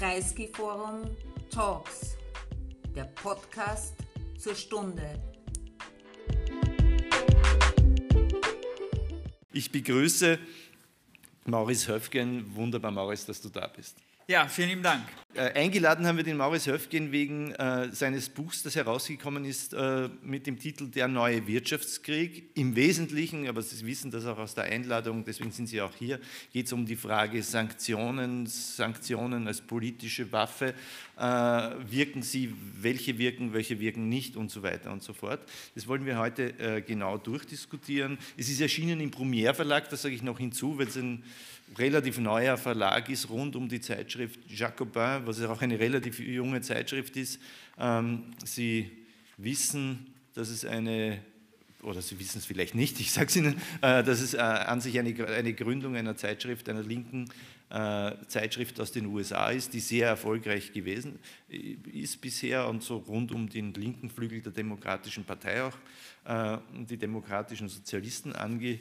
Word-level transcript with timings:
Kreisky 0.00 0.48
Forum 0.48 1.14
Talks, 1.50 2.16
der 2.96 3.04
Podcast 3.04 3.92
zur 4.38 4.54
Stunde. 4.54 5.22
Ich 9.52 9.70
begrüße 9.70 10.38
Maurice 11.44 11.92
Höfgen. 11.92 12.46
Wunderbar, 12.54 12.92
Maurice, 12.92 13.26
dass 13.26 13.42
du 13.42 13.50
da 13.50 13.66
bist. 13.66 13.98
Ja, 14.30 14.46
vielen 14.46 14.68
lieben 14.68 14.82
Dank. 14.84 15.02
Äh, 15.34 15.58
eingeladen 15.58 16.06
haben 16.06 16.16
wir 16.16 16.22
den 16.22 16.36
Maurice 16.36 16.70
Höfgen 16.70 17.10
wegen 17.10 17.50
äh, 17.54 17.88
seines 17.90 18.28
Buchs, 18.28 18.62
das 18.62 18.76
herausgekommen 18.76 19.44
ist 19.44 19.74
äh, 19.74 20.08
mit 20.22 20.46
dem 20.46 20.56
Titel 20.56 20.86
Der 20.88 21.08
neue 21.08 21.48
Wirtschaftskrieg. 21.48 22.50
Im 22.54 22.76
Wesentlichen, 22.76 23.48
aber 23.48 23.60
Sie 23.60 23.84
wissen 23.84 24.12
das 24.12 24.26
auch 24.26 24.38
aus 24.38 24.54
der 24.54 24.64
Einladung, 24.64 25.24
deswegen 25.24 25.50
sind 25.50 25.66
Sie 25.66 25.80
auch 25.80 25.94
hier, 25.98 26.20
geht 26.52 26.66
es 26.66 26.72
um 26.72 26.86
die 26.86 26.94
Frage 26.94 27.42
Sanktionen, 27.42 28.46
Sanktionen 28.46 29.48
als 29.48 29.60
politische 29.60 30.30
Waffe. 30.30 30.74
Äh, 31.16 31.22
wirken 31.90 32.22
sie, 32.22 32.54
welche 32.80 33.18
wirken, 33.18 33.52
welche 33.52 33.78
wirken 33.78 34.08
nicht 34.08 34.36
und 34.36 34.50
so 34.50 34.62
weiter 34.62 34.90
und 34.90 35.02
so 35.02 35.12
fort. 35.12 35.40
Das 35.74 35.86
wollen 35.86 36.06
wir 36.06 36.18
heute 36.18 36.58
äh, 36.58 36.80
genau 36.80 37.18
durchdiskutieren. 37.18 38.16
Es 38.38 38.48
ist 38.48 38.60
erschienen 38.60 39.00
im 39.00 39.10
Premiere 39.10 39.54
Verlag, 39.54 39.90
das 39.90 40.02
sage 40.02 40.14
ich 40.14 40.22
noch 40.22 40.38
hinzu, 40.38 40.78
weil 40.78 40.86
es 40.86 40.96
ein 40.96 41.22
relativ 41.78 42.18
neuer 42.18 42.56
Verlag 42.56 43.08
ist 43.08 43.28
rund 43.28 43.56
um 43.56 43.68
die 43.68 43.80
Zeitschrift 43.80 44.40
Jacobin, 44.48 45.22
was 45.24 45.42
auch 45.42 45.62
eine 45.62 45.78
relativ 45.78 46.18
junge 46.18 46.60
Zeitschrift 46.60 47.16
ist. 47.16 47.40
Ähm, 47.78 48.24
Sie 48.44 48.90
wissen, 49.36 50.06
dass 50.34 50.48
es 50.48 50.64
eine, 50.64 51.20
oder 51.82 52.02
Sie 52.02 52.18
wissen 52.18 52.38
es 52.38 52.46
vielleicht 52.46 52.74
nicht, 52.74 52.98
ich 53.00 53.12
sage 53.12 53.28
es 53.28 53.36
Ihnen, 53.36 53.54
äh, 53.82 54.02
dass 54.02 54.20
es 54.20 54.34
äh, 54.34 54.38
an 54.38 54.80
sich 54.80 54.98
eine, 54.98 55.12
Gründung 55.12 55.96
einer 55.96 56.16
Zeitschrift, 56.16 56.68
einer 56.68 56.82
linken 56.82 57.26
äh, 57.70 58.12
Zeitschrift 58.26 58.80
aus 58.80 58.90
den 58.90 59.06
USA 59.06 59.50
ist, 59.50 59.72
die 59.72 59.80
sehr 59.80 60.08
erfolgreich 60.08 60.72
gewesen 60.72 61.20
ist 61.48 62.20
bisher 62.20 62.68
und 62.68 62.82
so 62.82 62.96
rund 62.96 63.32
um 63.32 63.48
den 63.48 63.72
linken 63.74 64.10
Flügel 64.10 64.40
der 64.40 64.52
Demokratischen 64.52 65.24
Partei 65.24 65.62
auch 65.62 65.76
die 66.86 66.98
demokratischen 66.98 67.68
Sozialisten 67.70 68.34
angeht 68.34 68.80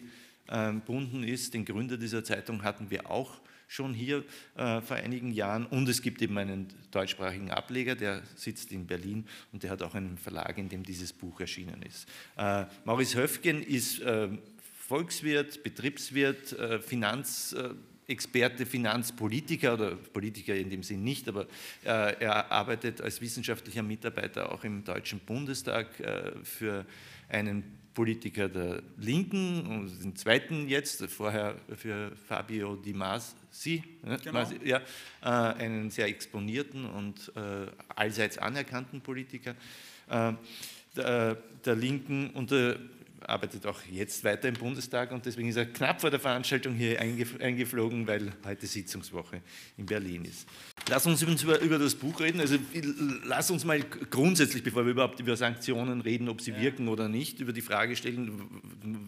gebunden 0.50 1.24
ist. 1.24 1.54
Den 1.54 1.64
Gründer 1.64 1.98
dieser 1.98 2.24
Zeitung 2.24 2.64
hatten 2.64 2.90
wir 2.90 3.10
auch 3.10 3.40
schon 3.70 3.94
hier 3.94 4.26
äh, 4.56 4.82
vor 4.82 4.98
einigen 4.98 5.32
Jahren. 5.32 5.66
Und 5.68 5.88
es 5.88 6.02
gibt 6.02 6.22
eben 6.22 6.38
einen 6.38 6.68
deutschsprachigen 6.92 7.52
Ableger, 7.52 7.96
der 7.96 8.24
sitzt 8.36 8.72
in 8.72 8.88
Berlin 8.88 9.26
und 9.54 9.64
der 9.64 9.70
hat 9.70 9.82
auch 9.84 9.94
einen 9.94 10.18
Verlag, 10.18 10.58
in 10.58 10.68
dem 10.68 10.84
dieses 10.84 11.14
Buch 11.14 11.40
erschienen 11.40 11.82
ist. 11.84 12.08
Äh, 12.36 12.66
Maurice 12.84 13.18
Höfgen 13.18 13.62
ist 13.62 14.02
äh, 14.02 14.28
Volkswirt, 14.88 15.64
Betriebswirt, 15.64 16.54
äh, 16.54 16.80
Finanzexperte, 16.80 18.66
Finanzpolitiker 18.66 19.76
oder 19.76 19.96
Politiker 19.96 20.56
in 20.56 20.72
dem 20.72 20.82
Sinn 20.82 21.04
nicht, 21.04 21.30
aber 21.30 21.44
äh, 21.84 22.16
er 22.20 22.52
arbeitet 22.52 23.02
als 23.02 23.22
wissenschaftlicher 23.22 23.84
Mitarbeiter 23.84 24.52
auch 24.52 24.64
im 24.64 24.84
Deutschen 24.84 25.20
Bundestag 25.20 26.00
äh, 26.00 26.32
für 26.44 26.88
einen 27.30 27.79
Politiker 28.00 28.48
der 28.48 28.82
Linken 28.98 29.68
und 29.68 30.02
den 30.02 30.16
zweiten 30.16 30.70
jetzt, 30.70 31.06
vorher 31.08 31.56
für 31.76 32.16
Fabio 32.30 32.78
Di 32.78 32.94
Masi, 32.94 33.84
ne, 34.04 34.18
genau. 34.24 34.50
ja, 34.64 34.78
äh, 35.22 35.26
einen 35.26 35.90
sehr 35.90 36.08
exponierten 36.08 36.86
und 36.86 37.30
äh, 37.36 37.66
allseits 37.94 38.38
anerkannten 38.38 39.02
Politiker 39.02 39.54
äh, 40.08 40.32
der, 40.96 41.36
der, 41.66 41.76
Linken 41.76 42.30
und 42.30 42.52
arbeitet 43.26 43.66
auch 43.66 43.80
jetzt 43.90 44.24
weiter 44.24 44.48
im 44.48 44.56
Bundestag 44.56 45.12
und 45.12 45.26
deswegen 45.26 45.50
ist 45.50 45.56
er 45.56 45.66
knapp 45.66 46.02
vor 46.02 46.10
der 46.10 46.20
Veranstaltung 46.20 46.74
hier 46.74 47.00
eingeflogen, 47.00 48.08
weil 48.08 48.34
heute 48.46 48.68
Sitzungswoche 48.68 49.42
in 49.78 49.86
Berlin 49.86 50.26
ist. 50.26 50.48
Lass 50.90 51.06
uns 51.06 51.22
über, 51.22 51.60
über 51.60 51.78
das 51.78 51.96
Buch 51.96 52.20
reden. 52.20 52.40
Also 52.40 52.58
lass 53.26 53.52
uns 53.52 53.66
mal 53.66 53.82
grundsätzlich, 54.10 54.64
bevor 54.64 54.86
wir 54.86 54.92
überhaupt 54.92 55.20
über 55.20 55.36
Sanktionen 55.36 56.02
reden, 56.02 56.30
ob 56.30 56.42
sie 56.42 56.52
ja. 56.52 56.62
wirken 56.62 56.88
oder 56.88 57.08
nicht, 57.08 57.40
über 57.40 57.54
die 57.54 57.62
Frage 57.62 57.96
stellen, 57.96 58.42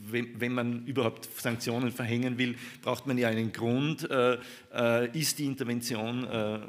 wenn, 0.09 0.39
wenn, 0.39 0.53
man 0.53 0.85
überhaupt 0.85 1.29
Sanktionen 1.39 1.91
verhängen 1.91 2.37
will, 2.37 2.55
braucht 2.81 3.07
man 3.07 3.17
ja 3.17 3.29
einen 3.29 3.51
Grund. 3.51 4.09
Äh, 4.09 4.37
äh, 4.73 5.17
ist 5.17 5.39
die 5.39 5.45
Intervention 5.45 6.23
äh, 6.25 6.59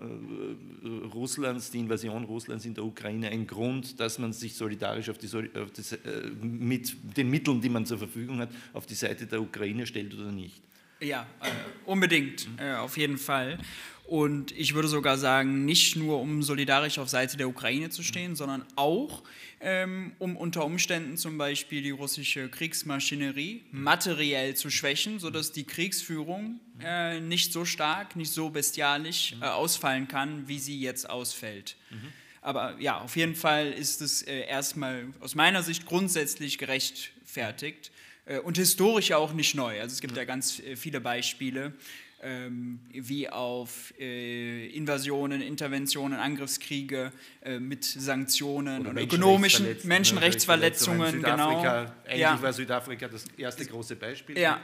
Russlands, 1.15 1.71
die 1.71 1.79
Invasion 1.79 2.25
Russlands 2.25 2.65
in 2.65 2.75
der 2.75 2.85
Ukraine 2.85 3.29
ein 3.29 3.47
Grund, 3.47 4.01
dass 4.01 4.19
man 4.19 4.33
sich 4.33 4.55
solidarisch 4.55 5.09
auf 5.09 5.19
die, 5.19 5.29
auf 5.29 5.71
das, 5.75 5.93
äh, 5.93 5.99
mit 6.43 6.95
den 7.17 7.31
Mitteln, 7.33 7.61
die 7.61 7.69
man 7.69 7.85
zur 7.87 7.99
Verfügung 7.99 8.39
hat, 8.39 8.51
auf 8.73 8.87
die 8.87 8.95
Seite 8.95 9.27
der 9.27 9.41
Ukraine 9.41 9.87
stellt 9.87 10.15
oder 10.15 10.31
nicht? 10.31 10.63
Ja, 11.01 11.27
äh, 11.41 11.49
unbedingt, 11.85 12.47
äh, 12.59 12.75
auf 12.75 12.97
jeden 12.97 13.19
Fall. 13.19 13.59
Und 14.05 14.53
ich 14.53 14.75
würde 14.75 14.89
sogar 14.89 15.17
sagen, 15.17 15.65
nicht 15.65 15.97
nur 15.97 16.21
um 16.21 16.43
solidarisch 16.43 16.99
auf 16.99 17.09
Seite 17.09 17.37
der 17.37 17.49
Ukraine 17.49 17.91
zu 17.91 18.03
stehen, 18.03 18.37
sondern 18.37 18.65
auch 18.77 19.23
ähm, 19.61 20.13
um 20.19 20.37
unter 20.37 20.65
Umständen 20.65 21.17
zum 21.17 21.39
Beispiel 21.39 21.83
die 21.83 21.91
russische 21.91 22.49
Kriegsmaschinerie 22.49 23.65
materiell 23.71 24.55
zu 24.55 24.71
schwächen, 24.71 25.19
sodass 25.19 25.53
die 25.53 25.65
Kriegsführung 25.65 26.61
äh, 26.85 27.21
nicht 27.21 27.53
so 27.53 27.65
stark, 27.65 28.17
nicht 28.17 28.33
so 28.33 28.51
bestialisch 28.51 29.35
äh, 29.41 29.47
ausfallen 29.47 30.09
kann, 30.09 30.47
wie 30.49 30.59
sie 30.59 30.79
jetzt 30.81 31.09
ausfällt. 31.09 31.77
Mhm. 31.91 32.13
Aber 32.43 32.75
ja, 32.81 33.01
auf 33.01 33.17
jeden 33.17 33.37
Fall 33.37 33.71
ist 33.71 34.03
es 34.03 34.23
äh, 34.23 34.47
erstmal 34.47 35.07
aus 35.21 35.37
meiner 35.37 35.63
Sicht 35.63 35.87
grundsätzlich 35.87 36.59
gerechtfertigt 36.59 37.93
äh, 38.27 38.41
und 38.41 38.59
historisch 38.59 39.13
auch 39.13 39.33
nicht 39.33 39.55
neu. 39.55 39.81
Also 39.81 39.95
es 39.95 40.01
gibt 40.01 40.17
ja 40.17 40.25
ganz 40.25 40.59
äh, 40.59 40.75
viele 40.75 41.01
Beispiele 41.01 41.73
ähm, 42.21 42.81
wie 42.93 43.29
auf 43.29 43.93
Invasionen, 43.99 45.43
Interventionen, 45.43 46.21
Angriffskriege 46.21 47.11
mit 47.59 47.85
Sanktionen 47.85 48.83
oder, 48.83 48.91
oder 48.93 49.03
ökonomischen 49.03 49.67
Menschenrechtsverletzungen. 49.83 51.11
Südafrika, 51.11 51.81
genau. 51.81 51.93
Eigentlich 52.05 52.21
ja. 52.21 52.41
war 52.41 52.53
Südafrika 52.53 53.09
das 53.09 53.25
erste 53.37 53.67
große 53.67 53.97
Beispiel. 53.97 54.39
Ja, 54.39 54.61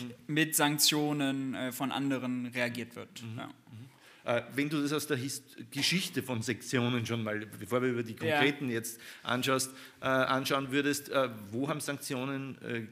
mhm. 0.00 0.12
mit 0.32 0.54
Sanktionen 0.54 1.56
von 1.72 1.90
anderen 1.90 2.46
reagiert 2.46 2.94
wird. 2.94 3.20
Mhm. 3.20 3.38
Ja. 3.38 3.48
Mhm. 4.24 4.30
Wenn 4.54 4.68
du 4.68 4.80
das 4.82 4.92
aus 4.92 5.06
der 5.06 5.18
Geschichte 5.70 6.22
von 6.22 6.42
Sektionen 6.42 7.04
schon 7.06 7.22
mal, 7.22 7.46
bevor 7.58 7.82
wir 7.82 7.90
über 7.90 8.02
die 8.02 8.14
konkreten 8.14 8.68
ja. 8.68 8.74
jetzt 8.74 9.00
anschaust, 9.22 9.70
äh, 10.00 10.06
anschauen 10.06 10.70
würdest, 10.70 11.08
äh, 11.08 11.28
wo 11.50 11.68
haben 11.68 11.80
Sanktionen 11.80 12.56
äh, 12.62 12.86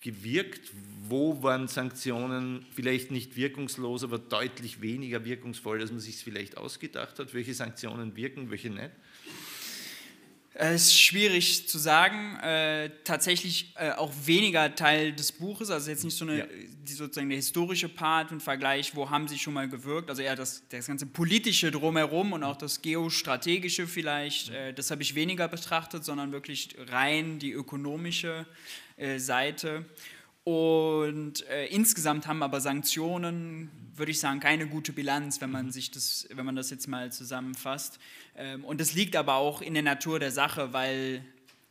gewirkt? 0.00 0.70
Wo 1.08 1.42
waren 1.42 1.68
Sanktionen 1.68 2.64
vielleicht 2.70 3.10
nicht 3.10 3.36
wirkungslos, 3.36 4.04
aber 4.04 4.18
deutlich 4.18 4.80
weniger 4.80 5.24
wirkungsvoll, 5.24 5.80
als 5.80 5.90
man 5.90 6.00
sich 6.00 6.16
es 6.16 6.22
vielleicht 6.22 6.56
ausgedacht 6.56 7.18
hat? 7.18 7.34
Welche 7.34 7.54
Sanktionen 7.54 8.14
wirken, 8.14 8.50
welche 8.50 8.70
nicht? 8.70 8.90
Es 10.58 10.86
ist 10.86 10.98
schwierig 10.98 11.68
zu 11.68 11.76
sagen. 11.76 12.36
Äh, 12.36 12.90
tatsächlich 13.04 13.74
äh, 13.76 13.90
auch 13.90 14.10
weniger 14.24 14.74
Teil 14.74 15.12
des 15.12 15.30
Buches, 15.30 15.70
also 15.70 15.90
jetzt 15.90 16.02
nicht 16.02 16.16
so 16.16 16.24
eine, 16.24 16.38
ja. 16.38 16.46
die, 16.46 16.94
sozusagen 16.94 17.28
der 17.28 17.36
historische 17.36 17.90
Part 17.90 18.32
im 18.32 18.40
Vergleich, 18.40 18.96
wo 18.96 19.10
haben 19.10 19.28
sie 19.28 19.38
schon 19.38 19.52
mal 19.52 19.68
gewirkt, 19.68 20.08
also 20.08 20.22
eher 20.22 20.34
das, 20.34 20.62
das 20.70 20.86
ganze 20.86 21.04
politische 21.04 21.70
drumherum 21.70 22.32
und 22.32 22.42
auch 22.42 22.56
das 22.56 22.80
geostrategische 22.80 23.86
vielleicht, 23.86 24.48
äh, 24.48 24.72
das 24.72 24.90
habe 24.90 25.02
ich 25.02 25.14
weniger 25.14 25.46
betrachtet, 25.46 26.06
sondern 26.06 26.32
wirklich 26.32 26.74
rein 26.88 27.38
die 27.38 27.52
ökonomische 27.52 28.46
äh, 28.96 29.18
Seite. 29.18 29.84
Und 30.46 31.44
äh, 31.48 31.66
insgesamt 31.66 32.28
haben 32.28 32.40
aber 32.40 32.60
Sanktionen, 32.60 33.68
würde 33.96 34.12
ich 34.12 34.20
sagen, 34.20 34.38
keine 34.38 34.68
gute 34.68 34.92
Bilanz, 34.92 35.40
wenn 35.40 35.50
man 35.50 35.66
mhm. 35.66 35.70
sich 35.72 35.90
das, 35.90 36.28
wenn 36.32 36.46
man 36.46 36.54
das 36.54 36.70
jetzt 36.70 36.86
mal 36.86 37.10
zusammenfasst. 37.10 37.98
Ähm, 38.36 38.64
und 38.64 38.80
das 38.80 38.94
liegt 38.94 39.16
aber 39.16 39.34
auch 39.34 39.60
in 39.60 39.74
der 39.74 39.82
Natur 39.82 40.20
der 40.20 40.30
Sache, 40.30 40.72
weil 40.72 41.24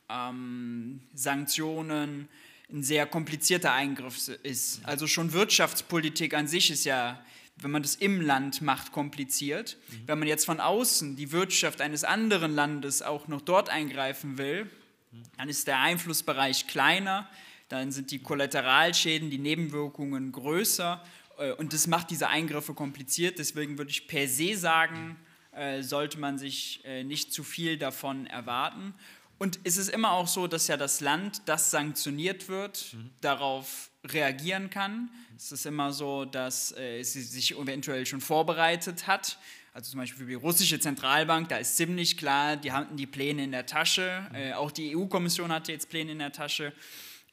ähm, 0.09 1.00
Sanktionen 1.14 2.28
ein 2.69 2.84
sehr 2.84 3.06
komplizierter 3.06 3.72
Eingriff 3.72 4.28
ist. 4.44 4.81
Mhm. 4.81 4.85
Also 4.88 5.08
schon 5.08 5.31
Wirtschaftspolitik 5.31 6.34
an 6.34 6.50
sich 6.50 6.69
ist 6.69 6.84
ja, 6.84 7.24
wenn 7.56 7.72
man 7.72 7.81
das 7.81 7.96
im 7.96 8.19
Land 8.19 8.61
macht, 8.61 8.91
kompliziert. 8.91 9.78
Mhm. 9.88 10.02
Wenn 10.08 10.20
man 10.20 10.28
jetzt 10.28 10.44
von 10.44 10.59
außen 10.59 11.16
die 11.16 11.32
Wirtschaft 11.32 11.79
eines 11.79 12.03
anderen 12.03 12.53
Landes 12.53 13.02
auch 13.02 13.29
noch 13.29 13.40
dort 13.40 13.70
eingreifen 13.70 14.38
will, 14.38 14.66
mhm. 14.66 15.23
dann 15.38 15.47
ist 15.47 15.66
der 15.66 15.79
Einflussbereich 15.79 16.67
kleiner 16.67 17.29
dann 17.70 17.91
sind 17.91 18.12
die 18.12 18.20
Kollateralschäden, 18.20 19.29
die 19.29 19.38
Nebenwirkungen 19.38 20.32
größer 20.32 21.03
äh, 21.38 21.52
und 21.53 21.73
das 21.73 21.88
macht 21.88 22.12
diese 22.12 22.28
Eingriffe 22.29 22.73
kompliziert. 22.73 23.40
Deswegen 23.40 23.78
würde 23.78 23.91
ich 23.91 24.08
per 24.08 24.28
se 24.28 24.56
sagen, 24.56 25.17
äh, 25.52 25.82
sollte 25.82 26.20
man 26.20 26.38
sich 26.38 26.82
äh, 26.85 27.03
nicht 27.03 27.34
zu 27.34 27.44
viel 27.44 27.78
davon 27.78 28.28
erwarten. 28.28 28.94
Und 29.38 29.59
es 29.66 29.78
ist 29.78 29.90
immer 29.90 30.12
auch 30.12 30.28
so, 30.28 30.47
dass 30.47 30.67
ja 30.67 30.78
das 30.78 31.02
Land, 31.02 31.41
das 31.46 31.70
sanktioniert 31.70 32.47
wird, 32.47 32.94
mhm. 32.94 33.09
darauf 33.20 33.90
reagieren 34.06 34.70
kann. 34.70 35.09
Es 35.35 35.52
ist 35.52 35.66
immer 35.66 35.91
so, 35.91 36.23
dass 36.23 36.72
es 36.72 37.11
sich 37.11 37.58
eventuell 37.58 38.06
schon 38.06 38.22
vorbereitet 38.22 39.08
hat. 39.08 39.38
Also 39.73 39.91
zum 39.91 40.00
Beispiel 40.00 40.23
für 40.23 40.29
die 40.29 40.35
russische 40.35 40.79
Zentralbank, 40.79 41.50
da 41.50 41.58
ist 41.58 41.76
ziemlich 41.76 42.16
klar, 42.18 42.56
die 42.56 42.72
hatten 42.72 42.96
die 42.96 43.08
Pläne 43.08 43.44
in 43.44 43.52
der 43.52 43.66
Tasche. 43.66 44.26
Mhm. 44.32 44.53
auch 44.53 44.72
die 44.72 44.96
EU-Kommission 44.96 45.52
hatte 45.52 45.73
jetzt 45.73 45.90
Pläne 45.90 46.14
in 46.14 46.20
der 46.20 46.32
Tasche. 46.32 46.72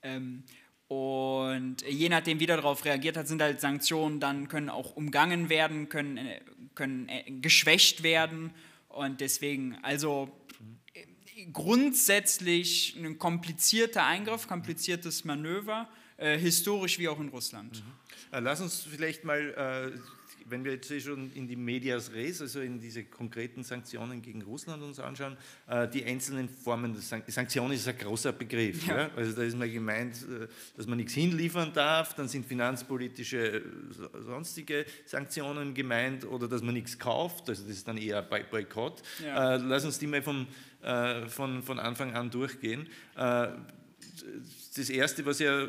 Ähm, 0.03 0.45
und 0.89 1.77
je 1.89 2.11
nachdem, 2.11 2.39
wie 2.39 2.47
darauf 2.47 2.85
reagiert 2.85 3.17
hat, 3.17 3.27
sind 3.27 3.41
halt 3.41 3.63
Sanktionen 3.63 4.21
dann 4.21 4.49
können 4.49 4.69
auch 4.69 4.95
umgangen 4.95 5.49
werden, 5.49 5.89
können, 5.89 6.19
äh, 6.19 6.41
können 6.75 7.09
äh, 7.09 7.25
geschwächt 7.41 8.03
werden. 8.03 8.53
Und 8.89 9.23
deswegen, 9.23 9.79
also 9.83 10.31
äh, 10.93 11.47
grundsätzlich 11.51 12.95
ein 12.97 13.19
komplizierter 13.19 14.05
Eingriff, 14.05 14.47
kompliziertes 14.47 15.25
Manöver, 15.25 15.89
äh, 16.19 16.37
historisch 16.37 16.99
wie 16.99 17.09
auch 17.09 17.21
in 17.21 17.29
Russland. 17.29 17.83
Mhm. 17.83 18.45
Lass 18.45 18.61
uns 18.61 18.83
vielleicht 18.83 19.25
mal 19.25 19.95
wenn 20.53 20.65
wir 20.65 20.73
jetzt 20.73 20.91
eh 20.91 21.01
schon 21.01 21.33
in 21.33 21.49
die 21.49 21.57
Medias 21.57 22.13
Res, 22.13 22.41
also 22.43 22.61
in 22.61 22.79
diese 22.79 23.05
konkreten 23.05 23.65
Sanktionen 23.65 24.21
gegen 24.21 24.43
Russland 24.43 24.83
uns 24.83 25.01
anschauen, 25.01 25.37
äh, 25.67 25.89
die 25.89 26.05
einzelnen 26.05 26.49
Formen, 26.49 26.95
Sanktionen 26.95 27.73
ist 27.73 27.89
ein 27.89 27.97
großer 27.97 28.33
Begriff. 28.33 28.87
Ja. 28.87 28.99
Ja? 28.99 29.11
Also 29.17 29.33
da 29.33 29.43
ist 29.43 29.57
mal 29.57 29.69
gemeint, 29.69 30.17
äh, 30.17 30.47
dass 30.77 30.87
man 30.87 30.99
nichts 30.99 31.15
hinliefern 31.15 31.73
darf, 31.73 32.15
dann 32.15 32.29
sind 32.29 32.45
finanzpolitische, 32.47 33.57
äh, 33.57 33.63
sonstige 34.25 34.85
Sanktionen 35.07 35.73
gemeint 35.75 36.27
oder 36.27 36.47
dass 36.47 36.63
man 36.63 36.75
nichts 36.75 36.99
kauft, 36.99 37.49
also 37.49 37.63
das 37.63 37.73
ist 37.73 37.89
dann 37.89 37.97
eher 37.97 38.23
Boykott. 38.23 39.03
Ja. 39.25 39.57
Lass 39.57 39.85
uns 39.85 39.99
die 39.99 40.07
mal 40.07 40.23
vom, 40.23 40.47
von, 41.29 41.63
von 41.63 41.79
Anfang 41.79 42.13
an 42.15 42.31
durchgehen. 42.31 42.89
Das 43.15 44.91
Erste, 44.91 45.25
was 45.25 45.39
ja 45.39 45.67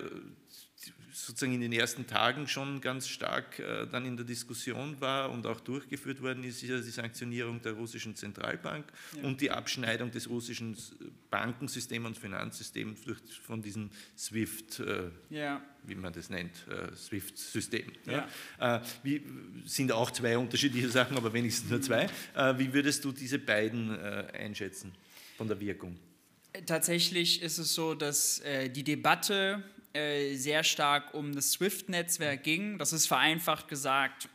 sozusagen 1.25 1.53
in 1.53 1.61
den 1.61 1.71
ersten 1.71 2.05
Tagen 2.05 2.47
schon 2.47 2.81
ganz 2.81 3.07
stark 3.07 3.59
äh, 3.59 3.87
dann 3.87 4.05
in 4.05 4.17
der 4.17 4.25
Diskussion 4.25 4.99
war 4.99 5.31
und 5.31 5.47
auch 5.47 5.59
durchgeführt 5.61 6.21
worden 6.21 6.43
ist, 6.43 6.61
ist 6.63 6.69
ja 6.69 6.77
die 6.77 6.89
Sanktionierung 6.89 7.61
der 7.61 7.73
russischen 7.73 8.15
Zentralbank 8.15 8.85
ja. 9.15 9.23
und 9.23 9.39
die 9.39 9.49
Abschneidung 9.49 10.11
des 10.11 10.29
russischen 10.29 10.77
Bankensystems 11.29 12.05
und 12.07 12.17
Finanzsystems 12.17 13.03
durch, 13.03 13.19
von 13.41 13.61
diesem 13.61 13.89
SWIFT, 14.17 14.79
äh, 14.79 15.09
ja. 15.29 15.61
wie 15.83 15.95
man 15.95 16.11
das 16.11 16.29
nennt, 16.29 16.67
äh, 16.67 16.93
SWIFT-System. 16.95 17.91
Ja. 18.05 18.27
Äh, 18.59 18.81
wie, 19.03 19.23
sind 19.65 19.91
auch 19.91 20.11
zwei 20.11 20.37
unterschiedliche 20.37 20.89
Sachen, 20.89 21.15
aber 21.15 21.31
wenigstens 21.33 21.69
nur 21.69 21.81
zwei. 21.81 22.09
Äh, 22.35 22.57
wie 22.57 22.73
würdest 22.73 23.05
du 23.05 23.11
diese 23.11 23.39
beiden 23.39 23.97
äh, 23.97 24.27
einschätzen 24.33 24.93
von 25.37 25.47
der 25.47 25.59
Wirkung? 25.59 25.97
Tatsächlich 26.65 27.41
ist 27.41 27.57
es 27.57 27.73
so, 27.73 27.95
dass 27.95 28.39
die 28.75 28.83
Debatte 28.83 29.63
äh, 29.93 30.35
sehr 30.35 30.63
stark 30.63 31.13
um 31.13 31.33
das 31.33 31.51
SWIFT-Netzwerk 31.51 32.43
ging. 32.43 32.77
Das 32.77 32.93
ist 32.93 33.07
vereinfacht 33.07 33.67
gesagt 33.67 34.29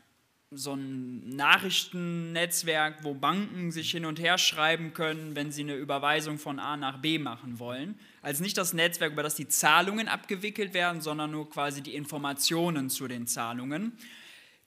so 0.51 0.73
ein 0.73 1.29
Nachrichtennetzwerk, 1.29 3.05
wo 3.05 3.13
Banken 3.13 3.71
sich 3.71 3.91
hin 3.91 4.07
und 4.07 4.19
her 4.19 4.39
schreiben 4.39 4.95
können, 4.95 5.37
wenn 5.37 5.53
sie 5.53 5.63
eine 5.63 5.75
Überweisung 5.75 6.39
von 6.39 6.59
A 6.59 6.77
nach 6.77 6.99
B 6.99 7.19
machen 7.19 7.59
wollen. 7.59 7.99
Also 8.23 8.43
nicht 8.43 8.57
das 8.57 8.73
Netzwerk, 8.73 9.13
über 9.13 9.23
das 9.23 9.35
die 9.35 9.49
Zahlungen 9.49 10.09
abgewickelt 10.09 10.73
werden, 10.73 11.03
sondern 11.03 11.33
nur 11.33 11.51
quasi 11.51 11.83
die 11.83 11.95
Informationen 11.95 12.89
zu 12.89 13.09
den 13.09 13.27
Zahlungen. 13.27 13.93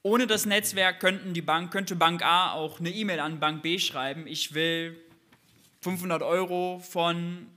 Ohne 0.04 0.28
das 0.28 0.46
Netzwerk 0.46 1.00
könnten 1.00 1.34
die 1.34 1.42
Bank, 1.42 1.72
könnte 1.72 1.96
Bank 1.96 2.24
A 2.24 2.54
auch 2.54 2.80
eine 2.80 2.90
E-Mail 2.90 3.20
an 3.20 3.40
Bank 3.40 3.64
B 3.64 3.80
schreiben, 3.80 4.28
ich 4.28 4.54
will 4.54 5.00
500 5.82 6.22
Euro 6.22 6.80
von 6.80 7.48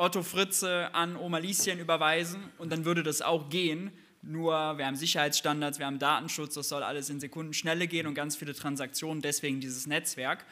Otto 0.00 0.22
Fritze 0.22 0.94
an 0.94 1.14
Oma 1.14 1.38
Lieschen 1.38 1.78
überweisen 1.78 2.42
und 2.56 2.72
dann 2.72 2.86
würde 2.86 3.02
das 3.02 3.20
auch 3.20 3.50
gehen. 3.50 3.92
Nur 4.22 4.78
wir 4.78 4.86
haben 4.86 4.96
Sicherheitsstandards, 4.96 5.78
wir 5.78 5.84
haben 5.84 5.98
Datenschutz, 5.98 6.54
das 6.54 6.70
soll 6.70 6.82
alles 6.82 7.10
in 7.10 7.20
Sekundenschnelle 7.20 7.86
gehen 7.86 8.06
und 8.06 8.14
ganz 8.14 8.34
viele 8.34 8.54
Transaktionen, 8.54 9.20
deswegen 9.20 9.60
dieses 9.60 9.86
Netzwerk. 9.86 10.46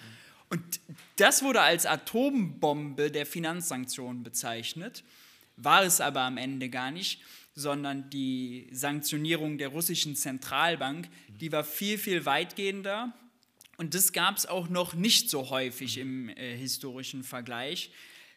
Und 0.51 0.81
das 1.17 1.43
wurde 1.43 1.63
als 1.63 1.87
Atombombe 1.87 3.11
der 3.11 3.25
Finanzsanktionen 3.25 4.23
bezeichnet, 4.23 5.03
war 5.57 5.83
es 5.83 6.03
aber 6.03 6.21
am 6.21 6.37
Ende 6.37 6.69
gar 6.69 6.91
nicht, 6.91 7.23
sondern 7.55 8.11
die 8.11 8.69
Sanktionierung 8.71 9.57
der 9.57 9.69
russischen 9.69 10.15
Zentralbank, 10.15 11.09
die 11.41 11.53
war 11.53 11.65
viel, 11.65 11.97
viel 11.97 12.27
weitgehender. 12.27 13.15
Und 13.79 13.95
das 13.95 14.13
gab 14.13 14.37
es 14.37 14.45
auch 14.45 14.69
noch 14.69 14.93
nicht 14.93 15.31
so 15.31 15.49
häufig 15.49 15.97
im 15.97 16.29
äh, 16.29 16.57
historischen 16.57 17.25
Vergleich. 17.25 17.91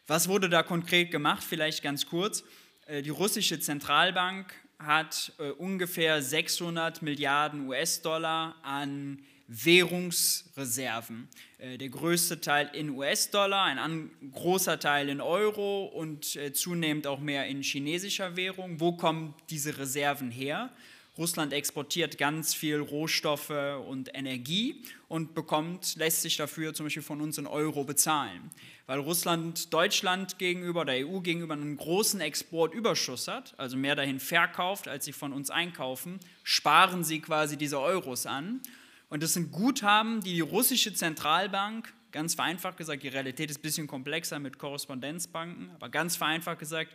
Was 0.08 0.28
wurde 0.28 0.48
da 0.48 0.64
konkret 0.64 1.12
gemacht? 1.12 1.44
Vielleicht 1.44 1.82
ganz 1.82 2.06
kurz. 2.06 2.42
Äh, 2.86 3.02
die 3.02 3.10
russische 3.10 3.60
Zentralbank 3.60 4.52
hat 4.80 5.32
äh, 5.38 5.50
ungefähr 5.50 6.20
600 6.20 7.02
Milliarden 7.02 7.68
US-Dollar 7.68 8.56
an 8.64 9.22
Währungsreserven. 9.46 11.28
Äh, 11.58 11.78
der 11.78 11.88
größte 11.88 12.40
Teil 12.40 12.68
in 12.72 12.90
US-Dollar, 12.90 13.66
ein 13.66 14.10
großer 14.32 14.80
Teil 14.80 15.08
in 15.08 15.20
Euro 15.20 15.84
und 15.84 16.36
zunehmend 16.54 17.06
auch 17.06 17.20
mehr 17.20 17.46
in 17.46 17.62
chinesischer 17.62 18.34
Währung. 18.34 18.80
Wo 18.80 18.96
kommen 18.96 19.34
diese 19.50 19.78
Reserven 19.78 20.32
her? 20.32 20.70
Russland 21.18 21.52
exportiert 21.52 22.16
ganz 22.16 22.54
viel 22.54 22.78
Rohstoffe 22.78 23.52
und 23.86 24.10
Energie 24.14 24.82
und 25.08 25.34
bekommt, 25.34 25.94
lässt 25.96 26.22
sich 26.22 26.38
dafür 26.38 26.72
zum 26.72 26.86
Beispiel 26.86 27.02
von 27.02 27.20
uns 27.20 27.36
in 27.36 27.46
Euro 27.46 27.84
bezahlen. 27.84 28.50
Weil 28.92 29.00
Russland 29.00 29.72
Deutschland 29.72 30.38
gegenüber, 30.38 30.84
der 30.84 31.08
EU 31.08 31.20
gegenüber 31.20 31.54
einen 31.54 31.78
großen 31.78 32.20
Exportüberschuss 32.20 33.26
hat, 33.26 33.54
also 33.56 33.74
mehr 33.74 33.96
dahin 33.96 34.20
verkauft, 34.20 34.86
als 34.86 35.06
sie 35.06 35.14
von 35.14 35.32
uns 35.32 35.48
einkaufen, 35.48 36.20
sparen 36.42 37.02
sie 37.02 37.20
quasi 37.20 37.56
diese 37.56 37.80
Euros 37.80 38.26
an. 38.26 38.60
Und 39.08 39.22
das 39.22 39.32
sind 39.32 39.50
Guthaben, 39.50 40.20
die 40.20 40.34
die 40.34 40.42
russische 40.42 40.92
Zentralbank, 40.92 41.90
ganz 42.10 42.34
vereinfacht 42.34 42.76
gesagt, 42.76 43.02
die 43.02 43.08
Realität 43.08 43.48
ist 43.48 43.60
ein 43.60 43.62
bisschen 43.62 43.86
komplexer 43.86 44.38
mit 44.38 44.58
Korrespondenzbanken, 44.58 45.70
aber 45.70 45.88
ganz 45.88 46.16
vereinfacht 46.16 46.58
gesagt, 46.58 46.94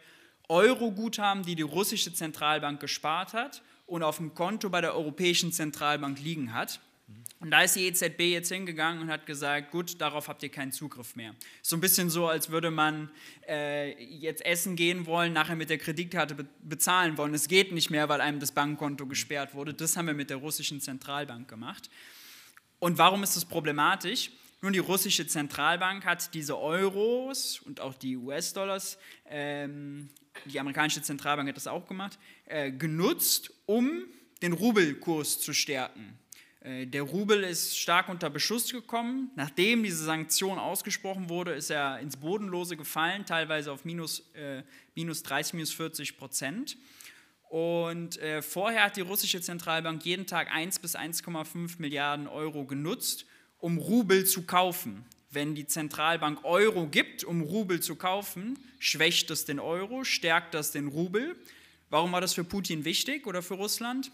Euro-Guthaben, 0.50 1.42
die 1.42 1.56
die 1.56 1.64
russische 1.64 2.14
Zentralbank 2.14 2.80
gespart 2.80 3.34
hat 3.34 3.64
und 3.88 4.04
auf 4.04 4.18
dem 4.18 4.36
Konto 4.36 4.70
bei 4.70 4.82
der 4.82 4.94
Europäischen 4.94 5.52
Zentralbank 5.52 6.20
liegen 6.20 6.54
hat. 6.54 6.80
Und 7.40 7.52
da 7.52 7.62
ist 7.62 7.76
die 7.76 7.86
EZB 7.86 8.22
jetzt 8.22 8.50
hingegangen 8.50 9.04
und 9.04 9.10
hat 9.10 9.26
gesagt, 9.26 9.72
gut, 9.72 10.02
darauf 10.02 10.28
habt 10.28 10.42
ihr 10.42 10.50
keinen 10.50 10.72
Zugriff 10.72 11.16
mehr. 11.16 11.36
So 11.62 11.76
ein 11.76 11.82
bisschen 11.82 12.10
so, 12.10 12.28
als 12.28 12.50
würde 12.50 12.72
man 12.72 13.12
äh, 13.48 14.04
jetzt 14.04 14.44
essen 14.44 14.76
gehen 14.76 15.06
wollen, 15.06 15.34
nachher 15.34 15.56
mit 15.56 15.70
der 15.70 15.78
Kreditkarte 15.78 16.36
be 16.36 16.48
bezahlen 16.62 17.18
wollen. 17.18 17.34
Es 17.34 17.48
geht 17.48 17.72
nicht 17.72 17.90
mehr, 17.90 18.10
weil 18.10 18.22
einem 18.22 18.40
das 18.40 18.52
Bankkonto 18.52 19.06
gesperrt 19.06 19.54
wurde. 19.54 19.74
Das 19.74 19.96
haben 19.96 20.08
wir 20.08 20.14
mit 20.14 20.30
der 20.30 20.38
russischen 20.38 20.82
Zentralbank 20.82 21.48
gemacht. 21.48 21.90
Und 22.80 22.98
warum 22.98 23.24
ist 23.24 23.36
das 23.36 23.46
problematisch? 23.46 24.32
Nun, 24.62 24.74
die 24.74 24.80
russische 24.80 25.28
Zentralbank 25.28 26.06
hat 26.06 26.34
diese 26.34 26.58
Euros 26.58 27.60
und 27.60 27.80
auch 27.80 27.94
die 27.94 28.18
US-Dollars 28.18 28.98
ähm, 29.30 30.10
die 30.46 30.60
amerikanische 30.60 31.02
Zentralbank 31.02 31.50
hat 31.50 31.58
das 31.58 31.68
auch 31.68 31.88
gemacht, 31.88 32.18
äh, 32.46 32.72
genutzt, 32.72 33.52
um 33.66 34.04
den 34.42 34.54
Rubelkurs 34.54 35.40
zu 35.40 35.54
stärken. 35.54 36.18
Äh, 36.68 36.86
der 36.86 37.04
Rubel 37.04 37.44
ist 37.44 37.78
stark 37.80 38.10
unter 38.10 38.30
Beschuss 38.30 38.72
gekommen. 38.72 39.32
Nachdem 39.36 39.84
diese 39.84 40.04
Sanktion 40.04 40.60
ausgesprochen 40.60 41.30
wurde, 41.30 41.54
ist 41.54 41.70
er 41.70 42.00
ins 42.00 42.18
Bodenlose 42.18 42.76
gefallen, 42.76 43.26
teilweise 43.26 43.72
auf 43.72 43.86
minus, 43.86 44.32
äh, 44.34 44.64
minus 44.96 45.24
30, 45.24 45.54
minus 45.54 45.72
40 45.74 46.18
Prozent. 46.18 46.78
Und 47.50 48.18
äh, 48.18 48.42
vorher 48.42 48.84
hat 48.84 48.98
die 48.98 49.02
russische 49.02 49.40
Zentralbank 49.40 50.04
jeden 50.04 50.28
Tag 50.28 50.52
1 50.52 50.80
bis 50.80 50.98
1,5 50.98 51.76
Milliarden 51.78 52.28
Euro 52.28 52.66
genutzt, 52.66 53.26
um 53.60 53.78
Rubel 53.78 54.26
zu 54.26 54.44
kaufen. 54.44 55.06
Wenn 55.30 55.56
die 55.56 55.68
Zentralbank 55.68 56.44
Euro 56.44 56.88
gibt, 56.88 57.24
um 57.24 57.42
Rubel 57.42 57.80
zu 57.80 57.96
kaufen, 57.96 58.60
schwächt 58.80 59.30
das 59.30 59.46
den 59.46 59.60
Euro, 59.60 60.04
stärkt 60.04 60.54
das 60.54 60.72
den 60.72 60.88
Rubel. 60.88 61.38
Warum 61.90 62.12
war 62.12 62.20
das 62.20 62.34
für 62.34 62.44
Putin 62.44 62.84
wichtig 62.84 63.26
oder 63.28 63.42
für 63.42 63.54
Russland? 63.54 64.12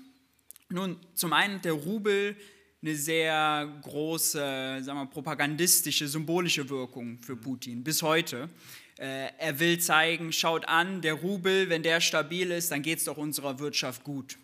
Nun, 0.73 0.97
zum 1.13 1.33
einen 1.33 1.61
der 1.61 1.73
Rubel 1.73 2.35
eine 2.81 2.95
sehr 2.95 3.79
große, 3.83 4.79
sagen 4.81 4.99
wir, 4.99 5.05
propagandistische, 5.05 6.07
symbolische 6.07 6.67
Wirkung 6.67 7.19
für 7.21 7.35
Putin 7.35 7.83
bis 7.83 8.01
heute. 8.01 8.49
Äh, 8.97 9.27
er 9.37 9.59
will 9.59 9.79
zeigen, 9.79 10.33
schaut 10.33 10.67
an, 10.67 11.03
der 11.03 11.13
Rubel, 11.13 11.69
wenn 11.69 11.83
der 11.83 12.01
stabil 12.01 12.49
ist, 12.49 12.71
dann 12.71 12.81
geht 12.81 12.97
es 12.97 13.03
doch 13.03 13.17
unserer 13.17 13.59
Wirtschaft 13.59 14.03
gut. 14.03 14.39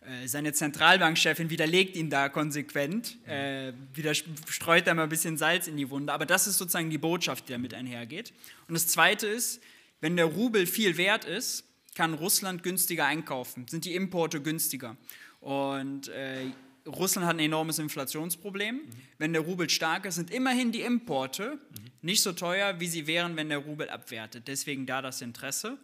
Äh, 0.00 0.26
seine 0.26 0.52
Zentralbankchefin 0.52 1.48
widerlegt 1.48 1.94
ihn 1.94 2.10
da 2.10 2.28
konsequent, 2.28 3.16
äh, 3.28 3.72
wieder 3.94 4.14
streut 4.14 4.88
da 4.88 4.94
mal 4.94 5.04
ein 5.04 5.08
bisschen 5.08 5.36
Salz 5.36 5.68
in 5.68 5.76
die 5.76 5.90
Wunde. 5.90 6.12
Aber 6.12 6.26
das 6.26 6.48
ist 6.48 6.58
sozusagen 6.58 6.90
die 6.90 6.98
Botschaft, 6.98 7.48
die 7.48 7.52
damit 7.52 7.72
einhergeht. 7.72 8.32
Und 8.66 8.74
das 8.74 8.88
Zweite 8.88 9.28
ist, 9.28 9.62
wenn 10.00 10.16
der 10.16 10.26
Rubel 10.26 10.66
viel 10.66 10.96
wert 10.96 11.24
ist, 11.24 11.62
kann 11.94 12.14
Russland 12.14 12.64
günstiger 12.64 13.06
einkaufen, 13.06 13.66
sind 13.68 13.84
die 13.84 13.94
Importe 13.94 14.40
günstiger. 14.40 14.96
Und 15.40 16.08
äh, 16.08 16.46
Russland 16.86 17.26
hat 17.26 17.36
ein 17.36 17.40
enormes 17.40 17.78
Inflationsproblem. 17.78 18.76
Mhm. 18.76 18.88
Wenn 19.18 19.32
der 19.32 19.42
Rubel 19.42 19.68
stark 19.68 20.06
ist, 20.06 20.16
sind 20.16 20.30
immerhin 20.30 20.72
die 20.72 20.82
Importe 20.82 21.56
mhm. 21.56 21.90
nicht 22.02 22.22
so 22.22 22.32
teuer, 22.32 22.80
wie 22.80 22.88
sie 22.88 23.06
wären, 23.06 23.36
wenn 23.36 23.48
der 23.48 23.58
Rubel 23.58 23.90
abwertet. 23.90 24.48
Deswegen 24.48 24.86
da 24.86 25.02
das 25.02 25.20
Interesse. 25.20 25.78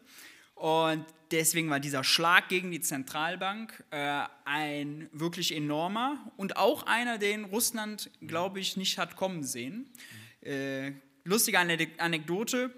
Und 0.54 1.04
deswegen 1.30 1.68
war 1.68 1.80
dieser 1.80 2.04
Schlag 2.04 2.48
gegen 2.48 2.70
die 2.70 2.80
Zentralbank 2.80 3.84
äh, 3.90 4.22
ein 4.44 5.08
wirklich 5.12 5.54
enormer 5.54 6.32
und 6.36 6.56
auch 6.56 6.84
einer, 6.84 7.18
den 7.18 7.44
Russland, 7.44 8.10
glaube 8.20 8.60
ich, 8.60 8.76
nicht 8.76 8.98
hat 8.98 9.16
kommen 9.16 9.42
sehen. 9.42 9.90
Äh, 10.42 10.92
lustige 11.24 11.58
Anekdote, 11.58 12.70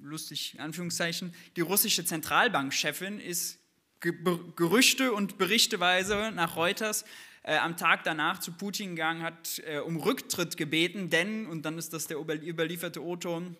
lustig 0.00 0.56
Anführungszeichen, 0.58 1.32
die 1.56 1.60
russische 1.60 2.04
Zentralbankchefin 2.04 3.20
ist 3.20 3.61
Gerüchte 4.02 5.12
und 5.12 5.38
Berichteweise 5.38 6.32
nach 6.34 6.56
Reuters 6.56 7.04
äh, 7.44 7.56
am 7.56 7.76
Tag 7.76 8.02
danach 8.04 8.40
zu 8.40 8.52
Putin 8.52 8.90
gegangen, 8.90 9.22
hat 9.22 9.62
äh, 9.66 9.78
um 9.78 9.96
Rücktritt 9.96 10.56
gebeten, 10.56 11.08
denn, 11.08 11.46
und 11.46 11.62
dann 11.62 11.78
ist 11.78 11.92
das 11.92 12.08
der 12.08 12.18
überlieferte 12.18 13.02
O-Ton, 13.02 13.56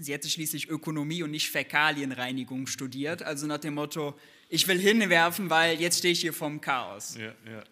sie 0.00 0.12
hätte 0.12 0.28
schließlich 0.28 0.68
Ökonomie 0.68 1.22
und 1.22 1.32
nicht 1.32 1.50
Fäkalienreinigung 1.50 2.66
studiert. 2.66 3.22
Also 3.22 3.46
nach 3.46 3.58
dem 3.58 3.74
Motto, 3.74 4.18
ich 4.48 4.66
will 4.68 4.78
hinwerfen, 4.78 5.50
weil 5.50 5.80
jetzt 5.80 5.98
stehe 5.98 6.12
ich 6.12 6.20
hier 6.20 6.32
vom 6.32 6.60
Chaos. 6.60 7.16
Ja, 7.16 7.34
ja, 7.50 7.64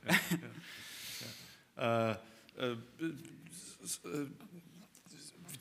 ja, 1.76 2.12
äh, 2.58 2.72
äh, 2.72 2.76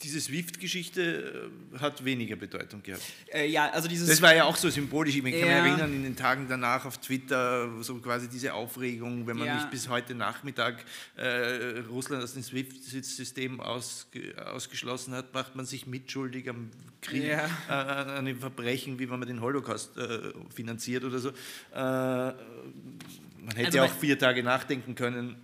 diese 0.01 0.21
SWIFT-Geschichte 0.21 1.49
äh, 1.73 1.79
hat 1.79 2.03
weniger 2.05 2.35
Bedeutung 2.35 2.83
gehabt. 2.83 3.03
Äh, 3.33 3.47
ja, 3.47 3.69
also 3.69 3.87
dieses 3.87 4.07
das 4.07 4.21
war 4.21 4.35
ja 4.35 4.43
auch 4.45 4.55
so 4.55 4.69
symbolisch. 4.69 5.15
Ich 5.15 5.23
kann 5.23 5.31
ja. 5.33 5.39
mich 5.63 5.71
erinnern, 5.71 5.93
in 5.93 6.03
den 6.03 6.15
Tagen 6.15 6.47
danach 6.47 6.85
auf 6.85 6.97
Twitter, 6.99 7.69
so 7.81 7.95
quasi 7.95 8.27
diese 8.27 8.53
Aufregung, 8.53 9.27
wenn 9.27 9.37
man 9.37 9.47
ja. 9.47 9.55
nicht 9.55 9.71
bis 9.71 9.89
heute 9.89 10.15
Nachmittag 10.15 10.83
äh, 11.15 11.79
Russland 11.89 12.23
aus 12.23 12.33
dem 12.33 12.43
SWIFT-System 12.43 13.59
ausge, 13.59 14.35
ausgeschlossen 14.45 15.13
hat, 15.13 15.33
macht 15.33 15.55
man 15.55 15.65
sich 15.65 15.87
mitschuldig 15.87 16.49
am 16.49 16.69
Krieg, 17.01 17.23
ja. 17.23 17.45
äh, 17.69 17.71
an 17.71 18.09
einem 18.09 18.39
Verbrechen, 18.39 18.99
wie 18.99 19.09
wenn 19.09 19.19
man 19.19 19.27
den 19.27 19.41
Holocaust 19.41 19.97
äh, 19.97 20.19
finanziert 20.53 21.03
oder 21.03 21.19
so. 21.19 21.29
Äh, 21.29 21.33
man 21.73 23.55
hätte 23.55 23.81
also 23.81 23.93
auch 23.93 23.99
vier 23.99 24.19
Tage 24.19 24.43
nachdenken 24.43 24.95
können. 24.95 25.35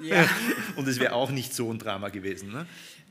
Ja. 0.00 0.28
Und 0.76 0.88
es 0.88 0.98
wäre 0.98 1.12
auch 1.12 1.30
nicht 1.30 1.54
so 1.54 1.70
ein 1.70 1.78
Drama 1.78 2.08
gewesen. 2.08 2.52
Ne? 2.52 2.66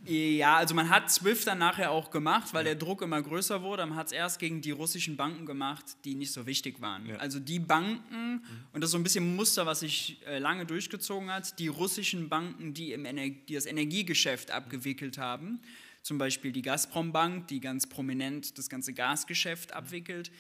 Ja, 0.05 0.57
also 0.57 0.75
man 0.75 0.89
hat 0.89 1.10
SWIFT 1.12 1.48
dann 1.48 1.60
nachher 1.60 1.91
auch 1.91 2.12
gemacht, 2.12 2.53
weil 2.53 2.65
der 2.65 2.75
Druck 2.75 3.01
immer 3.01 3.22
größer 3.22 3.62
wurde. 3.62 3.86
Man 3.86 3.98
hat 3.98 4.07
es 4.07 4.12
erst 4.12 4.39
gegen 4.39 4.62
die 4.62 4.72
russischen 4.72 5.15
Banken 5.15 5.45
gemacht, 5.45 5.86
die 6.03 6.15
nicht 6.15 6.33
so 6.33 6.45
wichtig 6.45 6.81
waren. 6.81 7.05
Ja. 7.05 7.15
Also 7.17 7.39
die 7.39 7.60
Banken, 7.60 8.33
mhm. 8.33 8.41
und 8.74 8.81
das 8.81 8.89
ist 8.89 8.91
so 8.91 8.98
ein 8.98 9.03
bisschen 9.03 9.31
ein 9.31 9.36
Muster, 9.36 9.65
was 9.65 9.79
sich 9.79 10.19
äh, 10.27 10.39
lange 10.39 10.65
durchgezogen 10.65 11.31
hat, 11.31 11.57
die 11.57 11.67
russischen 11.67 12.27
Banken, 12.27 12.74
die, 12.74 12.91
im 12.91 13.05
Ener 13.05 13.29
die 13.29 13.53
das 13.53 13.65
Energiegeschäft 13.65 14.51
abgewickelt 14.51 15.17
haben, 15.17 15.62
zum 16.01 16.17
Beispiel 16.17 16.51
die 16.51 16.62
Gazprom-Bank, 16.62 17.48
die 17.48 17.62
ganz 17.62 17.88
prominent 17.88 18.57
das 18.57 18.67
ganze 18.67 18.93
Gasgeschäft 18.93 19.74
abwickelt, 19.74 20.31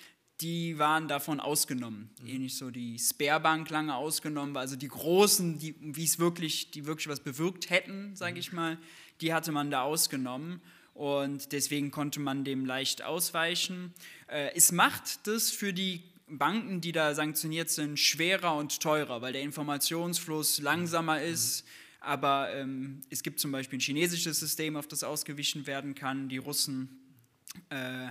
die 0.41 0.77
waren 0.77 1.07
davon 1.07 1.39
ausgenommen. 1.39 2.09
Mhm. 2.21 2.27
Ähnlich 2.27 2.57
so 2.57 2.69
die 2.69 2.99
Sperrbank 2.99 3.69
lange 3.69 3.95
ausgenommen 3.95 4.53
war. 4.53 4.61
Also 4.61 4.75
die 4.75 4.89
Großen, 4.89 5.57
die, 5.57 5.75
wie 5.79 6.03
es 6.03 6.19
wirklich, 6.19 6.71
die 6.71 6.85
wirklich 6.85 7.07
was 7.07 7.21
bewirkt 7.21 7.69
hätten, 7.69 8.15
sage 8.15 8.39
ich 8.39 8.51
mal, 8.51 8.77
die 9.21 9.33
hatte 9.33 9.51
man 9.51 9.71
da 9.71 9.83
ausgenommen 9.83 10.61
und 10.93 11.51
deswegen 11.51 11.91
konnte 11.91 12.19
man 12.19 12.43
dem 12.43 12.65
leicht 12.65 13.03
ausweichen. 13.03 13.93
Äh, 14.27 14.51
es 14.55 14.71
macht 14.71 15.25
das 15.27 15.49
für 15.49 15.73
die 15.73 16.03
Banken, 16.27 16.81
die 16.81 16.91
da 16.91 17.13
sanktioniert 17.13 17.69
sind, 17.69 17.99
schwerer 17.99 18.55
und 18.55 18.79
teurer, 18.79 19.21
weil 19.21 19.33
der 19.33 19.41
Informationsfluss 19.41 20.59
langsamer 20.59 21.19
mhm. 21.19 21.33
ist. 21.33 21.65
Aber 21.99 22.53
ähm, 22.53 23.01
es 23.09 23.23
gibt 23.23 23.39
zum 23.39 23.51
Beispiel 23.51 23.79
ein 23.79 23.81
chinesisches 23.81 24.39
System, 24.39 24.75
auf 24.75 24.87
das 24.87 25.03
ausgewichen 25.03 25.67
werden 25.67 25.95
kann. 25.95 26.27
Die 26.27 26.37
Russen 26.37 26.99
äh, 27.69 28.09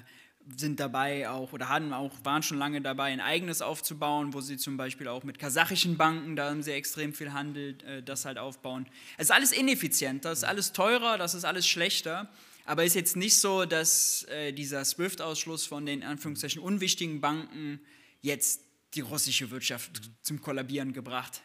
sind 0.56 0.80
dabei 0.80 1.28
auch 1.30 1.52
oder 1.52 1.68
haben 1.68 1.92
auch, 1.92 2.12
waren 2.25 2.42
schon 2.42 2.58
lange 2.58 2.80
dabei, 2.80 3.12
ein 3.12 3.20
eigenes 3.20 3.62
aufzubauen, 3.62 4.34
wo 4.34 4.40
sie 4.40 4.56
zum 4.56 4.76
Beispiel 4.76 5.08
auch 5.08 5.22
mit 5.22 5.38
kasachischen 5.38 5.96
Banken, 5.96 6.37
da 6.37 6.50
haben 6.50 6.62
sie 6.62 6.72
extrem 6.72 7.14
viel 7.14 7.32
Handel, 7.32 7.76
äh, 7.84 8.02
das 8.02 8.25
halt 8.25 8.38
aufbauen. 8.38 8.87
Es 9.16 9.25
ist 9.25 9.30
alles 9.30 9.52
ineffizient, 9.52 10.25
das 10.25 10.38
ist 10.38 10.44
alles 10.44 10.72
teurer, 10.72 11.18
das 11.18 11.34
ist 11.34 11.44
alles 11.44 11.66
schlechter. 11.66 12.28
Aber 12.64 12.84
es 12.84 12.88
ist 12.90 12.94
jetzt 12.94 13.16
nicht 13.16 13.37
so, 13.37 13.64
dass 13.64 14.25
äh, 14.25 14.52
dieser 14.52 14.84
SWIFT-Ausschluss 14.84 15.66
von 15.66 15.84
den 15.84 16.02
Anführungszeichen 16.02 16.62
unwichtigen 16.62 17.20
Banken 17.20 17.80
jetzt 18.20 18.61
die 18.94 19.00
russische 19.00 19.50
Wirtschaft 19.50 20.00
mhm. 20.00 20.14
zum 20.22 20.40
Kollabieren 20.40 20.92
gebracht 20.92 21.42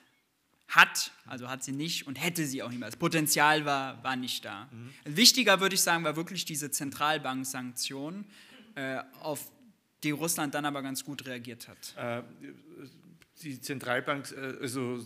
hat, 0.68 1.12
also 1.26 1.48
hat 1.48 1.64
sie 1.64 1.72
nicht 1.72 2.08
und 2.08 2.22
hätte 2.22 2.46
sie 2.46 2.62
auch. 2.62 2.72
Das 2.80 2.98
Potenzial 2.98 3.66
war, 3.66 4.04
war 4.04 4.16
nicht 4.16 4.44
da. 4.44 4.70
Mhm. 4.72 5.16
Wichtiger 5.16 5.60
würde 5.62 5.76
ich 5.76 5.82
sagen, 5.82 6.04
war 6.04 6.16
wirklich 6.16 6.44
diese 6.44 6.70
Zentralbanksanktion, 6.72 8.26
auf 9.22 9.52
die 10.04 10.12
Russland 10.12 10.54
dann 10.54 10.66
aber 10.66 10.82
ganz 10.82 11.04
gut 11.04 11.26
reagiert 11.26 11.68
hat. 11.68 11.96
Äh, 11.98 12.24
die 13.42 13.60
Zentralbank, 13.62 14.32
äh, 14.32 14.58
also 14.62 15.00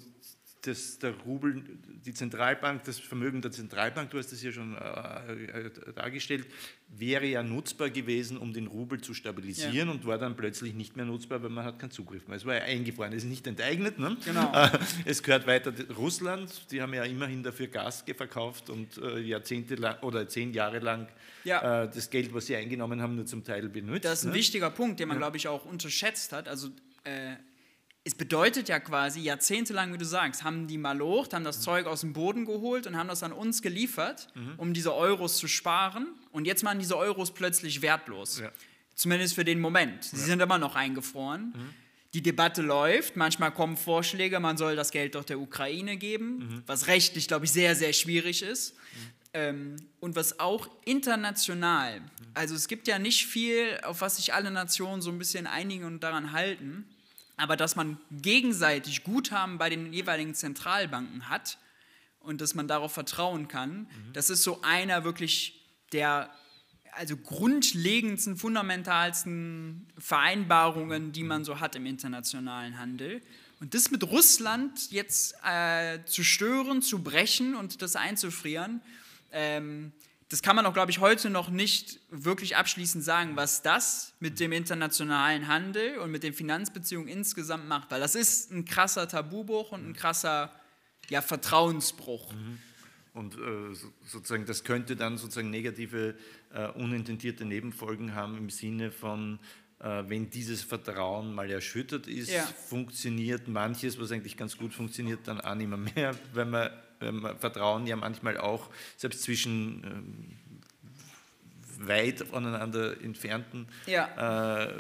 das, 0.62 1.00
der 1.00 1.14
Rubel, 1.26 1.64
die 2.06 2.14
Zentralbank, 2.14 2.84
das 2.84 3.00
Vermögen 3.00 3.42
der 3.42 3.52
Zentralbank, 3.52 4.12
du 4.12 4.20
hast 4.20 4.32
das 4.32 4.44
ja 4.44 4.52
schon 4.52 4.76
äh, 4.76 5.68
äh, 5.68 5.72
dargestellt, 5.96 6.46
wäre 6.88 7.26
ja 7.26 7.42
nutzbar 7.42 7.90
gewesen, 7.90 8.38
um 8.38 8.54
den 8.54 8.68
Rubel 8.68 9.02
zu 9.02 9.14
stabilisieren 9.14 9.88
ja. 9.88 9.94
und 9.94 10.06
war 10.06 10.20
dann 10.20 10.36
plötzlich 10.36 10.76
nicht 10.76 10.96
mehr 10.96 11.06
nutzbar, 11.06 11.42
weil 11.42 11.50
man 11.50 11.66
hat 11.66 11.80
keinen 11.80 11.92
Zugriff 11.92 12.28
mehr. 12.28 12.38
Es 12.38 12.46
war 12.46 12.56
ja 12.56 12.62
eingefroren, 12.62 13.12
es 13.14 13.24
ist 13.24 13.30
nicht 13.30 13.48
enteignet. 13.48 13.98
Ne? 13.98 14.18
Genau. 14.24 14.52
Äh, 14.54 14.78
es 15.06 15.24
gehört 15.24 15.48
weiter 15.48 15.74
Russland, 15.98 16.72
die 16.72 16.82
haben 16.82 16.94
ja 16.94 17.06
immerhin 17.06 17.42
dafür 17.42 17.68
Gas 17.68 18.04
verkauft 18.16 18.70
und 18.70 18.98
äh, 18.98 19.20
Jahrzehnte 19.20 19.76
lang 19.76 19.98
oder 20.02 20.28
zehn 20.28 20.54
Jahre 20.54 20.80
lang 20.80 21.08
ja. 21.44 21.84
äh, 21.84 21.90
das 21.90 22.10
Geld, 22.10 22.32
was 22.34 22.46
sie 22.46 22.56
eingenommen 22.56 23.02
haben, 23.02 23.16
nur 23.16 23.26
zum 23.26 23.44
Teil 23.44 23.68
benutzt. 23.68 24.06
Das 24.06 24.20
ist 24.20 24.26
ein 24.26 24.30
ne? 24.30 24.36
wichtiger 24.36 24.70
Punkt, 24.70 25.00
den 25.00 25.08
man, 25.08 25.16
ja. 25.16 25.22
glaube 25.22 25.38
ich, 25.38 25.48
auch 25.48 25.66
unterschätzt 25.66 26.34
hat. 26.34 26.48
Also 26.48 26.70
äh, 27.04 27.36
es 28.04 28.16
bedeutet 28.16 28.68
ja 28.68 28.80
quasi, 28.80 29.20
jahrzehntelang, 29.22 29.94
wie 29.94 29.98
du 29.98 30.06
sagst, 30.06 30.44
haben 30.44 30.68
die 30.68 30.78
malocht, 30.80 31.34
haben 31.34 31.44
das 31.44 31.60
mhm. 31.60 31.64
Zeug 31.64 31.86
aus 31.86 32.02
dem 32.02 32.14
Boden 32.14 32.46
geholt 32.46 32.88
und 32.88 32.98
haben 32.98 33.08
das 33.08 33.22
an 33.22 33.32
uns 33.32 33.62
geliefert, 33.62 34.28
mhm. 34.34 34.54
um 34.58 34.74
diese 34.74 34.96
Euros 34.96 35.38
zu 35.38 35.48
sparen. 35.48 36.08
Und 36.32 36.46
jetzt 36.46 36.64
machen 36.64 36.80
diese 36.80 36.98
Euros 36.98 37.32
plötzlich 37.32 37.82
wertlos. 37.82 38.40
Ja. 38.40 38.52
Zumindest 38.96 39.36
für 39.36 39.46
den 39.46 39.60
Moment. 39.60 40.04
Sie 40.04 40.18
ja. 40.18 40.24
sind 40.24 40.40
immer 40.40 40.58
noch 40.58 40.76
eingefroren. 40.76 41.54
Mhm. 41.56 41.74
Die 42.16 42.24
Debatte 42.24 42.64
läuft. 42.64 43.18
Manchmal 43.18 43.52
kommen 43.52 43.78
Vorschläge, 43.78 44.40
man 44.40 44.58
soll 44.58 44.76
das 44.76 44.90
Geld 44.92 45.14
doch 45.14 45.24
der 45.24 45.40
Ukraine 45.40 45.96
geben, 45.96 46.38
mhm. 46.38 46.64
was 46.66 46.88
rechtlich, 46.88 47.28
glaube 47.28 47.46
ich, 47.46 47.52
sehr, 47.52 47.76
sehr 47.76 47.94
schwierig 47.94 48.42
ist. 48.42 48.74
Mhm. 48.74 49.12
Ähm, 49.34 49.76
und 50.00 50.16
was 50.16 50.40
auch 50.40 50.70
international, 50.86 52.02
also 52.34 52.56
es 52.56 52.68
gibt 52.68 52.88
ja 52.88 53.00
nicht 53.00 53.28
viel, 53.28 53.80
auf 53.84 54.02
was 54.02 54.18
sich 54.18 54.34
alle 54.34 54.52
Nationen 54.52 55.02
so 55.02 55.12
ein 55.12 55.20
bisschen 55.20 55.46
einigen 55.48 55.86
und 55.86 56.02
daran 56.02 56.32
halten 56.32 56.86
aber 57.42 57.58
dass 57.58 57.76
man 57.76 57.98
gegenseitig 58.12 59.04
Guthaben 59.04 59.58
bei 59.58 59.70
den 59.70 59.92
jeweiligen 59.92 60.36
Zentralbanken 60.36 61.28
hat 61.28 61.58
und 62.20 62.40
dass 62.40 62.54
man 62.54 62.68
darauf 62.68 62.94
vertrauen 62.94 63.48
kann, 63.48 63.80
mhm. 63.80 64.14
das 64.14 64.30
ist 64.30 64.44
so 64.44 64.62
einer 64.62 65.04
wirklich 65.04 65.60
der 65.92 66.30
also 66.94 67.18
grundlegendsten, 67.18 68.38
fundamentalsten 68.38 69.88
Vereinbarungen, 69.98 71.14
die 71.14 71.24
man 71.24 71.44
so 71.44 71.60
hat 71.60 71.76
im 71.76 71.86
internationalen 71.86 72.78
Handel. 72.78 73.22
Und 73.60 73.74
das 73.74 73.92
mit 73.92 74.04
Russland 74.04 74.92
jetzt 74.92 75.34
äh, 75.44 76.00
zu 76.06 76.24
stören, 76.24 76.82
zu 76.82 77.02
brechen 77.02 77.56
und 77.56 77.82
das 77.82 77.96
einzufrieren, 77.96 78.82
ähm, 79.32 79.94
das 80.32 80.42
kann 80.42 80.56
man 80.56 80.66
auch, 80.66 80.74
glaube 80.74 80.92
ich, 80.92 81.00
heute 81.00 81.30
noch 81.30 81.50
nicht 81.50 82.00
wirklich 82.10 82.56
abschließend 82.56 83.04
sagen, 83.04 83.36
was 83.36 83.64
das 83.64 84.14
mit 84.22 84.40
dem 84.40 84.54
internationalen 84.54 85.50
Handel 85.50 85.98
und 85.98 86.10
mit 86.10 86.24
den 86.24 86.32
Finanzbeziehungen 86.32 87.10
insgesamt 87.10 87.68
macht, 87.68 87.92
weil 87.92 88.00
das 88.00 88.16
ist 88.16 88.50
ein 88.50 88.64
krasser 88.64 89.10
Tabubruch 89.10 89.74
und 89.74 89.86
ein 89.86 89.94
krasser 89.94 90.50
ja, 91.10 91.22
Vertrauensbruch. 91.22 92.32
Mhm. 92.32 92.60
Und 93.14 93.36
äh, 93.36 93.76
sozusagen 94.06 94.46
das 94.46 94.64
könnte 94.64 94.96
dann 94.96 95.18
sozusagen 95.18 95.50
negative, 95.50 96.16
äh, 96.54 96.70
unintendierte 96.70 97.44
Nebenfolgen 97.44 98.16
haben 98.16 98.38
im 98.38 98.50
Sinne 98.50 98.90
von, 98.90 99.38
äh, 99.80 100.04
wenn 100.08 100.30
dieses 100.30 100.62
Vertrauen 100.62 101.36
mal 101.36 101.52
erschüttert 101.52 102.08
ist, 102.08 102.32
ja. 102.32 102.44
funktioniert 102.70 103.50
manches, 103.50 104.00
was 104.00 104.14
eigentlich 104.14 104.38
ganz 104.38 104.58
gut 104.58 104.74
funktioniert, 104.74 105.28
dann 105.28 105.42
auch 105.42 105.56
nicht 105.56 105.68
mehr, 105.68 105.78
mehr 105.78 106.16
weil 106.34 106.46
man 106.46 106.70
Vertrauen 107.40 107.88
ja 107.88 107.96
manchmal 107.96 108.38
auch, 108.38 108.70
selbst 108.98 109.24
zwischen 109.24 109.84
ähm, 109.84 111.88
weit 111.88 112.20
voneinander 112.20 113.02
entfernten 113.02 113.68
ja. 113.88 114.66
äh, 114.66 114.74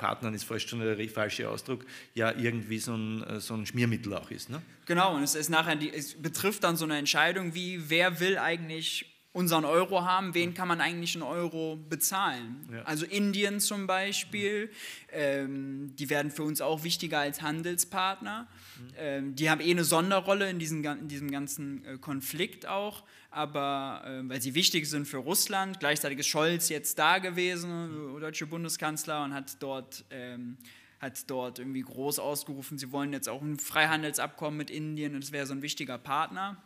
Partnern 0.00 0.32
ist 0.32 0.44
fast 0.44 0.66
schon 0.66 0.80
der 0.80 1.08
falsche 1.10 1.48
Ausdruck, 1.48 1.84
ja 2.14 2.32
irgendwie 2.32 2.78
so 2.78 2.94
ein, 2.94 3.22
äh, 3.24 3.40
so 3.40 3.54
ein 3.54 3.66
Schmiermittel 3.66 4.14
auch 4.14 4.30
ist. 4.30 4.48
Ne? 4.48 4.62
Genau, 4.86 5.14
und 5.14 5.22
es, 5.22 5.34
ist 5.34 5.50
nachher 5.50 5.76
die, 5.76 5.92
es 5.92 6.14
betrifft 6.14 6.64
dann 6.64 6.76
so 6.76 6.86
eine 6.86 6.96
Entscheidung 6.96 7.54
wie, 7.54 7.90
wer 7.90 8.18
will 8.18 8.38
eigentlich 8.38 9.09
unseren 9.32 9.64
Euro 9.64 10.04
haben, 10.04 10.34
wen 10.34 10.54
kann 10.54 10.66
man 10.66 10.80
eigentlich 10.80 11.14
in 11.14 11.22
Euro 11.22 11.76
bezahlen? 11.76 12.68
Ja. 12.72 12.82
Also 12.82 13.06
Indien 13.06 13.60
zum 13.60 13.86
Beispiel, 13.86 14.70
ähm, 15.12 15.94
die 15.96 16.10
werden 16.10 16.32
für 16.32 16.42
uns 16.42 16.60
auch 16.60 16.82
wichtiger 16.82 17.20
als 17.20 17.40
Handelspartner. 17.40 18.48
Mhm. 18.48 18.88
Ähm, 18.98 19.34
die 19.36 19.48
haben 19.48 19.60
eh 19.60 19.70
eine 19.70 19.84
Sonderrolle 19.84 20.50
in, 20.50 20.58
diesen, 20.58 20.84
in 20.84 21.06
diesem 21.06 21.30
ganzen 21.30 21.84
äh, 21.84 21.98
Konflikt 21.98 22.66
auch, 22.66 23.04
aber 23.30 24.02
äh, 24.04 24.28
weil 24.28 24.42
sie 24.42 24.54
wichtig 24.54 24.88
sind 24.90 25.06
für 25.06 25.18
Russland. 25.18 25.78
Gleichzeitig 25.78 26.18
ist 26.18 26.26
Scholz 26.26 26.68
jetzt 26.68 26.98
da 26.98 27.18
gewesen, 27.18 28.10
mhm. 28.10 28.16
Äh, 28.16 28.20
deutsche 28.20 28.46
Bundeskanzler, 28.46 29.22
und 29.24 29.32
hat 29.32 29.62
dort... 29.62 30.04
Ähm, 30.10 30.56
hat 30.98 31.30
dort 31.30 31.58
irgendwie 31.58 31.80
groß 31.80 32.18
ausgerufen, 32.18 32.76
sie 32.76 32.92
wollen 32.92 33.14
jetzt 33.14 33.26
auch 33.26 33.40
ein 33.40 33.58
Freihandelsabkommen 33.58 34.58
mit 34.58 34.68
Indien 34.68 35.14
und 35.14 35.24
es 35.24 35.32
wäre 35.32 35.46
so 35.46 35.54
ein 35.54 35.62
wichtiger 35.62 35.96
Partner. 35.96 36.62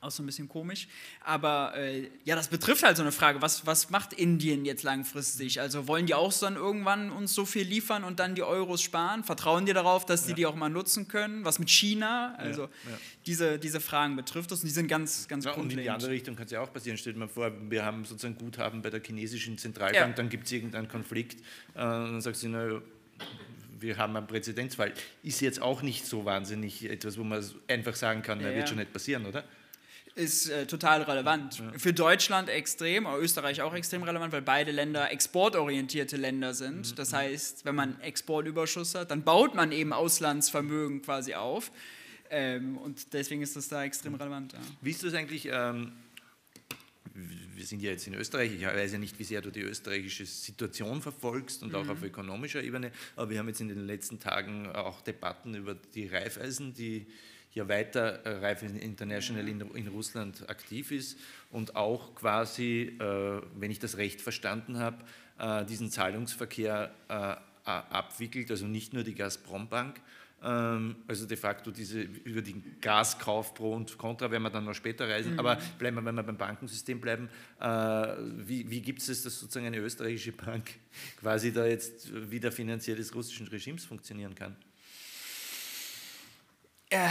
Auch 0.00 0.10
so 0.10 0.22
ein 0.22 0.26
bisschen 0.26 0.48
komisch. 0.48 0.88
Aber 1.24 1.74
äh, 1.76 2.08
ja, 2.24 2.36
das 2.36 2.48
betrifft 2.48 2.82
halt 2.82 2.96
so 2.96 3.02
eine 3.02 3.12
Frage, 3.12 3.42
was, 3.42 3.66
was 3.66 3.90
macht 3.90 4.12
Indien 4.12 4.64
jetzt 4.64 4.82
langfristig? 4.82 5.60
Also 5.60 5.88
wollen 5.88 6.06
die 6.06 6.14
auch 6.14 6.32
dann 6.38 6.56
irgendwann 6.56 7.10
uns 7.10 7.34
so 7.34 7.46
viel 7.46 7.66
liefern 7.66 8.04
und 8.04 8.20
dann 8.20 8.34
die 8.34 8.42
Euros 8.42 8.82
sparen? 8.82 9.24
Vertrauen 9.24 9.66
die 9.66 9.72
darauf, 9.72 10.04
dass 10.04 10.24
die 10.24 10.30
ja. 10.30 10.36
die 10.36 10.46
auch 10.46 10.54
mal 10.54 10.68
nutzen 10.68 11.08
können? 11.08 11.44
Was 11.44 11.58
mit 11.58 11.70
China? 11.70 12.34
Also 12.36 12.62
ja, 12.62 12.68
ja. 12.90 12.98
Diese, 13.26 13.58
diese 13.58 13.80
Fragen 13.80 14.16
betrifft 14.16 14.50
das 14.50 14.60
und 14.60 14.66
die 14.66 14.72
sind 14.72 14.88
ganz, 14.88 15.28
ganz 15.28 15.44
ja, 15.44 15.52
Und 15.52 15.72
in 15.72 15.78
die 15.78 15.90
andere 15.90 16.10
Richtung 16.10 16.36
kann 16.36 16.46
es 16.46 16.52
ja 16.52 16.60
auch 16.60 16.72
passieren. 16.72 16.98
Stellt 16.98 17.16
man 17.16 17.28
vor, 17.28 17.50
wir 17.70 17.84
haben 17.84 18.04
sozusagen 18.04 18.36
Guthaben 18.36 18.82
bei 18.82 18.90
der 18.90 19.02
chinesischen 19.02 19.58
Zentralbank, 19.58 20.16
dann 20.16 20.28
gibt 20.28 20.46
es 20.46 20.52
irgendeinen 20.52 20.88
Konflikt 20.88 21.40
äh, 21.74 21.80
und 21.80 22.12
dann 22.12 22.20
sagt 22.20 22.36
sie, 22.36 22.48
naja, 22.48 22.80
wir 23.80 23.96
haben 23.98 24.16
einen 24.16 24.26
Präzedenzfall. 24.26 24.92
Ist 25.22 25.40
jetzt 25.40 25.60
auch 25.60 25.82
nicht 25.82 26.06
so 26.06 26.24
wahnsinnig 26.24 26.88
etwas, 26.88 27.18
wo 27.18 27.24
man 27.24 27.44
einfach 27.68 27.94
sagen 27.94 28.22
kann, 28.22 28.40
ja, 28.40 28.54
wird 28.54 28.68
schon 28.68 28.78
nicht 28.78 28.92
passieren, 28.92 29.26
oder? 29.26 29.44
Ist 30.16 30.48
äh, 30.48 30.66
total 30.66 31.02
relevant. 31.02 31.58
Ja. 31.58 31.78
Für 31.78 31.92
Deutschland 31.92 32.48
extrem, 32.48 33.06
aber 33.06 33.20
Österreich 33.20 33.60
auch 33.60 33.74
extrem 33.74 34.02
relevant, 34.02 34.32
weil 34.32 34.42
beide 34.42 34.72
Länder 34.72 35.12
exportorientierte 35.12 36.16
Länder 36.16 36.54
sind. 36.54 36.90
Mhm. 36.90 36.94
Das 36.96 37.12
heißt, 37.12 37.64
wenn 37.66 37.74
man 37.74 38.00
Exportüberschuss 38.00 38.94
hat, 38.94 39.10
dann 39.10 39.22
baut 39.22 39.54
man 39.54 39.72
eben 39.72 39.92
Auslandsvermögen 39.92 41.02
quasi 41.02 41.34
auf. 41.34 41.70
Ähm, 42.30 42.78
und 42.78 43.12
deswegen 43.12 43.42
ist 43.42 43.56
das 43.56 43.68
da 43.68 43.84
extrem 43.84 44.14
relevant. 44.14 44.54
Ja. 44.54 44.58
Wie 44.80 44.90
ist 44.90 45.04
das 45.04 45.14
eigentlich? 45.14 45.48
Ähm, 45.52 45.92
wir 47.54 47.64
sind 47.64 47.80
ja 47.82 47.90
jetzt 47.90 48.06
in 48.06 48.14
Österreich, 48.14 48.52
ich 48.52 48.64
weiß 48.64 48.92
ja 48.92 48.98
nicht, 48.98 49.18
wie 49.18 49.24
sehr 49.24 49.40
du 49.40 49.50
die 49.50 49.62
österreichische 49.62 50.26
Situation 50.26 51.00
verfolgst 51.00 51.62
und 51.62 51.70
mhm. 51.70 51.76
auch 51.76 51.88
auf 51.88 52.02
ökonomischer 52.02 52.62
Ebene, 52.62 52.90
aber 53.16 53.30
wir 53.30 53.38
haben 53.38 53.48
jetzt 53.48 53.60
in 53.60 53.68
den 53.68 53.86
letzten 53.86 54.18
Tagen 54.18 54.68
auch 54.68 55.00
Debatten 55.00 55.54
über 55.54 55.74
die 55.74 56.06
Reifeisen, 56.06 56.74
die 56.74 57.06
ja 57.56 57.68
weiter 57.68 58.24
äh, 58.24 58.38
Raiffeisen 58.38 58.78
International 58.78 59.48
in, 59.48 59.60
in, 59.74 59.88
Russland 59.88 60.48
aktiv 60.48 60.92
ist 60.92 61.18
und 61.50 61.74
auch 61.74 62.14
quasi, 62.14 62.96
äh, 63.00 63.40
wenn 63.56 63.70
ich 63.70 63.78
das 63.78 63.96
recht 63.96 64.20
verstanden 64.20 64.78
habe, 64.78 64.98
äh, 65.38 65.64
diesen 65.64 65.90
Zahlungsverkehr 65.90 66.92
abwickelt, 67.64 68.48
also 68.52 68.66
nicht 68.66 68.92
nur 68.92 69.02
die 69.02 69.16
Gazprom-Bank, 69.16 70.00
ähm, 70.42 70.96
also 71.08 71.26
de 71.26 71.36
facto 71.36 71.70
diese, 71.70 72.02
über 72.02 72.42
den 72.42 72.76
Gaskauf 72.80 73.54
pro 73.54 73.72
und 73.72 73.96
contra 73.98 74.30
werden 74.30 74.42
wir 74.42 74.50
dann 74.50 74.64
noch 74.64 74.74
später 74.74 75.08
reisen, 75.08 75.32
mhm. 75.32 75.38
aber 75.40 75.58
bleiben 75.78 75.96
wir, 75.96 76.04
wenn 76.04 76.14
wir 76.14 76.22
beim 76.22 76.36
Bankensystem 76.36 77.00
bleiben, 77.00 77.28
äh, 77.58 77.66
wie, 77.66 78.70
wie 78.70 78.82
gibt 78.82 79.00
es, 79.00 79.06
dass 79.06 79.40
sozusagen 79.40 79.66
eine 79.66 79.78
österreichische 79.78 80.32
Bank 80.32 80.74
quasi 81.20 81.52
da 81.52 81.66
jetzt 81.66 82.30
wieder 82.30 82.52
finanziell 82.52 82.96
des 82.96 83.14
russischen 83.14 83.48
Regimes 83.48 83.84
funktionieren 83.84 84.34
kann? 84.34 84.56
Ja, 86.92 87.10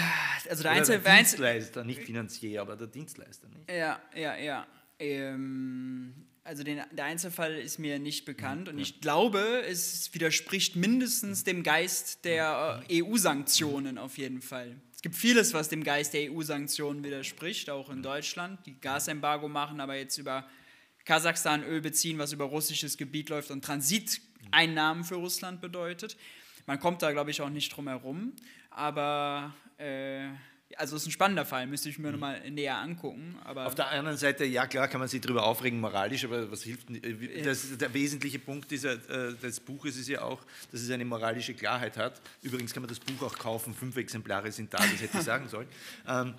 also 0.49 0.63
der 0.63 0.71
Einzel 0.71 0.99
der 0.99 1.15
Dienstleister, 1.15 1.83
nicht 1.83 2.01
Finanzier, 2.01 2.61
aber 2.61 2.75
der 2.75 2.87
Dienstleister 2.87 3.47
nicht. 3.49 3.69
Ja, 3.69 3.99
ja, 4.15 4.35
ja. 4.37 4.67
Ähm, 4.99 6.13
also 6.45 6.63
den, 6.63 6.81
der 6.91 7.05
Einzelfall 7.05 7.55
ist 7.55 7.79
mir 7.79 7.99
nicht 7.99 8.23
bekannt 8.23 8.67
ja, 8.67 8.73
und 8.73 8.79
ich 8.79 9.01
glaube, 9.01 9.63
es 9.67 10.13
widerspricht 10.13 10.75
mindestens 10.75 11.43
dem 11.43 11.63
Geist 11.63 12.23
der 12.23 12.83
äh, 12.87 13.03
EU-Sanktionen 13.03 13.97
auf 13.97 14.17
jeden 14.17 14.41
Fall. 14.41 14.75
Es 14.95 15.01
gibt 15.01 15.15
vieles, 15.15 15.53
was 15.53 15.67
dem 15.67 15.83
Geist 15.83 16.13
der 16.13 16.31
EU-Sanktionen 16.31 17.03
widerspricht, 17.03 17.69
auch 17.69 17.89
in 17.89 18.01
Deutschland, 18.01 18.65
die 18.65 18.79
Gasembargo 18.79 19.49
machen, 19.49 19.81
aber 19.81 19.95
jetzt 19.95 20.17
über 20.17 20.47
Kasachstan 21.03 21.63
Öl 21.63 21.81
beziehen, 21.81 22.17
was 22.17 22.31
über 22.31 22.45
russisches 22.45 22.95
Gebiet 22.97 23.29
läuft 23.29 23.51
und 23.51 23.63
Transiteinnahmen 23.63 25.03
für 25.03 25.15
Russland 25.15 25.61
bedeutet. 25.61 26.15
Man 26.65 26.79
kommt 26.79 27.01
da, 27.01 27.11
glaube 27.11 27.31
ich, 27.31 27.41
auch 27.41 27.49
nicht 27.49 27.75
drum 27.75 27.87
herum. 27.87 28.33
Aber 28.75 29.53
äh, 29.77 30.29
also 30.77 30.95
ist 30.95 31.05
ein 31.05 31.11
spannender 31.11 31.45
Fall, 31.45 31.67
müsste 31.67 31.89
ich 31.89 31.99
mir 31.99 32.07
mhm. 32.07 32.13
nochmal 32.13 32.51
näher 32.51 32.77
angucken. 32.77 33.37
Aber 33.43 33.67
Auf 33.67 33.75
der 33.75 33.89
anderen 33.91 34.17
Seite, 34.17 34.45
ja 34.45 34.65
klar, 34.67 34.87
kann 34.87 34.99
man 34.99 35.07
sich 35.07 35.21
darüber 35.21 35.45
aufregen, 35.45 35.79
moralisch, 35.79 36.25
aber 36.25 36.51
was 36.51 36.63
hilft, 36.63 36.89
äh, 36.89 37.41
das, 37.43 37.77
der 37.77 37.93
wesentliche 37.93 38.39
Punkt 38.39 38.71
dieser, 38.71 38.93
äh, 38.93 39.33
des 39.35 39.59
Buches 39.59 39.97
ist 39.97 40.09
ja 40.09 40.21
auch, 40.21 40.41
dass 40.71 40.81
es 40.81 40.89
eine 40.89 41.05
moralische 41.05 41.53
Klarheit 41.53 41.97
hat. 41.97 42.21
Übrigens 42.41 42.73
kann 42.73 42.83
man 42.83 42.89
das 42.89 42.99
Buch 42.99 43.21
auch 43.21 43.37
kaufen, 43.37 43.73
fünf 43.73 43.95
Exemplare 43.97 44.51
sind 44.51 44.73
da, 44.73 44.77
das 44.77 45.01
hätte 45.01 45.17
ich 45.17 45.23
sagen 45.23 45.47
sollen. 45.47 45.67
Ähm, 46.07 46.33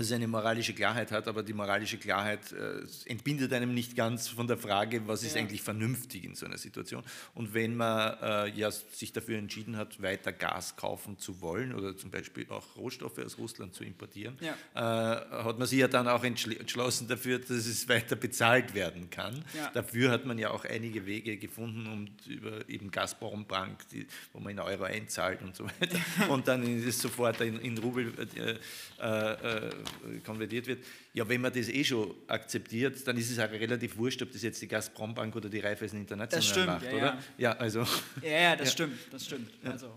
dass 0.00 0.06
es 0.06 0.12
eine 0.14 0.28
moralische 0.28 0.72
Klarheit 0.72 1.12
hat, 1.12 1.28
aber 1.28 1.42
die 1.42 1.52
moralische 1.52 1.98
Klarheit 1.98 2.52
äh, 2.52 3.10
entbindet 3.10 3.52
einem 3.52 3.74
nicht 3.74 3.94
ganz 3.94 4.28
von 4.28 4.46
der 4.46 4.56
Frage, 4.56 5.06
was 5.06 5.22
ist 5.22 5.34
ja. 5.34 5.42
eigentlich 5.42 5.60
vernünftig 5.60 6.24
in 6.24 6.34
so 6.34 6.46
einer 6.46 6.56
Situation. 6.56 7.04
Und 7.34 7.52
wenn 7.52 7.76
man 7.76 8.16
äh, 8.22 8.48
ja, 8.58 8.70
sich 8.70 9.12
dafür 9.12 9.36
entschieden 9.36 9.76
hat, 9.76 10.00
weiter 10.00 10.32
Gas 10.32 10.76
kaufen 10.76 11.18
zu 11.18 11.42
wollen 11.42 11.74
oder 11.74 11.98
zum 11.98 12.10
Beispiel 12.10 12.46
auch 12.48 12.64
Rohstoffe 12.76 13.18
aus 13.18 13.36
Russland 13.36 13.74
zu 13.74 13.84
importieren, 13.84 14.38
ja. 14.40 14.54
äh, 14.74 15.44
hat 15.44 15.58
man 15.58 15.68
sich 15.68 15.78
ja 15.78 15.88
dann 15.88 16.08
auch 16.08 16.24
entschlossen 16.24 17.06
dafür, 17.06 17.38
dass 17.38 17.50
es 17.50 17.86
weiter 17.86 18.16
bezahlt 18.16 18.72
werden 18.72 19.10
kann. 19.10 19.44
Ja. 19.54 19.70
Dafür 19.74 20.12
hat 20.12 20.24
man 20.24 20.38
ja 20.38 20.50
auch 20.50 20.64
einige 20.64 21.04
Wege 21.04 21.36
gefunden, 21.36 21.86
um 21.86 22.08
über 22.26 22.66
eben 22.70 22.90
Gazprom-Bank, 22.90 23.84
wo 24.32 24.40
man 24.40 24.52
in 24.52 24.60
Euro 24.60 24.84
einzahlt 24.84 25.42
und 25.42 25.54
so 25.54 25.64
weiter, 25.64 25.98
und 26.30 26.48
dann 26.48 26.62
ist 26.62 26.86
es 26.86 27.02
sofort 27.02 27.38
in, 27.42 27.58
in 27.60 27.76
Rubel 27.76 28.14
äh, 28.34 28.56
äh, 28.98 29.66
äh 29.66 29.70
konvertiert 30.24 30.66
wird. 30.66 30.84
Ja, 31.14 31.28
wenn 31.28 31.40
man 31.40 31.52
das 31.52 31.68
eh 31.68 31.84
schon 31.84 32.14
akzeptiert, 32.26 33.06
dann 33.06 33.16
ist 33.16 33.30
es 33.30 33.38
auch 33.38 33.50
relativ 33.50 33.96
wurscht, 33.96 34.22
ob 34.22 34.32
das 34.32 34.42
jetzt 34.42 34.60
die 34.62 34.68
Gazprom-Bank 34.68 35.34
oder 35.36 35.48
die 35.48 35.60
Raiffeisen 35.60 36.00
International 36.00 36.42
stimmt, 36.42 36.66
macht, 36.66 36.84
ja, 36.84 36.92
oder? 36.92 37.04
Ja. 37.06 37.18
ja, 37.38 37.52
also. 37.52 37.86
Ja, 38.22 38.30
ja 38.30 38.56
das 38.56 38.68
ja. 38.68 38.72
stimmt, 38.72 38.98
das 39.10 39.24
stimmt. 39.24 39.50
Also, 39.64 39.94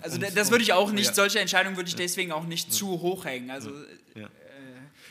also 0.00 0.16
und, 0.16 0.36
das 0.36 0.50
würde 0.50 0.62
ich 0.62 0.72
auch 0.72 0.92
nicht, 0.92 1.14
solche 1.14 1.40
Entscheidungen 1.40 1.76
würde 1.76 1.88
ich 1.88 1.96
deswegen 1.96 2.32
auch 2.32 2.44
nicht 2.44 2.72
zu 2.72 3.00
hoch 3.00 3.24
hängen. 3.24 3.50
Also, 3.50 3.70
äh, 3.70 4.26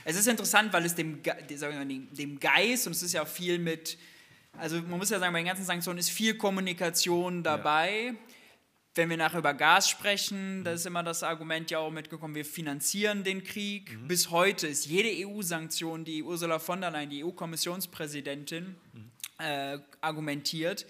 es 0.06 0.18
ist 0.18 0.28
interessant, 0.28 0.74
weil 0.74 0.86
es 0.86 0.96
dem, 0.96 1.22
dem 1.24 2.40
Geist, 2.40 2.88
und 2.88 2.94
es 2.94 3.04
ist 3.04 3.14
ja 3.14 3.24
auch 3.24 3.28
viel 3.28 3.58
mit, 3.58 3.98
also 4.58 4.82
man 4.82 5.00
muss 5.00 5.10
ja 5.10 5.20
sagen, 5.20 5.34
bei 5.34 5.40
den 5.40 5.48
ganzen 5.48 5.66
Sanktionen 5.66 6.00
ist 6.00 6.10
viel 6.10 6.36
Kommunikation 6.36 7.42
dabei 7.42 8.14
wenn 8.96 9.10
wir 9.10 9.18
nachher 9.18 9.40
über 9.40 9.54
Gas 9.54 9.90
sprechen, 9.90 10.64
da 10.64 10.74
ist 10.74 10.86
immer 10.86 11.04
das 11.04 11.24
Argument 11.24 11.72
ja 11.72 11.80
auch 11.80 11.92
mitgekommen, 11.92 12.36
wir 12.36 12.46
finanzieren 12.46 13.24
den 13.24 13.44
Krieg. 13.44 13.98
Mhm. 13.98 14.08
Bis 14.08 14.30
heute 14.30 14.68
ist 14.68 14.86
jede 14.86 15.28
EU-Sanktion, 15.28 16.06
die 16.06 16.22
Ursula 16.22 16.60
von 16.60 16.82
der 16.82 16.92
Leyen, 16.92 17.10
die 17.10 17.24
EU-Kommissionspräsidentin, 17.24 18.76
mhm. 18.94 19.12
äh, 19.40 19.80
argumentiert, 20.02 20.86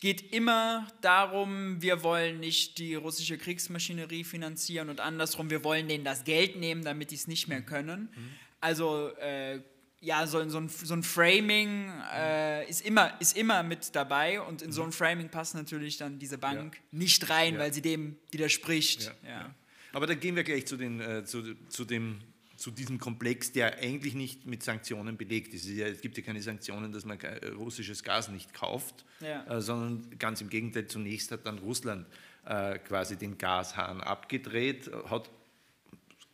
geht 0.00 0.32
immer 0.32 0.86
darum, 1.00 1.80
wir 1.80 2.02
wollen 2.02 2.38
nicht 2.38 2.78
die 2.78 2.94
russische 2.94 3.38
Kriegsmaschinerie 3.38 4.24
finanzieren 4.24 4.90
und 4.90 5.00
andersrum, 5.00 5.50
wir 5.50 5.64
wollen 5.64 5.88
denen 5.88 6.04
das 6.04 6.24
Geld 6.24 6.56
nehmen, 6.56 6.84
damit 6.84 7.10
die 7.10 7.16
es 7.16 7.26
nicht 7.26 7.48
mehr 7.48 7.60
mhm. 7.60 7.66
können. 7.66 8.00
Mhm. 8.14 8.30
Also 8.60 9.08
äh, 9.16 9.60
ja, 10.00 10.26
so, 10.26 10.48
so, 10.48 10.58
ein, 10.58 10.68
so 10.68 10.94
ein 10.94 11.02
Framing 11.02 11.90
äh, 12.14 12.68
ist, 12.68 12.86
immer, 12.86 13.20
ist 13.20 13.36
immer 13.36 13.62
mit 13.62 13.94
dabei 13.94 14.40
und 14.40 14.62
in 14.62 14.70
so 14.70 14.82
ein 14.82 14.92
Framing 14.92 15.28
passt 15.28 15.54
natürlich 15.54 15.96
dann 15.96 16.18
diese 16.18 16.38
Bank 16.38 16.74
ja. 16.76 16.82
nicht 16.92 17.28
rein, 17.30 17.54
ja. 17.54 17.60
weil 17.60 17.72
sie 17.72 17.82
dem 17.82 18.16
widerspricht. 18.30 19.12
Ja. 19.26 19.54
Aber 19.92 20.06
dann 20.06 20.20
gehen 20.20 20.36
wir 20.36 20.44
gleich 20.44 20.66
zu, 20.66 20.76
den, 20.76 21.00
äh, 21.00 21.24
zu, 21.24 21.54
zu, 21.68 21.84
dem, 21.84 22.20
zu 22.56 22.70
diesem 22.70 22.98
Komplex, 22.98 23.50
der 23.50 23.78
eigentlich 23.78 24.14
nicht 24.14 24.46
mit 24.46 24.62
Sanktionen 24.62 25.16
belegt 25.16 25.52
ist. 25.52 25.68
Es 25.68 26.00
gibt 26.00 26.16
ja 26.16 26.22
keine 26.22 26.42
Sanktionen, 26.42 26.92
dass 26.92 27.04
man 27.04 27.18
äh, 27.20 27.48
russisches 27.48 28.04
Gas 28.04 28.28
nicht 28.28 28.54
kauft, 28.54 29.04
äh, 29.20 29.60
sondern 29.60 30.16
ganz 30.18 30.40
im 30.40 30.48
Gegenteil, 30.48 30.86
zunächst 30.86 31.32
hat 31.32 31.44
dann 31.44 31.58
Russland 31.58 32.06
äh, 32.44 32.78
quasi 32.78 33.16
den 33.16 33.36
Gashahn 33.36 34.00
abgedreht, 34.00 34.88
hat 35.10 35.28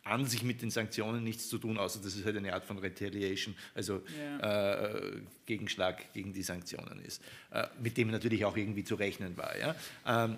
an 0.05 0.25
sich 0.25 0.43
mit 0.43 0.61
den 0.61 0.69
Sanktionen 0.69 1.23
nichts 1.23 1.49
zu 1.49 1.57
tun, 1.57 1.77
außer 1.77 1.99
dass 2.01 2.15
es 2.15 2.23
halt 2.23 2.37
eine 2.37 2.53
Art 2.53 2.63
von 2.63 2.77
Retaliation, 2.77 3.55
also 3.73 4.01
ja. 4.17 4.85
äh, 4.85 5.21
Gegenschlag 5.45 6.13
gegen 6.13 6.31
die 6.31 6.43
Sanktionen 6.43 7.03
ist, 7.03 7.21
äh, 7.51 7.65
mit 7.81 7.97
dem 7.97 8.11
natürlich 8.11 8.45
auch 8.45 8.55
irgendwie 8.55 8.83
zu 8.83 8.95
rechnen 8.95 9.35
war. 9.35 9.57
Ja? 9.57 9.75
Ähm, 10.05 10.37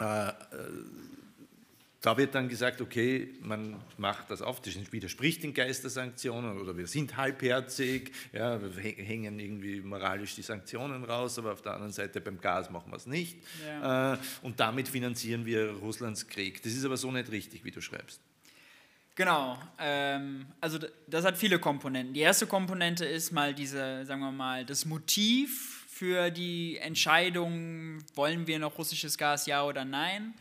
äh, 0.00 0.28
äh 0.28 0.32
da 2.02 2.16
wird 2.16 2.34
dann 2.34 2.48
gesagt, 2.48 2.80
okay, 2.80 3.28
man 3.42 3.76
macht 3.96 4.28
das 4.28 4.42
auf, 4.42 4.60
das 4.60 4.74
widerspricht 4.90 5.44
den 5.44 5.54
Geist 5.54 5.84
der 5.84 5.90
Sanktionen 5.90 6.60
oder 6.60 6.76
wir 6.76 6.88
sind 6.88 7.16
halbherzig, 7.16 8.10
ja, 8.32 8.60
wir 8.60 8.82
hängen 8.82 9.38
irgendwie 9.38 9.80
moralisch 9.80 10.34
die 10.34 10.42
Sanktionen 10.42 11.04
raus, 11.04 11.38
aber 11.38 11.52
auf 11.52 11.62
der 11.62 11.74
anderen 11.74 11.92
Seite 11.92 12.20
beim 12.20 12.40
Gas 12.40 12.70
machen 12.70 12.90
wir 12.90 12.96
es 12.96 13.06
nicht. 13.06 13.38
Ja. 13.64 14.14
Äh, 14.14 14.18
und 14.42 14.58
damit 14.58 14.88
finanzieren 14.88 15.46
wir 15.46 15.70
Russlands 15.74 16.26
Krieg. 16.26 16.60
Das 16.64 16.72
ist 16.72 16.84
aber 16.84 16.96
so 16.96 17.12
nicht 17.12 17.30
richtig, 17.30 17.64
wie 17.64 17.70
du 17.70 17.80
schreibst. 17.80 18.20
Genau, 19.14 19.58
ähm, 19.78 20.46
also 20.60 20.78
das 21.06 21.24
hat 21.24 21.36
viele 21.36 21.58
Komponenten. 21.58 22.14
Die 22.14 22.20
erste 22.20 22.46
Komponente 22.46 23.04
ist 23.04 23.30
mal 23.30 23.52
diese, 23.52 24.06
sagen 24.06 24.22
wir 24.22 24.32
mal, 24.32 24.64
das 24.64 24.86
Motiv 24.86 25.84
für 25.88 26.30
die 26.30 26.78
Entscheidung, 26.78 27.98
wollen 28.14 28.46
wir 28.46 28.58
noch 28.58 28.78
russisches 28.78 29.18
Gas, 29.18 29.44
ja 29.46 29.64
oder 29.64 29.84
nein. 29.84 30.34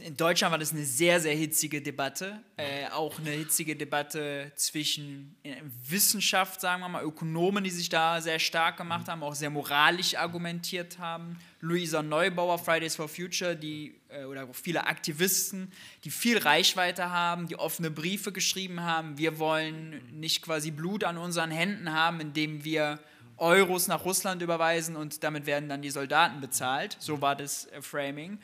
In 0.00 0.16
Deutschland 0.16 0.50
war 0.50 0.58
das 0.58 0.72
eine 0.72 0.82
sehr, 0.82 1.20
sehr 1.20 1.34
hitzige 1.34 1.82
Debatte. 1.82 2.40
Äh, 2.56 2.88
auch 2.88 3.18
eine 3.18 3.32
hitzige 3.32 3.76
Debatte 3.76 4.50
zwischen 4.56 5.36
äh, 5.42 5.56
Wissenschaft, 5.86 6.62
sagen 6.62 6.80
wir 6.80 6.88
mal, 6.88 7.04
Ökonomen, 7.04 7.62
die 7.62 7.68
sich 7.68 7.90
da 7.90 8.18
sehr 8.22 8.38
stark 8.38 8.78
gemacht 8.78 9.08
haben, 9.08 9.22
auch 9.22 9.34
sehr 9.34 9.50
moralisch 9.50 10.16
argumentiert 10.16 10.98
haben. 10.98 11.38
Luisa 11.60 12.02
Neubauer, 12.02 12.58
Fridays 12.58 12.96
for 12.96 13.08
Future, 13.08 13.54
die 13.54 13.94
oder 14.28 14.48
viele 14.52 14.86
Aktivisten, 14.86 15.72
die 16.04 16.10
viel 16.10 16.38
Reichweite 16.38 17.10
haben, 17.10 17.48
die 17.48 17.56
offene 17.56 17.90
Briefe 17.90 18.32
geschrieben 18.32 18.82
haben. 18.82 19.18
Wir 19.18 19.38
wollen 19.38 20.00
nicht 20.18 20.42
quasi 20.42 20.70
Blut 20.70 21.04
an 21.04 21.18
unseren 21.18 21.50
Händen 21.50 21.92
haben, 21.92 22.20
indem 22.20 22.64
wir 22.64 23.00
Euros 23.36 23.88
nach 23.88 24.04
Russland 24.04 24.42
überweisen 24.42 24.96
und 24.96 25.24
damit 25.24 25.46
werden 25.46 25.68
dann 25.68 25.82
die 25.82 25.90
Soldaten 25.90 26.40
bezahlt. 26.40 26.96
So 27.00 27.20
war 27.20 27.34
das 27.34 27.66
äh, 27.66 27.82
Framing. 27.82 28.38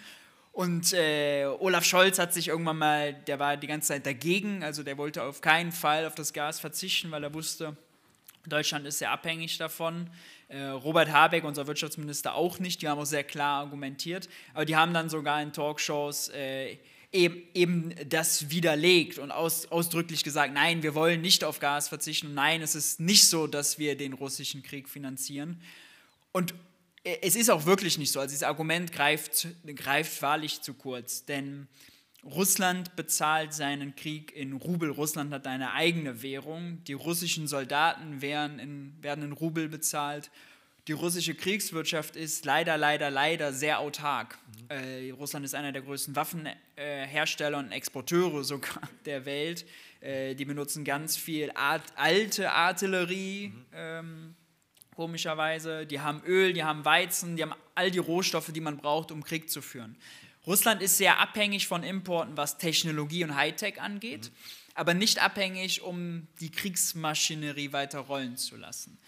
Und 0.52 0.92
äh, 0.92 1.46
Olaf 1.46 1.85
Scholz 1.85 2.18
hat 2.18 2.35
sich 2.35 2.48
irgendwann 2.48 2.78
mal, 2.78 3.14
der 3.14 3.38
war 3.38 3.56
die 3.56 3.68
ganze 3.68 3.88
Zeit 3.88 4.04
dagegen, 4.04 4.64
also 4.64 4.83
der 4.83 4.98
wollte 4.98 5.22
auf 5.22 5.40
keinen 5.40 5.70
Fall 5.70 6.06
auf 6.06 6.16
das 6.16 6.33
Gas 6.33 6.59
verzichten, 6.59 7.11
weil 7.12 7.22
er 7.22 7.33
wusste, 7.33 7.76
Deutschland 8.46 8.87
ist 8.87 8.98
sehr 8.98 9.12
abhängig 9.12 9.59
davon. 9.59 10.11
Äh, 10.50 10.64
Robert 10.64 11.12
Habeck, 11.12 11.44
unser 11.44 11.68
Wirtschaftsminister, 11.68 12.34
auch 12.34 12.58
nicht. 12.58 12.82
Die 12.82 12.88
haben 12.88 12.98
auch 12.98 13.06
sehr 13.06 13.22
klar 13.22 13.60
argumentiert. 13.60 14.28
Aber 14.52 14.64
die 14.64 14.74
haben 14.74 14.92
dann 14.92 15.08
sogar 15.08 15.40
in 15.40 15.52
Talkshows 15.52 16.28
äh, 16.30 16.76
eben, 17.12 17.42
eben, 17.54 17.94
das 18.08 18.50
widerlegt 18.50 19.18
und 19.18 19.30
aus, 19.30 19.66
ausdrücklich 19.70 20.24
gesagt, 20.24 20.52
nein, 20.52 20.82
wir 20.82 20.96
wollen 20.96 21.20
nicht 21.20 21.44
auf 21.44 21.60
Gas 21.60 21.88
verzichten. 21.88 22.34
nein, 22.34 22.62
es 22.62 22.74
ist 22.74 22.98
nicht 22.98 23.28
so, 23.28 23.46
dass 23.46 23.78
wir 23.78 23.96
den 23.96 24.12
russischen 24.12 24.64
Krieg 24.64 24.88
finanzieren. 24.88 25.62
Und 26.32 26.52
äh, 27.04 27.18
es 27.22 27.36
ist 27.36 27.48
auch 27.48 27.64
wirklich 27.64 27.96
nicht 27.96 28.10
so. 28.10 28.18
Also 28.18 28.32
dieses 28.32 28.42
Argument 28.42 28.90
greift, 28.90 29.46
greift 29.76 30.20
wahrlich 30.20 30.62
zu 30.62 30.74
kurz, 30.74 31.24
denn 31.24 31.68
Russland 32.24 32.96
bezahlt 32.96 33.54
seinen 33.54 33.96
Krieg 33.96 34.35
in 34.37 34.52
Rubel. 34.52 34.90
Russland 34.90 35.33
hat 35.33 35.46
eine 35.46 35.72
eigene 35.72 36.22
Währung. 36.22 36.85
Die 36.85 36.92
russischen 36.92 37.46
Soldaten 37.46 38.20
werden 38.20 38.59
in, 38.59 39.02
werden 39.02 39.24
in 39.24 39.33
Rubel 39.33 39.68
bezahlt. 39.68 40.30
Die 40.87 40.92
russische 40.92 41.35
Kriegswirtschaft 41.35 42.16
ist 42.16 42.44
leider, 42.44 42.76
leider, 42.76 43.11
leider 43.11 43.52
sehr 43.52 43.78
autark. 43.78 44.38
Mhm. 44.46 44.76
Äh, 44.76 45.11
Russland 45.12 45.44
ist 45.44 45.54
einer 45.54 45.72
der 45.72 45.83
größten 45.83 46.16
Waffenhersteller 46.16 47.59
und 47.59 47.72
Exporteure 47.72 48.44
sogar 48.44 48.83
der 49.06 49.24
Welt. 49.24 49.64
Äh, 50.00 50.35
die 50.35 50.44
benutzen 50.44 50.85
ganz 50.85 51.16
viel 51.16 51.50
Art, 51.54 51.83
alte 51.96 52.52
Artillerie. 52.52 53.48
Mhm. 53.48 53.64
Ähm, 53.72 54.35
komischerweise. 54.94 55.87
Die 55.87 56.00
haben 56.00 56.22
Öl, 56.26 56.52
die 56.52 56.64
haben 56.64 56.85
Weizen, 56.85 57.37
die 57.37 57.42
haben 57.42 57.54
all 57.74 57.90
die 57.90 57.98
Rohstoffe, 57.98 58.52
die 58.52 58.61
man 58.61 58.76
braucht, 58.76 59.11
um 59.12 59.22
Krieg 59.24 59.48
zu 59.48 59.62
führen. 59.62 59.96
Russland 60.46 60.83
ist 60.83 60.96
sehr 60.96 61.18
abhängig 61.18 61.66
von 61.66 61.83
Importen, 61.83 62.37
was 62.37 62.59
Technologie 62.59 63.24
und 63.24 63.35
Hightech 63.35 63.81
angeht, 63.81 64.31
mhm. 64.31 64.70
aber 64.74 64.94
nicht 64.94 65.22
abhängig, 65.22 65.83
um 65.83 66.26
die 66.40 66.50
Kriegsmaschinerie 66.50 67.72
weiter 67.72 68.00
rollen 68.00 68.37
zu 68.37 68.57
lassen. 68.57 68.98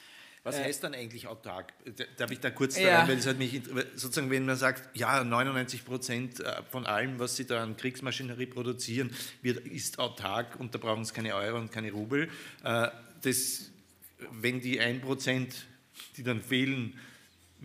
Was 0.44 0.56
äh, 0.56 0.64
heißt 0.64 0.82
dann 0.82 0.94
eigentlich 0.94 1.26
autark? 1.28 1.72
Darf 2.16 2.30
ich 2.30 2.40
da 2.40 2.50
kurz 2.50 2.76
ja. 2.76 3.00
rein, 3.00 3.08
weil 3.08 3.16
das 3.16 3.26
hat 3.26 3.38
mich 3.38 3.62
sozusagen, 3.94 4.30
wenn 4.30 4.44
man 4.44 4.56
sagt, 4.56 4.96
ja, 4.96 5.22
99 5.22 5.84
Prozent 5.84 6.40
äh, 6.40 6.62
von 6.70 6.84
allem, 6.84 7.18
was 7.18 7.36
sie 7.36 7.46
da 7.46 7.62
an 7.62 7.76
Kriegsmaschinerie 7.76 8.46
produzieren, 8.46 9.14
wird, 9.40 9.66
ist 9.66 9.98
autark 9.98 10.58
und 10.58 10.74
da 10.74 10.78
brauchen 10.78 11.04
sie 11.04 11.12
keine 11.12 11.34
Euro 11.34 11.58
und 11.58 11.70
keine 11.70 11.92
Rubel. 11.92 12.28
Äh, 12.64 12.88
das, 13.22 13.70
wenn 14.32 14.60
die 14.60 14.80
1 14.80 15.02
Prozent 15.02 15.66
die 16.16 16.22
dann 16.22 16.42
fehlen, 16.42 16.98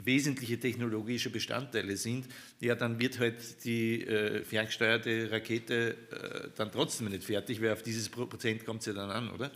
wesentliche 0.03 0.59
technologische 0.59 1.29
Bestandteile 1.29 1.97
sind, 1.97 2.27
ja, 2.59 2.75
dann 2.75 2.99
wird 2.99 3.19
halt 3.19 3.63
die 3.63 4.03
äh, 4.03 4.43
ferngesteuerte 4.43 5.31
Rakete 5.31 5.97
äh, 6.11 6.49
dann 6.55 6.71
trotzdem 6.71 7.09
nicht 7.09 7.23
fertig, 7.23 7.61
weil 7.61 7.73
auf 7.73 7.83
dieses 7.83 8.09
Prozent 8.09 8.65
kommt 8.65 8.81
es 8.81 8.87
ja 8.87 8.93
dann 8.93 9.09
an, 9.09 9.29
oder? 9.31 9.51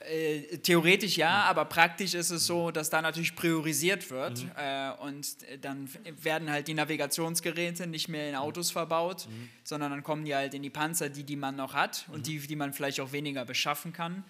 Äh, 0.00 0.58
theoretisch 0.58 1.18
ja, 1.18 1.42
aber 1.44 1.66
praktisch 1.66 2.14
ist 2.14 2.30
es 2.30 2.46
so, 2.46 2.70
dass 2.70 2.88
da 2.88 3.02
natürlich 3.02 3.36
priorisiert 3.36 4.10
wird 4.10 4.42
mhm. 4.42 4.50
äh, 4.56 4.90
und 5.02 5.36
dann 5.60 5.90
werden 6.22 6.50
halt 6.50 6.68
die 6.68 6.74
Navigationsgeräte 6.74 7.86
nicht 7.86 8.08
mehr 8.08 8.30
in 8.30 8.34
Autos 8.34 8.70
verbaut, 8.70 9.26
mhm. 9.28 9.50
sondern 9.62 9.90
dann 9.90 10.02
kommen 10.02 10.24
die 10.24 10.34
halt 10.34 10.54
in 10.54 10.62
die 10.62 10.70
Panzer, 10.70 11.10
die, 11.10 11.24
die 11.24 11.36
man 11.36 11.56
noch 11.56 11.74
hat 11.74 12.06
und 12.08 12.20
mhm. 12.20 12.22
die, 12.22 12.38
die 12.38 12.56
man 12.56 12.72
vielleicht 12.72 12.98
auch 13.00 13.12
weniger 13.12 13.44
beschaffen 13.44 13.92
kann. 13.92 14.24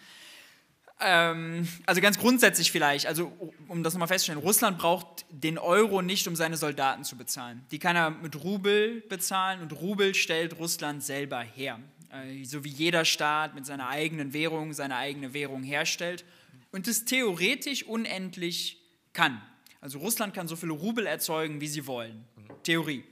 Ähm, 1.00 1.66
also 1.86 2.00
ganz 2.00 2.18
grundsätzlich 2.18 2.70
vielleicht, 2.70 3.06
also 3.06 3.32
um 3.68 3.82
das 3.82 3.94
nochmal 3.94 4.08
festzustellen, 4.08 4.38
Russland 4.38 4.78
braucht 4.78 5.24
den 5.30 5.58
Euro 5.58 6.02
nicht, 6.02 6.28
um 6.28 6.36
seine 6.36 6.56
Soldaten 6.56 7.04
zu 7.04 7.16
bezahlen. 7.16 7.64
Die 7.70 7.78
kann 7.78 7.96
er 7.96 8.10
mit 8.10 8.42
Rubel 8.42 9.00
bezahlen 9.08 9.62
und 9.62 9.72
Rubel 9.72 10.14
stellt 10.14 10.58
Russland 10.58 11.02
selber 11.02 11.40
her. 11.40 11.80
Äh, 12.12 12.44
so 12.44 12.64
wie 12.64 12.68
jeder 12.68 13.04
Staat 13.04 13.54
mit 13.54 13.64
seiner 13.66 13.88
eigenen 13.88 14.32
Währung 14.32 14.72
seine 14.72 14.96
eigene 14.96 15.32
Währung 15.32 15.62
herstellt 15.62 16.24
und 16.72 16.86
es 16.86 17.04
theoretisch 17.04 17.84
unendlich 17.84 18.78
kann. 19.12 19.40
Also 19.80 19.98
Russland 19.98 20.34
kann 20.34 20.48
so 20.48 20.56
viele 20.56 20.72
Rubel 20.72 21.06
erzeugen, 21.06 21.60
wie 21.60 21.68
sie 21.68 21.86
wollen. 21.86 22.24
Theorie. 22.62 23.04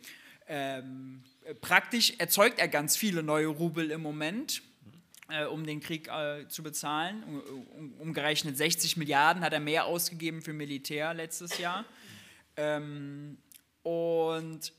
Ähm, 0.47 1.23
praktisch 1.61 2.13
erzeugt 2.19 2.59
er 2.59 2.69
ganz 2.69 2.97
viele 2.97 3.23
neue 3.23 3.47
Rubel 3.47 3.91
im 3.91 4.03
Moment 4.03 4.63
äh, 5.29 5.45
um 5.45 5.67
den 5.67 5.81
Krieg 5.81 6.09
äh, 6.09 6.49
zu 6.49 6.63
bezahlen. 6.63 7.23
Um, 7.25 7.67
um, 7.71 7.93
umgerechnet 8.01 8.57
60 8.57 8.97
Milliarden 8.97 9.43
hat 9.43 9.53
er 9.53 9.61
mehr 9.61 9.85
ausgegeben 9.87 10.43
für 10.43 10.53
Militär 10.53 11.15
letztes 11.15 11.59
Jahr. 11.59 11.85
Ähm, 12.57 13.39
und 13.83 14.73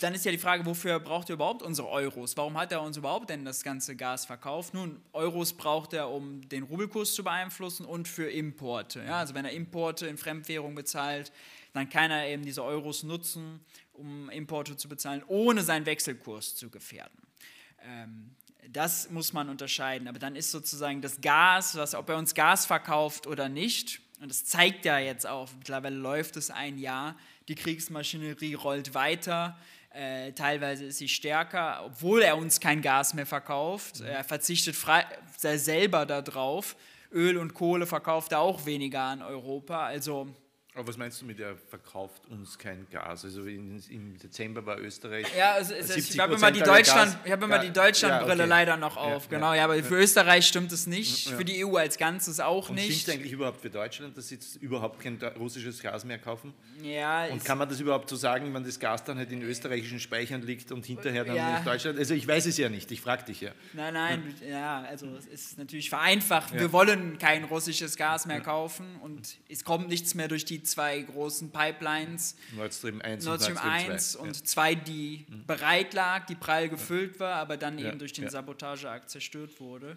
dann 0.00 0.14
ist 0.14 0.24
ja 0.24 0.30
die 0.30 0.38
Frage, 0.38 0.64
wofür 0.66 1.00
braucht 1.00 1.30
er 1.30 1.34
überhaupt 1.34 1.62
unsere 1.62 1.88
Euros? 1.88 2.36
Warum 2.36 2.56
hat 2.56 2.70
er 2.70 2.80
uns 2.80 2.96
überhaupt 2.96 3.30
denn 3.30 3.44
das 3.44 3.64
ganze 3.64 3.96
Gas 3.96 4.24
verkauft? 4.24 4.72
Nun, 4.72 5.02
Euros 5.12 5.52
braucht 5.52 5.92
er, 5.94 6.10
um 6.10 6.48
den 6.48 6.62
Rubelkurs 6.62 7.14
zu 7.14 7.24
beeinflussen 7.24 7.84
und 7.84 8.06
für 8.06 8.30
Importe. 8.30 9.02
Ja, 9.02 9.18
also 9.18 9.34
wenn 9.34 9.44
er 9.44 9.50
Importe 9.50 10.06
in 10.06 10.16
Fremdwährung 10.16 10.76
bezahlt, 10.76 11.32
dann 11.72 11.88
kann 11.88 12.12
er 12.12 12.28
eben 12.28 12.44
diese 12.44 12.62
Euros 12.62 13.02
nutzen, 13.02 13.64
um 13.92 14.30
Importe 14.30 14.76
zu 14.76 14.88
bezahlen, 14.88 15.24
ohne 15.26 15.62
seinen 15.62 15.86
Wechselkurs 15.86 16.54
zu 16.54 16.70
gefährden. 16.70 17.18
Ähm, 17.82 18.36
das 18.72 19.10
muss 19.10 19.32
man 19.32 19.48
unterscheiden. 19.48 20.08
Aber 20.08 20.18
dann 20.18 20.36
ist 20.36 20.50
sozusagen 20.50 21.00
das 21.00 21.20
Gas, 21.20 21.76
was, 21.76 21.94
ob 21.94 22.08
er 22.08 22.16
uns 22.16 22.34
Gas 22.34 22.66
verkauft 22.66 23.26
oder 23.26 23.48
nicht, 23.48 24.00
und 24.20 24.30
das 24.30 24.44
zeigt 24.44 24.84
ja 24.84 24.98
jetzt 24.98 25.26
auch, 25.26 25.50
mittlerweile 25.58 25.96
läuft 25.96 26.36
es 26.36 26.50
ein 26.50 26.78
Jahr, 26.78 27.16
die 27.48 27.54
Kriegsmaschinerie 27.56 28.54
rollt 28.54 28.94
weiter, 28.94 29.58
äh, 29.94 30.32
teilweise 30.32 30.86
ist 30.86 30.98
sie 30.98 31.08
stärker, 31.08 31.82
obwohl 31.84 32.22
er 32.22 32.36
uns 32.36 32.58
kein 32.58 32.82
Gas 32.82 33.14
mehr 33.14 33.26
verkauft. 33.26 34.00
Mhm. 34.00 34.06
Er 34.06 34.24
verzichtet 34.24 34.74
frei, 34.74 35.04
selber 35.36 36.04
darauf. 36.04 36.74
Öl 37.12 37.38
und 37.38 37.54
Kohle 37.54 37.86
verkauft 37.86 38.32
er 38.32 38.40
auch 38.40 38.66
weniger 38.66 39.02
an 39.02 39.22
Europa. 39.22 39.86
Also 39.86 40.34
aber 40.76 40.88
was 40.88 40.96
meinst 40.96 41.22
du 41.22 41.26
mit, 41.26 41.38
er 41.38 41.56
verkauft 41.56 42.26
uns 42.28 42.58
kein 42.58 42.88
Gas? 42.90 43.24
Also 43.24 43.44
in, 43.44 43.80
im 43.90 44.18
Dezember 44.18 44.66
war 44.66 44.80
Österreich. 44.80 45.24
Ja, 45.38 45.52
also, 45.52 45.72
also 45.72 45.94
ich 45.94 46.18
habe 46.18 46.34
immer 46.34 46.50
die 46.50 46.62
Deutschland, 46.62 47.16
ich 47.24 47.30
habe 47.30 47.44
immer 47.44 47.60
die 47.60 47.72
Deutschlandbrille 47.72 48.38
ja, 48.38 48.44
okay. 48.44 48.48
leider 48.48 48.76
noch 48.76 48.96
auf, 48.96 49.24
ja, 49.24 49.30
genau. 49.30 49.54
Ja, 49.54 49.64
aber 49.64 49.80
für 49.84 49.94
Österreich 49.94 50.48
stimmt 50.48 50.72
es 50.72 50.88
nicht, 50.88 51.28
für 51.28 51.44
die 51.44 51.64
EU 51.64 51.76
als 51.76 51.96
Ganzes 51.96 52.40
auch 52.40 52.70
Und 52.70 52.74
nicht. 52.74 53.02
Stimmt 53.02 53.18
eigentlich 53.18 53.32
überhaupt 53.32 53.60
für 53.60 53.70
Deutschland, 53.70 54.16
dass 54.16 54.28
sie 54.28 54.34
jetzt 54.34 54.56
überhaupt 54.56 55.00
kein 55.00 55.16
russisches 55.38 55.80
Gas 55.80 56.04
mehr 56.04 56.18
kaufen? 56.18 56.52
Ja. 56.82 57.26
Und 57.26 57.44
kann 57.44 57.56
man 57.56 57.68
das 57.68 57.78
überhaupt 57.78 58.08
so 58.08 58.16
sagen, 58.16 58.52
wenn 58.52 58.64
das 58.64 58.80
Gas 58.80 59.04
dann 59.04 59.16
halt 59.16 59.30
in 59.30 59.42
österreichischen 59.42 60.00
Speichern 60.00 60.42
liegt 60.42 60.72
und 60.72 60.84
hinterher 60.84 61.24
dann 61.24 61.36
in 61.36 61.64
Deutschland? 61.64 62.00
Also 62.00 62.14
ich 62.14 62.26
weiß 62.26 62.46
es 62.46 62.56
ja 62.58 62.68
nicht, 62.68 62.90
ich 62.90 63.00
frage 63.00 63.26
dich 63.26 63.42
ja. 63.42 63.52
Nein, 63.74 63.94
nein, 63.94 64.34
ja, 64.44 64.82
also 64.82 65.06
es 65.16 65.26
ist 65.26 65.56
natürlich 65.56 65.88
vereinfacht. 65.88 66.52
Wir 66.52 66.72
wollen 66.72 67.18
kein 67.18 67.44
russisches 67.44 67.96
Gas 67.96 68.26
mehr 68.26 68.40
kaufen 68.40 68.96
und 69.02 69.36
es 69.48 69.62
kommt 69.62 69.88
nichts 69.88 70.16
mehr 70.16 70.26
durch 70.26 70.44
die 70.44 70.63
zwei 70.64 71.00
großen 71.00 71.50
Pipelines. 71.50 72.36
Nord 72.56 72.74
Stream 72.74 73.00
1 73.00 73.24
Nord 73.24 73.42
Stream 73.42 73.58
1 73.58 74.12
2. 74.12 74.18
und 74.20 74.46
2, 74.48 74.74
die 74.74 75.26
mhm. 75.28 75.46
bereit 75.46 75.94
lag, 75.94 76.26
die 76.26 76.34
prall 76.34 76.68
gefüllt 76.68 77.20
war, 77.20 77.36
aber 77.36 77.56
dann 77.56 77.78
eben 77.78 77.98
durch 77.98 78.12
den 78.12 78.28
Sabotageakt 78.28 79.10
zerstört 79.10 79.60
wurde. 79.60 79.96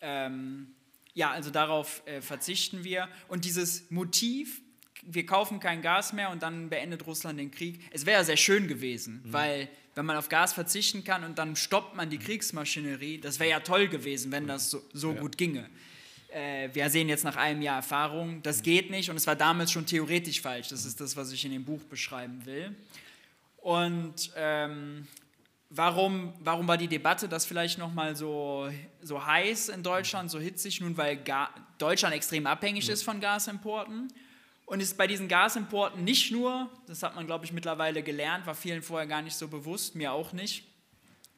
Ähm, 0.00 0.68
ja, 1.14 1.30
also 1.30 1.50
darauf 1.50 2.02
äh, 2.06 2.20
verzichten 2.20 2.84
wir. 2.84 3.08
Und 3.28 3.44
dieses 3.44 3.90
Motiv, 3.90 4.60
wir 5.02 5.26
kaufen 5.26 5.60
kein 5.60 5.82
Gas 5.82 6.12
mehr 6.12 6.30
und 6.30 6.42
dann 6.42 6.70
beendet 6.70 7.06
Russland 7.06 7.38
den 7.38 7.50
Krieg. 7.50 7.80
Es 7.90 8.06
wäre 8.06 8.24
sehr 8.24 8.36
schön 8.36 8.68
gewesen, 8.68 9.22
mhm. 9.24 9.32
weil 9.32 9.68
wenn 9.94 10.06
man 10.06 10.16
auf 10.16 10.28
Gas 10.28 10.52
verzichten 10.52 11.04
kann 11.04 11.24
und 11.24 11.38
dann 11.38 11.56
stoppt 11.56 11.96
man 11.96 12.10
die 12.10 12.18
Kriegsmaschinerie, 12.18 13.18
das 13.18 13.40
wäre 13.40 13.50
ja 13.50 13.60
toll 13.60 13.88
gewesen, 13.88 14.30
wenn 14.30 14.46
das 14.46 14.70
so, 14.70 14.82
so 14.92 15.12
ja. 15.12 15.20
gut 15.20 15.36
ginge 15.36 15.68
äh, 16.32 16.68
wir 16.72 16.88
sehen 16.90 17.08
jetzt 17.08 17.24
nach 17.24 17.36
einem 17.36 17.62
Jahr 17.62 17.76
Erfahrung, 17.76 18.42
das 18.42 18.62
geht 18.62 18.90
nicht 18.90 19.10
und 19.10 19.16
es 19.16 19.26
war 19.26 19.36
damals 19.36 19.72
schon 19.72 19.86
theoretisch 19.86 20.40
falsch. 20.40 20.68
Das 20.68 20.84
ist 20.84 21.00
das, 21.00 21.16
was 21.16 21.32
ich 21.32 21.44
in 21.44 21.52
dem 21.52 21.64
Buch 21.64 21.82
beschreiben 21.84 22.44
will. 22.46 22.74
Und 23.58 24.30
ähm, 24.36 25.06
warum, 25.68 26.32
warum 26.40 26.66
war 26.66 26.76
die 26.76 26.88
Debatte 26.88 27.28
das 27.28 27.46
vielleicht 27.46 27.78
nochmal 27.78 28.16
so, 28.16 28.70
so 29.02 29.24
heiß 29.24 29.68
in 29.70 29.82
Deutschland, 29.82 30.30
so 30.30 30.38
hitzig? 30.38 30.80
Nun, 30.80 30.96
weil 30.96 31.16
Ga 31.16 31.50
Deutschland 31.78 32.14
extrem 32.14 32.46
abhängig 32.46 32.88
ist 32.88 33.02
von 33.02 33.20
Gasimporten. 33.20 34.12
Und 34.66 34.80
ist 34.80 34.96
bei 34.96 35.08
diesen 35.08 35.26
Gasimporten 35.26 36.04
nicht 36.04 36.30
nur, 36.30 36.70
das 36.86 37.02
hat 37.02 37.16
man, 37.16 37.26
glaube 37.26 37.44
ich, 37.44 37.52
mittlerweile 37.52 38.04
gelernt, 38.04 38.46
war 38.46 38.54
vielen 38.54 38.82
vorher 38.82 39.08
gar 39.08 39.20
nicht 39.20 39.34
so 39.34 39.48
bewusst, 39.48 39.96
mir 39.96 40.12
auch 40.12 40.32
nicht, 40.32 40.64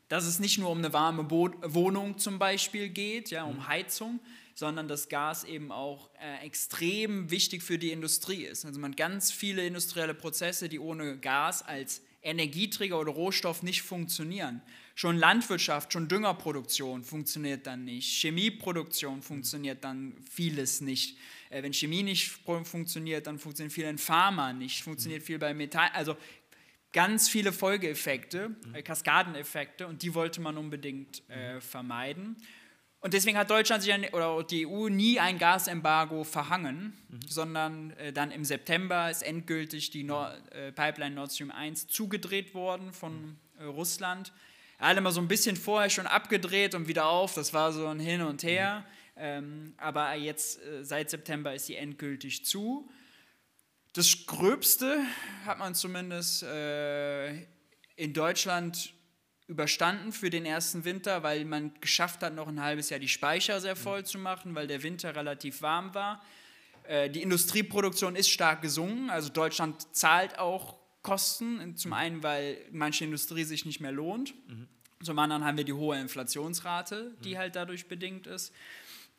dass 0.09 0.27
es 0.27 0.39
nicht 0.39 0.59
nur 0.59 0.69
um 0.69 0.79
eine 0.79 0.93
warme 0.93 1.25
Bo 1.25 1.51
Wohnung 1.63 2.19
zum 2.19 2.39
Beispiel 2.39 2.91
geht, 2.91 3.31
ja, 3.31 3.45
um 3.45 3.67
Heizung, 3.69 4.21
sondern 4.55 4.89
dass 4.89 5.09
Gas 5.09 5.45
eben 5.45 5.73
auch 5.73 6.11
äh, 6.21 6.45
extrem 6.45 7.31
wichtig 7.31 7.63
für 7.63 7.79
die 7.79 7.91
Industrie 7.91 8.45
ist. 8.45 8.65
Also 8.65 8.81
man 8.81 8.93
hat 8.93 8.99
ganz 8.99 9.31
viele 9.31 9.67
industrielle 9.67 10.15
Prozesse, 10.15 10.69
die 10.69 10.79
ohne 10.79 11.19
Gas 11.19 11.63
als 11.63 12.03
Energieträger 12.23 12.99
oder 12.99 13.13
Rohstoff 13.13 13.63
nicht 13.63 13.83
funktionieren. 13.83 14.63
Schon 14.95 15.17
Landwirtschaft, 15.17 15.93
schon 15.93 16.07
Düngerproduktion 16.07 17.03
funktioniert 17.03 17.67
dann 17.67 17.85
nicht. 17.85 18.21
Chemieproduktion 18.21 19.23
funktioniert 19.23 19.83
dann 19.83 20.15
vieles 20.31 20.81
nicht. 20.81 21.19
Äh, 21.51 21.63
wenn 21.63 21.73
Chemie 21.73 22.03
nicht 22.03 22.29
funktioniert, 22.29 23.27
dann 23.27 23.39
funktioniert 23.39 23.73
viel 23.73 23.85
in 23.85 23.99
Pharma 23.99 24.53
nicht, 24.53 24.83
funktioniert 24.83 25.23
viel 25.23 25.39
bei 25.39 25.55
Metall. 25.55 25.91
Also 25.95 26.17
ganz 26.93 27.29
viele 27.29 27.53
Folgeeffekte, 27.53 28.55
äh, 28.73 28.83
Kaskadeneffekte 28.83 29.87
und 29.87 30.03
die 30.03 30.15
wollte 30.15 30.41
man 30.41 30.59
unbedingt 30.59 31.29
äh, 31.29 31.61
vermeiden. 31.61 32.37
Und 33.03 33.15
deswegen 33.15 33.37
hat 33.37 33.51
Deutschland 33.51 33.83
sich 33.83 33.93
ein, 33.93 34.05
oder 34.13 34.45
die 34.45 34.65
EU 34.65 34.89
nie 34.89 35.19
ein 35.19 35.37
Gasembargo 35.37 36.23
verhangen, 36.23 36.97
mhm. 37.09 37.21
sondern 37.29 37.91
äh, 37.99 38.13
dann 38.13 38.31
im 38.31 38.45
September 38.45 39.11
ist 39.11 39.23
endgültig 39.23 39.91
die 39.91 40.05
Nord, 40.05 40.41
äh, 40.53 40.71
Pipeline 40.71 41.17
Nord 41.17 41.33
Stream 41.33 41.51
1 41.51 41.89
zugedreht 41.89 42.55
worden 42.55 42.93
von 42.93 43.37
äh, 43.59 43.65
Russland. 43.65 44.33
Alle 44.79 45.01
mal 45.01 45.11
so 45.11 45.21
ein 45.21 45.27
bisschen 45.27 45.57
vorher 45.57 45.91
schon 45.91 46.07
abgedreht 46.07 46.77
und 46.77 46.87
wieder 46.87 47.07
auf, 47.07 47.35
das 47.35 47.53
war 47.53 47.73
so 47.73 47.89
ein 47.89 47.99
Hin 47.99 48.23
und 48.23 48.45
Her. 48.45 48.85
Mhm. 48.87 48.93
Ähm, 49.17 49.75
aber 49.79 50.15
jetzt 50.15 50.63
äh, 50.63 50.85
seit 50.85 51.11
September 51.11 51.53
ist 51.55 51.67
sie 51.67 51.75
endgültig 51.75 52.45
zu. 52.45 52.89
Das 53.95 54.27
Gröbste 54.27 55.01
hat 55.45 55.59
man 55.59 55.75
zumindest 55.75 56.45
äh, 56.45 57.33
in 57.97 58.15
Deutschland 58.15 58.95
überstanden 59.53 60.13
für 60.13 60.31
den 60.31 60.47
ersten 60.47 60.85
Winter, 60.85 61.23
weil 61.23 61.45
man 61.45 61.73
geschafft 61.81 62.23
hat, 62.23 62.35
noch 62.35 62.49
ein 62.49 62.61
halbes 62.61 62.89
Jahr 62.89 62.99
die 62.99 63.09
Speicher 63.09 63.61
sehr 63.61 63.77
voll 63.77 64.01
mhm. 64.01 64.05
zu 64.07 64.19
machen, 64.19 64.55
weil 64.55 64.67
der 64.67 64.83
Winter 64.83 65.15
relativ 65.15 65.61
warm 65.61 65.95
war. 65.95 66.23
Äh, 66.85 67.11
die 67.11 67.23
Industrieproduktion 67.23 68.17
ist 68.17 68.31
stark 68.31 68.63
gesunken, 68.63 69.11
also 69.11 69.29
Deutschland 69.29 69.95
zahlt 69.95 70.39
auch 70.39 70.77
Kosten, 71.03 71.77
zum 71.77 71.91
mhm. 71.91 71.97
einen, 71.97 72.23
weil 72.23 72.57
manche 72.71 73.05
Industrie 73.05 73.45
sich 73.45 73.67
nicht 73.67 73.81
mehr 73.81 73.93
lohnt, 73.93 74.35
mhm. 74.49 74.69
zum 75.03 75.19
anderen 75.19 75.45
haben 75.45 75.59
wir 75.59 75.65
die 75.65 75.75
hohe 75.75 76.01
Inflationsrate, 76.01 77.15
die 77.23 77.35
mhm. 77.35 77.39
halt 77.39 77.57
dadurch 77.57 77.89
bedingt 77.89 78.27
ist. 78.27 78.55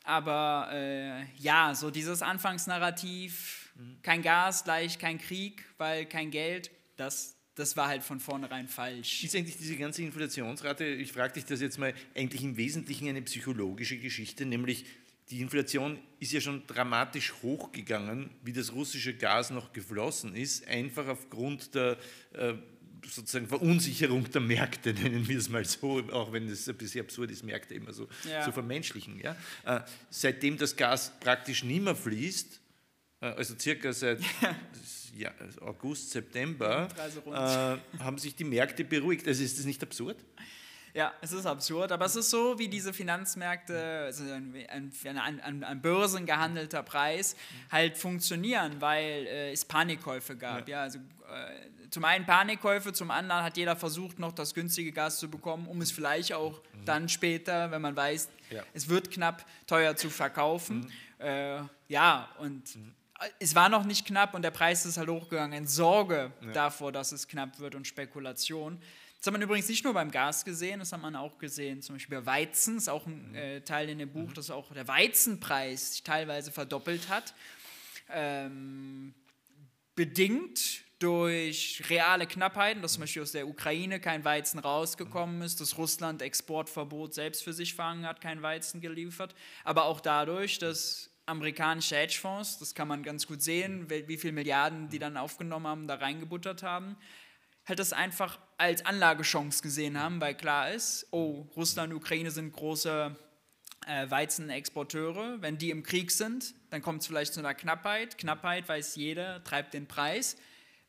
Aber 0.02 0.68
äh, 0.72 1.24
ja, 1.38 1.74
so 1.74 1.90
dieses 1.90 2.22
Anfangsnarrativ, 2.22 3.70
mhm. 3.76 3.98
kein 4.02 4.22
Gas, 4.22 4.64
gleich 4.64 4.98
kein 4.98 5.18
Krieg, 5.18 5.64
weil 5.78 6.06
kein 6.06 6.30
Geld, 6.30 6.72
das 6.96 7.33
das 7.54 7.76
war 7.76 7.88
halt 7.88 8.02
von 8.02 8.20
vornherein 8.20 8.68
falsch. 8.68 9.24
Ist 9.24 9.36
eigentlich 9.36 9.56
diese 9.56 9.76
ganze 9.76 10.02
Inflationsrate, 10.02 10.84
ich 10.84 11.12
frage 11.12 11.34
dich 11.34 11.44
das 11.44 11.60
jetzt 11.60 11.78
mal, 11.78 11.94
eigentlich 12.14 12.42
im 12.42 12.56
Wesentlichen 12.56 13.08
eine 13.08 13.22
psychologische 13.22 13.98
Geschichte, 13.98 14.44
nämlich 14.44 14.84
die 15.30 15.40
Inflation 15.40 15.98
ist 16.20 16.32
ja 16.32 16.40
schon 16.40 16.66
dramatisch 16.66 17.32
hochgegangen, 17.42 18.30
wie 18.42 18.52
das 18.52 18.72
russische 18.72 19.14
Gas 19.14 19.50
noch 19.50 19.72
geflossen 19.72 20.36
ist, 20.36 20.66
einfach 20.68 21.06
aufgrund 21.08 21.74
der 21.74 21.96
äh, 22.32 22.54
sozusagen 23.08 23.46
Verunsicherung 23.46 24.30
der 24.30 24.40
Märkte, 24.40 24.92
nennen 25.02 25.26
wir 25.26 25.38
es 25.38 25.48
mal 25.48 25.64
so, 25.64 26.00
auch 26.10 26.32
wenn 26.32 26.48
es 26.48 26.68
ein 26.68 26.76
bisschen 26.76 27.02
absurd 27.02 27.30
ist, 27.30 27.42
Märkte 27.42 27.74
immer 27.74 27.92
so, 27.92 28.08
ja. 28.28 28.44
so 28.44 28.52
vermenschlichen. 28.52 29.20
Ja? 29.20 29.36
Äh, 29.64 29.80
seitdem 30.10 30.58
das 30.58 30.76
Gas 30.76 31.12
praktisch 31.20 31.64
nicht 31.64 31.82
mehr 31.82 31.96
fließt, 31.96 32.60
äh, 33.20 33.26
also 33.26 33.54
circa 33.58 33.92
seit 33.92 34.20
August, 35.60 36.10
September, 36.10 36.88
äh, 37.26 38.02
haben 38.02 38.18
sich 38.18 38.34
die 38.34 38.44
Märkte 38.44 38.84
beruhigt. 38.84 39.26
Also 39.26 39.42
ist 39.42 39.58
das 39.58 39.64
nicht 39.64 39.82
absurd? 39.82 40.16
Ja, 40.94 41.12
es 41.20 41.32
ist 41.32 41.44
absurd, 41.44 41.90
aber 41.90 42.04
es 42.04 42.14
ist 42.14 42.30
so, 42.30 42.56
wie 42.56 42.68
diese 42.68 42.92
Finanzmärkte, 42.92 44.04
also 44.04 44.22
ein, 44.22 44.54
ein, 44.68 45.18
ein, 45.18 45.64
ein 45.64 45.82
Börsen 45.82 46.24
gehandelter 46.24 46.84
Preis, 46.84 47.34
halt 47.72 47.98
funktionieren, 47.98 48.80
weil 48.80 49.26
äh, 49.26 49.50
es 49.50 49.64
Panikkäufe 49.64 50.36
gab. 50.36 50.68
Ja. 50.68 50.76
ja 50.76 50.82
also, 50.82 50.98
äh, 50.98 51.90
zum 51.90 52.04
einen 52.04 52.26
Panikkäufe, 52.26 52.92
zum 52.92 53.10
anderen 53.10 53.42
hat 53.42 53.56
jeder 53.56 53.74
versucht, 53.74 54.20
noch 54.20 54.32
das 54.32 54.54
günstige 54.54 54.92
Gas 54.92 55.18
zu 55.18 55.28
bekommen, 55.28 55.66
um 55.66 55.80
es 55.80 55.90
vielleicht 55.90 56.32
auch 56.32 56.62
mhm. 56.72 56.84
dann 56.84 57.08
später, 57.08 57.72
wenn 57.72 57.82
man 57.82 57.96
weiß, 57.96 58.28
ja. 58.50 58.62
es 58.72 58.88
wird 58.88 59.10
knapp, 59.10 59.44
teuer 59.66 59.96
zu 59.96 60.10
verkaufen. 60.10 60.92
Mhm. 61.18 61.26
Äh, 61.26 61.60
ja, 61.88 62.28
und 62.38 62.76
mhm 62.76 62.94
es 63.38 63.54
war 63.54 63.68
noch 63.68 63.84
nicht 63.84 64.06
knapp 64.06 64.34
und 64.34 64.42
der 64.42 64.50
Preis 64.50 64.84
ist 64.86 64.96
halt 64.96 65.08
hochgegangen 65.08 65.56
in 65.56 65.66
Sorge 65.66 66.32
ja. 66.40 66.52
davor, 66.52 66.92
dass 66.92 67.12
es 67.12 67.28
knapp 67.28 67.58
wird 67.58 67.74
und 67.74 67.86
Spekulation. 67.86 68.78
Das 69.18 69.26
hat 69.26 69.32
man 69.32 69.42
übrigens 69.42 69.68
nicht 69.68 69.84
nur 69.84 69.94
beim 69.94 70.10
Gas 70.10 70.44
gesehen, 70.44 70.80
das 70.80 70.92
hat 70.92 71.00
man 71.00 71.16
auch 71.16 71.38
gesehen, 71.38 71.80
zum 71.80 71.94
Beispiel 71.94 72.20
bei 72.20 72.26
Weizen, 72.26 72.76
ist 72.76 72.88
auch 72.88 73.06
ein 73.06 73.30
mhm. 73.30 73.34
äh, 73.34 73.60
Teil 73.60 73.88
in 73.88 73.98
dem 73.98 74.12
Buch, 74.12 74.28
mhm. 74.28 74.34
dass 74.34 74.50
auch 74.50 74.72
der 74.72 74.86
Weizenpreis 74.86 75.92
sich 75.92 76.02
teilweise 76.02 76.52
verdoppelt 76.52 77.08
hat. 77.08 77.34
Ähm, 78.10 79.14
bedingt 79.94 80.84
durch 80.98 81.82
reale 81.88 82.26
Knappheiten, 82.26 82.82
dass 82.82 82.94
zum 82.94 83.02
Beispiel 83.02 83.22
aus 83.22 83.32
der 83.32 83.48
Ukraine 83.48 84.00
kein 84.00 84.24
Weizen 84.24 84.58
rausgekommen 84.58 85.42
ist, 85.42 85.60
dass 85.60 85.78
Russland 85.78 86.20
Exportverbot 86.20 87.14
selbst 87.14 87.42
für 87.42 87.52
sich 87.52 87.74
verhangen 87.74 88.06
hat, 88.06 88.20
kein 88.20 88.42
Weizen 88.42 88.80
geliefert, 88.80 89.34
aber 89.64 89.84
auch 89.84 90.00
dadurch, 90.00 90.58
dass 90.58 91.13
amerikanische 91.26 91.96
Hedgefonds, 91.96 92.58
das 92.58 92.74
kann 92.74 92.88
man 92.88 93.02
ganz 93.02 93.26
gut 93.26 93.42
sehen, 93.42 93.88
wie 93.88 94.16
viele 94.16 94.32
Milliarden 94.32 94.88
die 94.88 94.98
dann 94.98 95.16
aufgenommen 95.16 95.66
haben, 95.66 95.88
da 95.88 95.94
reingebuttert 95.96 96.62
haben, 96.62 96.96
halt 97.66 97.78
das 97.78 97.92
einfach 97.92 98.38
als 98.58 98.84
Anlagechance 98.84 99.62
gesehen 99.62 99.98
haben, 99.98 100.20
weil 100.20 100.34
klar 100.34 100.70
ist, 100.70 101.06
oh, 101.10 101.46
Russland 101.56 101.92
und 101.92 101.98
Ukraine 101.98 102.30
sind 102.30 102.52
große 102.52 103.16
äh, 103.86 104.10
Weizenexporteure. 104.10 105.40
Wenn 105.40 105.58
die 105.58 105.70
im 105.70 105.82
Krieg 105.82 106.10
sind, 106.10 106.54
dann 106.70 106.82
kommt 106.82 107.02
es 107.02 107.06
vielleicht 107.06 107.34
zu 107.34 107.40
einer 107.40 107.54
Knappheit. 107.54 108.18
Knappheit 108.18 108.68
weiß 108.68 108.96
jeder, 108.96 109.42
treibt 109.44 109.74
den 109.74 109.86
Preis. 109.86 110.36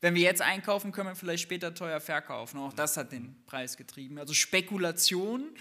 Wenn 0.00 0.14
wir 0.14 0.22
jetzt 0.22 0.42
einkaufen, 0.42 0.92
können 0.92 1.08
wir 1.08 1.16
vielleicht 1.16 1.42
später 1.42 1.74
teuer 1.74 2.00
verkaufen. 2.00 2.58
Auch 2.58 2.72
das 2.72 2.96
hat 2.96 3.12
den 3.12 3.42
Preis 3.46 3.76
getrieben. 3.76 4.18
Also 4.18 4.34
Spekulation 4.34 5.54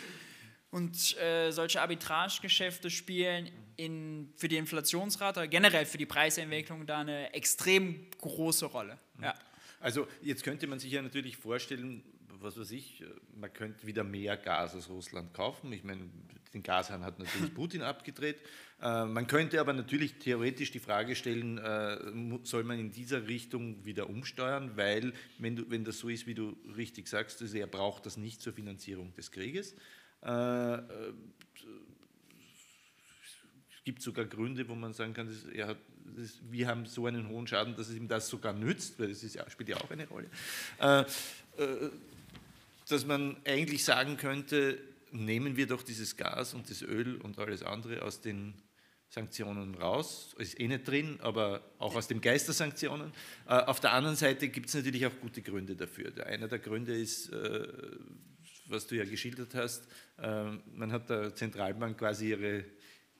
und 0.76 1.18
äh, 1.20 1.52
solche 1.52 1.82
Arbitragegeschäfte 1.82 2.90
spielen 2.90 3.50
in, 3.78 4.34
für 4.36 4.50
die 4.50 4.58
Inflationsrate, 4.58 5.48
generell 5.48 5.86
für 5.86 5.98
die 5.98 6.06
Preisentwicklung 6.06 6.86
da 6.86 7.00
eine 7.00 7.34
extrem 7.34 8.08
große 8.20 8.66
Rolle. 8.66 8.98
Ja. 9.22 9.34
Also 9.80 10.06
jetzt 10.22 10.44
könnte 10.44 10.68
man 10.68 10.80
sich 10.80 10.92
ja 10.92 11.02
natürlich 11.02 11.38
vorstellen, 11.38 12.04
was 12.42 12.60
weiß 12.60 12.72
ich, 12.72 13.06
man 13.40 13.54
könnte 13.54 13.88
wieder 13.88 14.04
mehr 14.04 14.36
Gas 14.36 14.76
aus 14.76 14.90
Russland 14.90 15.34
kaufen. 15.34 15.72
Ich 15.72 15.86
meine, 15.86 16.10
den 16.54 16.62
Gashahn 16.62 17.06
hat 17.06 17.20
natürlich 17.20 17.54
Putin 17.56 17.82
abgedreht. 17.82 18.36
Äh, 18.82 19.06
man 19.06 19.28
könnte 19.28 19.62
aber 19.62 19.72
natürlich 19.72 20.16
theoretisch 20.16 20.72
die 20.72 20.80
Frage 20.80 21.16
stellen, 21.16 21.58
äh, 21.58 22.42
soll 22.44 22.66
man 22.66 22.80
in 22.80 22.92
dieser 22.92 23.30
Richtung 23.30 23.86
wieder 23.86 24.10
umsteuern, 24.10 24.72
weil 24.76 25.14
wenn, 25.40 25.56
du, 25.56 25.70
wenn 25.70 25.86
das 25.86 26.00
so 26.00 26.10
ist, 26.10 26.28
wie 26.28 26.36
du 26.36 26.58
richtig 26.76 27.08
sagst, 27.08 27.42
also 27.42 27.58
er 27.58 27.68
braucht 27.68 28.06
das 28.06 28.18
nicht 28.18 28.42
zur 28.42 28.52
Finanzierung 28.52 29.14
des 29.14 29.32
Krieges. 29.32 29.74
Äh, 30.26 30.78
gibt 33.86 34.02
sogar 34.02 34.26
Gründe, 34.26 34.68
wo 34.68 34.76
man 34.76 34.94
sagen 34.94 35.14
kann, 35.14 35.28
dass 35.28 35.46
er 35.46 35.78
das, 36.18 36.40
wir 36.50 36.68
haben 36.68 36.86
so 36.86 37.06
einen 37.06 37.30
hohen 37.30 37.48
Schaden, 37.48 37.76
dass 37.76 37.90
es 37.90 37.96
ihm 37.96 38.08
das 38.08 38.28
sogar 38.28 38.54
nützt, 38.54 39.00
weil 39.00 39.10
das 39.10 39.24
ist, 39.24 39.40
spielt 39.52 39.70
ja 39.70 39.78
auch 39.78 39.90
eine 39.90 40.08
Rolle, 40.08 40.28
äh, 40.80 41.02
äh, 41.02 41.06
dass 42.88 43.06
man 43.06 43.38
eigentlich 43.46 43.84
sagen 43.84 44.18
könnte, 44.18 44.80
nehmen 45.12 45.56
wir 45.56 45.68
doch 45.68 45.84
dieses 45.84 46.18
Gas 46.18 46.54
und 46.54 46.70
das 46.70 46.82
Öl 46.82 47.18
und 47.18 47.40
alles 47.40 47.64
andere 47.64 48.02
aus 48.02 48.22
den 48.22 48.54
Sanktionen 49.10 49.76
raus, 49.76 50.36
ist 50.40 50.60
eh 50.60 50.68
nicht 50.68 50.88
drin, 50.88 51.20
aber 51.22 51.62
auch 51.78 51.96
aus 51.96 52.08
dem 52.08 52.22
Geist 52.22 52.48
der 52.48 52.56
Sanktionen. 52.56 53.14
Äh, 53.48 53.54
auf 53.54 53.80
der 53.80 53.94
anderen 53.94 54.16
Seite 54.16 54.50
gibt 54.50 54.70
es 54.70 54.76
natürlich 54.76 55.06
auch 55.06 55.20
gute 55.22 55.42
Gründe 55.42 55.76
dafür. 55.76 56.12
Einer 56.26 56.48
der 56.48 56.60
Gründe 56.60 56.96
ist, 56.96 57.30
äh, 57.30 57.68
was 58.67 58.88
du 58.88 58.95
ja 58.95 59.06
geschildert 59.06 59.54
hast, 59.56 59.88
äh, 60.17 60.51
man 60.75 60.91
hat 60.91 61.10
der 61.10 61.36
Zentralbank 61.36 61.97
quasi 61.97 62.30
ihre 62.30 62.65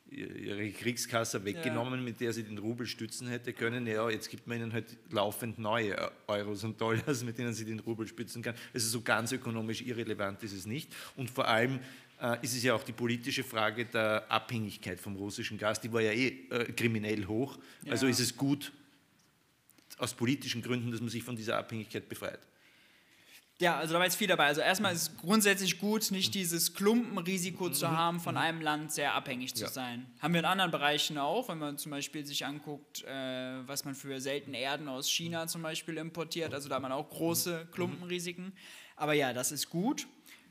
ihre 0.08 0.70
Kriegskasse 0.72 1.44
weggenommen, 1.44 2.00
ja. 2.00 2.06
mit 2.06 2.20
der 2.20 2.32
sie 2.32 2.44
den 2.44 2.58
Rubel 2.58 2.86
stützen 2.86 3.28
hätte 3.28 3.54
können. 3.54 3.88
Ja, 3.88 4.10
jetzt 4.10 4.30
gibt 4.30 4.48
man 4.48 4.58
ihnen 4.58 4.74
halt 4.74 4.98
laufend 5.10 5.58
neue 5.58 6.12
Euros 6.28 6.64
und 6.64 6.80
Dollars, 6.80 7.24
mit 7.24 7.38
denen 7.38 7.54
sie 7.54 7.66
den 7.66 7.80
Rubel 7.80 8.08
stützen 8.08 8.42
kann. 8.42 8.56
Also 8.74 8.88
so 8.88 9.02
ganz 9.02 9.32
ökonomisch 9.32 9.82
irrelevant 9.82 10.44
ist 10.44 10.54
es 10.54 10.66
nicht. 10.66 10.94
Und 11.16 11.32
vor 11.32 11.48
allem 11.48 11.80
äh, 12.22 12.38
ist 12.44 12.56
es 12.56 12.64
ja 12.64 12.76
auch 12.76 12.84
die 12.84 12.94
politische 12.94 13.44
Frage 13.44 13.86
der 13.86 14.32
Abhängigkeit 14.32 15.00
vom 15.00 15.16
russischen 15.16 15.58
Gas. 15.58 15.82
Die 15.82 15.92
war 15.92 16.02
ja 16.02 16.12
eh 16.12 16.28
äh, 16.50 16.72
kriminell 16.74 17.26
hoch. 17.26 17.58
Ja. 17.84 17.94
Also 17.94 18.08
ist 18.08 18.20
es 18.20 18.38
gut, 18.38 18.72
aus 19.98 20.14
politischen 20.14 20.62
Gründen, 20.62 20.92
dass 20.92 21.00
man 21.00 21.10
sich 21.10 21.24
von 21.24 21.36
dieser 21.36 21.58
Abhängigkeit 21.58 22.08
befreit. 22.08 22.40
Ja, 23.62 23.78
also 23.78 23.94
da 23.94 24.00
war 24.00 24.06
jetzt 24.06 24.18
viel 24.18 24.28
dabei. 24.28 24.48
Also 24.48 24.60
erstmal 24.60 24.94
ist 24.94 25.02
es 25.04 25.18
grundsätzlich 25.18 25.80
gut, 25.80 26.12
nicht 26.12 26.36
dieses 26.36 26.74
Klumpenrisiko 26.74 27.70
zu 27.70 27.88
mhm. 27.88 27.92
haben, 27.92 28.20
von 28.20 28.36
mhm. 28.36 28.42
einem 28.42 28.62
Land 28.62 28.92
sehr 28.92 29.14
abhängig 29.14 29.56
zu 29.56 29.64
ja. 29.64 29.70
sein. 29.70 30.06
Haben 30.20 30.34
wir 30.34 30.40
in 30.40 30.46
anderen 30.46 30.72
Bereichen 30.72 31.18
auch, 31.18 31.48
wenn 31.48 31.60
man 31.60 31.78
zum 31.78 31.92
Beispiel 31.92 32.26
sich 32.26 32.46
anguckt, 32.46 33.04
äh, 33.06 33.68
was 33.68 33.86
man 33.86 33.96
für 33.96 34.20
seltene 34.20 34.60
Erden 34.60 34.90
aus 34.90 35.10
China 35.10 35.48
zum 35.48 35.62
Beispiel 35.62 35.98
importiert. 35.98 36.54
Also 36.54 36.68
da 36.68 36.76
hat 36.76 36.82
man 36.82 36.92
auch 36.92 37.10
große 37.10 37.66
mhm. 37.66 37.72
Klumpenrisiken. 37.72 38.52
Aber 38.98 39.14
ja, 39.14 39.32
das 39.32 39.54
ist 39.54 39.70
gut. 39.70 40.06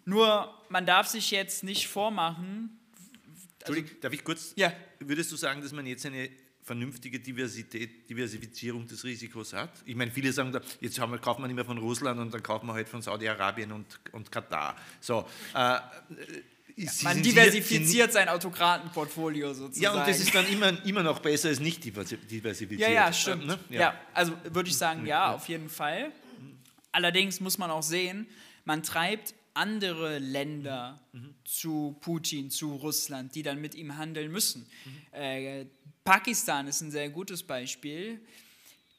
Nur 0.07 0.55
man 0.71 0.87
darf 0.87 1.07
sich 1.07 1.31
jetzt 1.31 1.62
nicht 1.62 1.88
vormachen. 1.88 2.81
Also, 3.64 3.83
darf 4.01 4.12
ich 4.14 4.25
kurz? 4.25 4.55
Ja. 4.57 4.73
Würdest 4.99 5.31
du 5.31 5.37
sagen, 5.37 5.61
dass 5.61 5.73
man 5.73 5.87
jetzt 5.87 6.07
eine 6.07 6.31
vernünftige 6.64 7.20
Diversität, 7.20 8.09
Diversifizierung 8.09 8.87
des 8.87 9.05
Risikos 9.05 9.53
hat? 9.53 9.70
Ich 9.85 9.94
meine, 9.94 10.11
viele 10.11 10.33
sagen, 10.33 10.59
jetzt 10.81 10.98
haben 10.98 11.12
wir, 11.12 11.18
kaufen 11.18 11.42
wir 11.42 11.46
nicht 11.46 11.57
mehr 11.57 11.64
von 11.64 11.79
Russland 11.79 12.18
und 12.18 12.33
dann 12.33 12.42
kaufen 12.42 12.66
wir 12.66 12.72
halt 12.72 12.88
von 12.88 13.03
Saudi-Arabien 13.03 13.70
und, 13.70 13.87
und 14.12 14.33
Katar. 14.33 14.74
So, 15.00 15.27
äh, 15.55 15.79
Sie 16.77 17.05
man 17.05 17.22
diversifiziert 17.22 18.12
sein 18.12 18.29
Autokratenportfolio 18.29 19.55
sozusagen. 19.55 19.81
Ja, 19.81 19.92
und 19.92 20.09
das 20.09 20.18
ist 20.18 20.35
dann 20.35 20.46
immer, 20.48 20.85
immer 20.85 21.05
noch 21.05 21.20
besser 21.20 21.48
als 21.48 21.61
nicht 21.61 21.85
diversifiziert. 21.85 22.81
Ja, 22.81 22.88
ja, 22.88 23.12
stimmt. 23.12 23.46
Ne? 23.46 23.59
Ja. 23.70 23.81
ja. 23.81 24.00
also 24.12 24.33
würde 24.50 24.68
ich 24.68 24.77
sagen, 24.77 25.07
ja, 25.07 25.35
auf 25.35 25.48
jeden 25.48 25.68
Fall. 25.68 26.11
Allerdings 26.90 27.40
muss 27.40 27.59
man 27.59 27.70
auch 27.70 27.83
sehen, 27.83 28.27
man 28.64 28.83
treibt 28.83 29.35
andere 29.55 30.18
Länder 30.18 31.00
mhm. 31.12 31.35
zu 31.44 31.96
Putin, 32.00 32.50
zu 32.50 32.74
Russland, 32.74 33.37
die 33.37 33.44
dann 33.44 33.61
mit 33.61 33.77
ihm 33.77 33.96
handeln 33.96 34.33
müssen. 34.33 34.66
Mhm. 34.85 35.18
Äh, 35.18 35.66
Pakistan 36.05 36.69
ist 36.69 36.83
ein 36.83 36.90
sehr 36.90 37.09
gutes 37.09 37.43
Beispiel. 37.43 38.21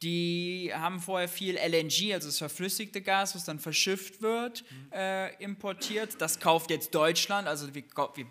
Die 0.02 0.72
haben 0.74 1.00
vorher 1.00 1.30
viel 1.30 1.56
LNG, 1.56 2.13
also 2.13 2.28
das 2.28 2.38
verflüssigte 2.38 3.02
Gas, 3.02 3.34
was 3.36 3.46
dann 3.46 3.60
verschifft 3.60 4.22
wird, 4.22 4.63
äh, 4.91 5.34
importiert. 5.41 6.20
Das 6.20 6.39
kauft 6.39 6.70
jetzt 6.70 6.94
Deutschland, 6.94 7.48
also 7.48 7.74
wir, 7.74 7.84
wir, 8.15 8.26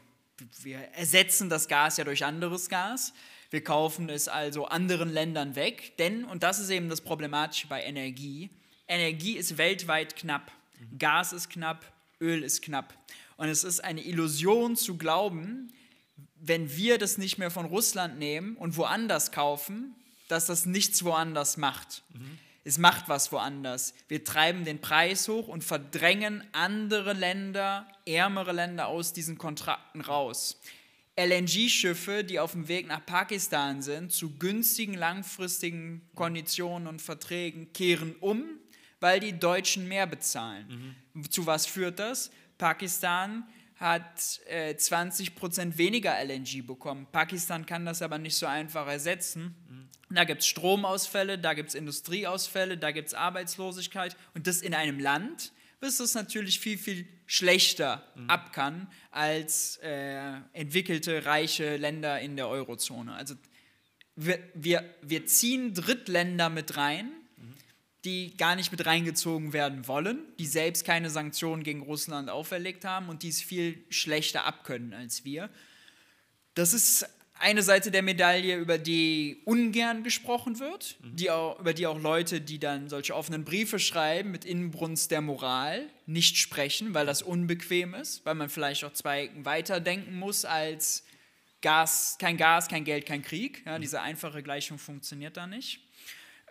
wir 0.62 0.78
ersetzen 0.92 1.48
das 1.48 1.68
Gas 1.68 1.96
ja 1.96 2.04
durch 2.04 2.24
anderes 2.24 2.68
Gas. 2.68 3.14
Wir 3.50 3.62
kaufen 3.62 4.08
es 4.10 4.28
also 4.28 4.66
anderen 4.66 5.10
Ländern 5.12 5.54
weg, 5.54 5.96
denn, 5.98 6.24
und 6.24 6.42
das 6.42 6.58
ist 6.58 6.70
eben 6.70 6.88
das 6.88 7.00
Problematische 7.00 7.68
bei 7.68 7.82
Energie, 7.82 8.50
Energie 8.86 9.36
ist 9.36 9.56
weltweit 9.56 10.16
knapp. 10.16 10.50
Gas 10.98 11.32
ist 11.32 11.48
knapp, 11.48 11.90
Öl 12.20 12.42
ist 12.42 12.62
knapp. 12.62 12.94
Und 13.36 13.48
es 13.48 13.64
ist 13.64 13.82
eine 13.82 14.02
Illusion 14.02 14.76
zu 14.76 14.96
glauben, 14.96 15.72
wenn 16.46 16.76
wir 16.76 16.98
das 16.98 17.16
nicht 17.16 17.38
mehr 17.38 17.50
von 17.50 17.64
Russland 17.64 18.18
nehmen 18.18 18.56
und 18.56 18.76
woanders 18.76 19.32
kaufen, 19.32 19.94
dass 20.28 20.46
das 20.46 20.66
nichts 20.66 21.04
woanders 21.04 21.56
macht. 21.56 22.02
Mhm. 22.12 22.38
Es 22.64 22.78
macht 22.78 23.08
was 23.08 23.30
woanders. 23.32 23.94
Wir 24.08 24.24
treiben 24.24 24.64
den 24.64 24.80
Preis 24.80 25.28
hoch 25.28 25.48
und 25.48 25.64
verdrängen 25.64 26.42
andere 26.52 27.12
Länder, 27.12 27.86
ärmere 28.06 28.52
Länder 28.52 28.88
aus 28.88 29.12
diesen 29.12 29.38
Kontrakten 29.38 30.00
raus. 30.00 30.60
LNG-Schiffe, 31.16 32.24
die 32.24 32.40
auf 32.40 32.52
dem 32.52 32.68
Weg 32.68 32.86
nach 32.88 33.04
Pakistan 33.04 33.82
sind, 33.82 34.12
zu 34.12 34.36
günstigen 34.38 34.94
langfristigen 34.94 36.02
Konditionen 36.14 36.88
und 36.88 37.00
Verträgen, 37.00 37.72
kehren 37.72 38.16
um, 38.20 38.44
weil 39.00 39.20
die 39.20 39.38
Deutschen 39.38 39.86
mehr 39.86 40.06
bezahlen. 40.06 40.96
Mhm. 41.14 41.30
Zu 41.30 41.46
was 41.46 41.66
führt 41.66 41.98
das? 41.98 42.30
Pakistan 42.58 43.46
hat 43.76 44.40
äh, 44.46 44.76
20 44.76 45.32
weniger 45.78 46.14
LNG 46.24 46.66
bekommen. 46.66 47.06
Pakistan 47.10 47.66
kann 47.66 47.84
das 47.84 48.02
aber 48.02 48.18
nicht 48.18 48.36
so 48.36 48.46
einfach 48.46 48.86
ersetzen. 48.86 49.54
Mhm. 49.68 50.14
Da 50.14 50.24
gibt 50.24 50.42
es 50.42 50.46
Stromausfälle, 50.46 51.38
da 51.38 51.54
gibt 51.54 51.70
es 51.70 51.74
Industrieausfälle, 51.74 52.78
da 52.78 52.92
gibt 52.92 53.08
es 53.08 53.14
Arbeitslosigkeit 53.14 54.16
und 54.34 54.46
das 54.46 54.62
in 54.62 54.74
einem 54.74 55.00
Land, 55.00 55.52
bis 55.80 55.98
es 55.98 56.14
natürlich 56.14 56.60
viel, 56.60 56.78
viel 56.78 57.06
schlechter 57.26 58.06
mhm. 58.14 58.30
ab 58.30 58.52
kann 58.52 58.88
als 59.10 59.78
äh, 59.82 60.34
entwickelte, 60.52 61.26
reiche 61.26 61.76
Länder 61.76 62.20
in 62.20 62.36
der 62.36 62.48
Eurozone. 62.48 63.14
Also 63.14 63.34
wir, 64.16 64.38
wir, 64.54 64.84
wir 65.02 65.26
ziehen 65.26 65.74
Drittländer 65.74 66.48
mit 66.48 66.76
rein, 66.76 67.10
die 68.04 68.36
gar 68.36 68.56
nicht 68.56 68.70
mit 68.70 68.84
reingezogen 68.84 69.52
werden 69.52 69.88
wollen, 69.88 70.18
die 70.38 70.46
selbst 70.46 70.84
keine 70.84 71.10
Sanktionen 71.10 71.62
gegen 71.62 71.82
Russland 71.82 72.28
auferlegt 72.28 72.84
haben 72.84 73.08
und 73.08 73.22
die 73.22 73.28
es 73.28 73.40
viel 73.40 73.84
schlechter 73.88 74.44
abkönnen 74.44 74.92
als 74.92 75.24
wir. 75.24 75.48
Das 76.54 76.74
ist 76.74 77.08
eine 77.38 77.62
Seite 77.62 77.90
der 77.90 78.02
Medaille, 78.02 78.56
über 78.56 78.78
die 78.78 79.42
ungern 79.44 80.04
gesprochen 80.04 80.60
wird, 80.60 80.96
mhm. 81.02 81.16
die 81.16 81.30
auch, 81.30 81.58
über 81.58 81.74
die 81.74 81.86
auch 81.86 82.00
Leute, 82.00 82.40
die 82.40 82.58
dann 82.58 82.88
solche 82.88 83.14
offenen 83.14 83.44
Briefe 83.44 83.78
schreiben 83.78 84.30
mit 84.30 84.44
Inbrunst 84.44 85.10
der 85.10 85.20
Moral, 85.20 85.88
nicht 86.06 86.36
sprechen, 86.36 86.94
weil 86.94 87.06
das 87.06 87.22
unbequem 87.22 87.94
ist, 87.94 88.24
weil 88.24 88.34
man 88.34 88.48
vielleicht 88.48 88.84
auch 88.84 88.92
zwei 88.92 89.30
weiterdenken 89.42 90.18
muss 90.18 90.44
als 90.44 91.04
Gas, 91.60 92.16
kein 92.18 92.36
Gas, 92.36 92.68
kein 92.68 92.84
Geld, 92.84 93.06
kein 93.06 93.22
Krieg. 93.22 93.62
Ja, 93.66 93.78
mhm. 93.78 93.82
diese 93.82 94.00
einfache 94.00 94.42
Gleichung 94.42 94.78
funktioniert 94.78 95.36
da 95.36 95.46
nicht. 95.46 95.80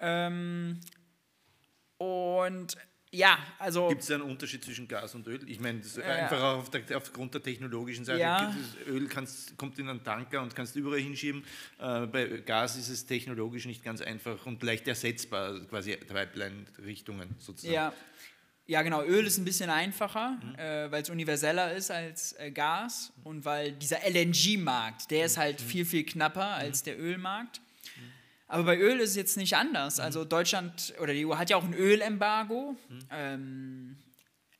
Ähm, 0.02 0.80
und 2.04 2.78
ja, 3.14 3.38
also. 3.60 3.90
Gibt 3.90 4.02
es 4.02 4.10
einen 4.10 4.24
Unterschied 4.24 4.64
zwischen 4.64 4.88
Gas 4.88 5.14
und 5.14 5.28
Öl? 5.28 5.40
Ich 5.48 5.60
meine, 5.60 5.82
äh, 5.98 6.02
einfach 6.02 6.42
auf 6.42 6.72
der, 6.72 6.98
aufgrund 6.98 7.36
der 7.36 7.44
technologischen 7.44 8.06
Seite. 8.06 8.22
Ja. 8.22 8.56
Öl 8.88 9.08
kannst, 9.08 9.56
kommt 9.56 9.78
in 9.78 9.88
einen 9.88 10.04
Tanker 10.04 10.42
und 10.42 10.56
kannst 10.56 10.76
überall 10.76 11.00
hinschieben. 11.00 11.44
Äh, 11.78 12.08
bei 12.08 12.26
Gas 12.44 12.76
ist 12.76 12.90
es 12.90 13.06
technologisch 13.06 13.66
nicht 13.66 13.84
ganz 13.84 14.02
einfach 14.02 14.44
und 14.48 14.64
leicht 14.64 14.88
ersetzbar, 14.88 15.60
quasi 15.70 15.96
Pipeline-Richtungen 15.96 17.36
sozusagen. 17.38 17.74
Ja. 17.74 17.94
Ja, 18.66 18.82
genau. 18.82 19.04
Öl 19.04 19.26
ist 19.28 19.38
ein 19.38 19.46
bisschen 19.46 19.70
einfacher, 19.70 20.40
mhm. 20.42 20.56
äh, 20.56 20.92
weil 20.92 21.04
es 21.04 21.10
universeller 21.10 21.74
ist 21.74 21.92
als 21.92 22.34
äh, 22.40 22.50
Gas 22.50 23.12
und 23.24 23.44
weil 23.46 23.74
dieser 23.74 23.98
LNG-Markt, 24.10 25.12
der 25.12 25.26
ist 25.26 25.38
halt 25.38 25.60
mhm. 25.60 25.66
viel, 25.66 25.86
viel 25.86 26.06
knapper 26.06 26.48
als 26.48 26.82
mhm. 26.82 26.86
der 26.86 27.00
Ölmarkt. 27.00 27.62
Aber 28.54 28.66
bei 28.66 28.78
Öl 28.78 29.00
ist 29.00 29.12
es 29.12 29.16
jetzt 29.16 29.36
nicht 29.36 29.56
anders. 29.56 30.00
Also 30.00 30.26
mhm. 30.26 30.30
Deutschland 30.30 30.94
oder 31.02 31.12
die 31.12 31.26
EU 31.26 31.36
hat 31.38 31.50
ja 31.50 31.58
auch 31.58 31.64
ein 31.64 31.74
Ölembargo. 31.74 32.78
Mhm. 32.88 33.00
Ähm, 33.10 33.98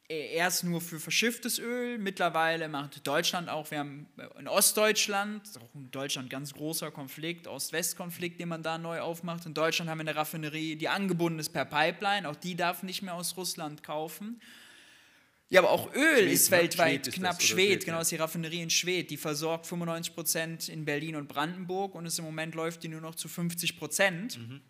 e-, 0.10 0.34
erst 0.34 0.64
nur 0.64 0.82
für 0.82 1.00
verschifftes 1.00 1.60
Öl. 1.60 2.00
Mittlerweile 2.00 2.70
macht 2.70 3.06
Deutschland 3.06 3.50
auch, 3.50 3.70
wir 3.70 3.78
haben 3.78 4.08
in 4.40 4.48
Ostdeutschland, 4.48 5.44
auch 5.62 5.76
in 5.76 5.92
Deutschland 5.92 6.32
ganz 6.32 6.56
großer 6.56 6.90
Konflikt, 6.90 7.48
Ost-West-Konflikt, 7.48 8.40
den 8.40 8.50
man 8.50 8.64
da 8.64 8.80
neu 8.80 9.00
aufmacht. 9.00 9.46
In 9.46 9.54
Deutschland 9.54 9.92
haben 9.92 10.00
wir 10.00 10.08
eine 10.08 10.16
Raffinerie, 10.16 10.76
die 10.76 10.90
angebunden 10.90 11.38
ist 11.38 11.54
per 11.54 11.66
Pipeline. 11.66 12.28
Auch 12.28 12.36
die 12.36 12.56
darf 12.56 12.82
nicht 12.82 13.04
mehr 13.04 13.14
aus 13.14 13.38
Russland 13.38 13.84
kaufen. 13.84 14.42
Ja, 15.54 15.62
aber 15.62 15.70
auch 15.70 15.94
Öl 15.94 16.18
Schwed, 16.18 16.32
ist 16.32 16.50
weltweit 16.50 17.06
Schwed 17.06 17.14
knapp. 17.14 17.40
Ist 17.40 17.48
Schwed, 17.48 17.86
genau, 17.86 18.00
ist 18.00 18.12
die 18.12 18.16
Raffinerie 18.16 18.64
in 18.64 18.72
Schwed. 18.72 19.12
Die 19.12 19.18
versorgt 19.18 19.68
95 19.68 20.16
Prozent 20.16 20.68
in 20.68 20.84
Berlin 20.84 21.16
und 21.16 21.28
Brandenburg 21.28 21.94
und 21.94 22.08
ist 22.08 22.18
im 22.18 22.26
Moment 22.26 22.56
läuft 22.56 22.82
die 22.82 22.88
nur 22.88 23.02
noch 23.02 23.14
zu 23.14 23.28
50 23.28 23.78
Prozent, 23.78 24.40
mhm. 24.40 24.62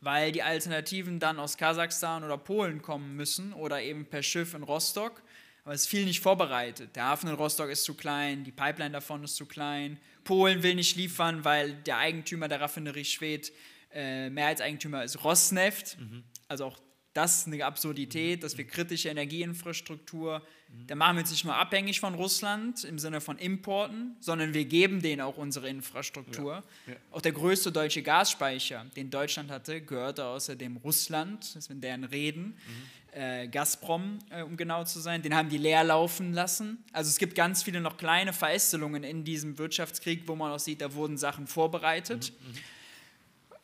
weil 0.00 0.30
die 0.30 0.44
Alternativen 0.44 1.18
dann 1.18 1.40
aus 1.40 1.56
Kasachstan 1.56 2.22
oder 2.22 2.38
Polen 2.38 2.82
kommen 2.82 3.16
müssen 3.16 3.52
oder 3.52 3.82
eben 3.82 4.06
per 4.06 4.22
Schiff 4.22 4.54
in 4.54 4.62
Rostock. 4.62 5.24
Aber 5.64 5.74
es 5.74 5.82
ist 5.82 5.88
viel 5.88 6.04
nicht 6.04 6.20
vorbereitet. 6.20 6.94
Der 6.94 7.06
Hafen 7.06 7.28
in 7.28 7.34
Rostock 7.34 7.68
ist 7.68 7.82
zu 7.82 7.94
klein, 7.94 8.44
die 8.44 8.52
Pipeline 8.52 8.92
davon 8.92 9.24
ist 9.24 9.34
zu 9.34 9.44
klein. 9.44 9.98
Polen 10.22 10.62
will 10.62 10.76
nicht 10.76 10.94
liefern, 10.94 11.44
weil 11.44 11.72
der 11.82 11.98
Eigentümer 11.98 12.46
der 12.46 12.60
Raffinerie 12.60 13.04
Schwed 13.04 13.52
äh, 13.92 14.30
Mehrheitseigentümer 14.30 15.02
ist 15.02 15.24
Rosneft. 15.24 15.98
Mhm. 15.98 16.22
Also 16.46 16.66
auch 16.66 16.78
das 17.14 17.38
ist 17.38 17.46
eine 17.46 17.64
Absurdität, 17.64 18.42
dass 18.42 18.56
wir 18.58 18.66
kritische 18.66 19.08
Energieinfrastruktur, 19.08 20.42
da 20.86 20.94
machen 20.94 21.16
wir 21.16 21.22
uns 21.22 21.30
nicht 21.30 21.44
nur 21.44 21.56
abhängig 21.56 21.98
von 22.00 22.14
Russland 22.14 22.84
im 22.84 22.98
Sinne 22.98 23.20
von 23.20 23.38
Importen, 23.38 24.16
sondern 24.20 24.52
wir 24.54 24.66
geben 24.66 25.00
denen 25.00 25.22
auch 25.22 25.36
unsere 25.36 25.68
Infrastruktur. 25.68 26.62
Ja, 26.86 26.92
ja. 26.92 26.98
Auch 27.10 27.22
der 27.22 27.32
größte 27.32 27.72
deutsche 27.72 28.02
Gasspeicher, 28.02 28.84
den 28.94 29.10
Deutschland 29.10 29.50
hatte, 29.50 29.80
gehörte 29.80 30.26
außerdem 30.26 30.76
Russland, 30.76 31.56
das 31.56 31.64
sind 31.64 31.82
deren 31.82 32.04
Reden. 32.04 32.44
Mhm. 32.44 33.18
Äh, 33.20 33.48
Gazprom, 33.48 34.18
äh, 34.28 34.42
um 34.42 34.56
genau 34.58 34.84
zu 34.84 35.00
sein, 35.00 35.22
den 35.22 35.34
haben 35.34 35.48
die 35.48 35.56
leer 35.56 35.82
laufen 35.82 36.34
lassen. 36.34 36.84
Also 36.92 37.08
es 37.08 37.16
gibt 37.16 37.34
ganz 37.34 37.62
viele 37.62 37.80
noch 37.80 37.96
kleine 37.96 38.34
Verästelungen 38.34 39.02
in 39.02 39.24
diesem 39.24 39.56
Wirtschaftskrieg, 39.56 40.24
wo 40.26 40.36
man 40.36 40.52
auch 40.52 40.58
sieht, 40.58 40.82
da 40.82 40.92
wurden 40.92 41.16
Sachen 41.16 41.46
vorbereitet. 41.46 42.32
Mhm. 42.38 42.48
Mhm. 42.48 42.58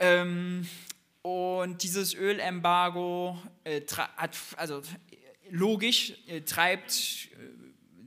Ähm, 0.01 0.69
und 1.25 1.83
dieses 1.83 2.13
Ölembargo 2.13 3.39
äh, 3.65 3.81
hat, 3.89 4.37
also 4.57 4.83
logisch, 5.49 6.13
äh, 6.27 6.43
treibt, 6.43 7.31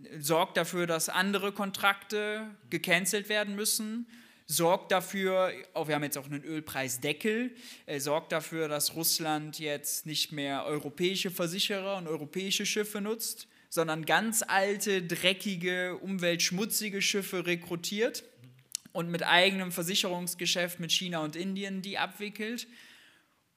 äh, 0.03 0.19
sorgt 0.19 0.56
dafür, 0.56 0.86
dass 0.86 1.10
andere 1.10 1.51
Kontrakte 1.51 2.56
gecancelt 2.69 3.27
werden 3.27 3.56
müssen, 3.56 4.06
sorgt 4.45 4.91
dafür, 4.91 5.51
auch 5.73 5.88
wir 5.88 5.95
haben 5.95 6.03
jetzt 6.03 6.19
auch 6.19 6.27
einen 6.27 6.43
Ölpreisdeckel, 6.43 7.56
äh, 7.88 7.99
sorgt 7.99 8.34
dafür, 8.34 8.67
dass 8.67 8.95
Russland 8.95 9.58
jetzt 9.58 10.06
nicht 10.06 10.32
mehr 10.32 10.65
europäische 10.65 11.32
Versicherer 11.32 11.97
und 11.97 12.08
europäische 12.08 12.67
Schiffe 12.67 13.01
nutzt, 13.01 13.47
sondern 13.69 14.06
ganz 14.06 14.43
alte, 14.47 15.01
dreckige, 15.01 15.97
umweltschmutzige 15.97 17.01
Schiffe 17.01 17.47
rekrutiert 17.47 18.23
und 18.91 19.10
mit 19.10 19.23
eigenem 19.23 19.71
Versicherungsgeschäft 19.71 20.80
mit 20.80 20.91
China 20.91 21.23
und 21.23 21.36
Indien 21.36 21.82
die 21.82 21.97
abwickelt 21.97 22.67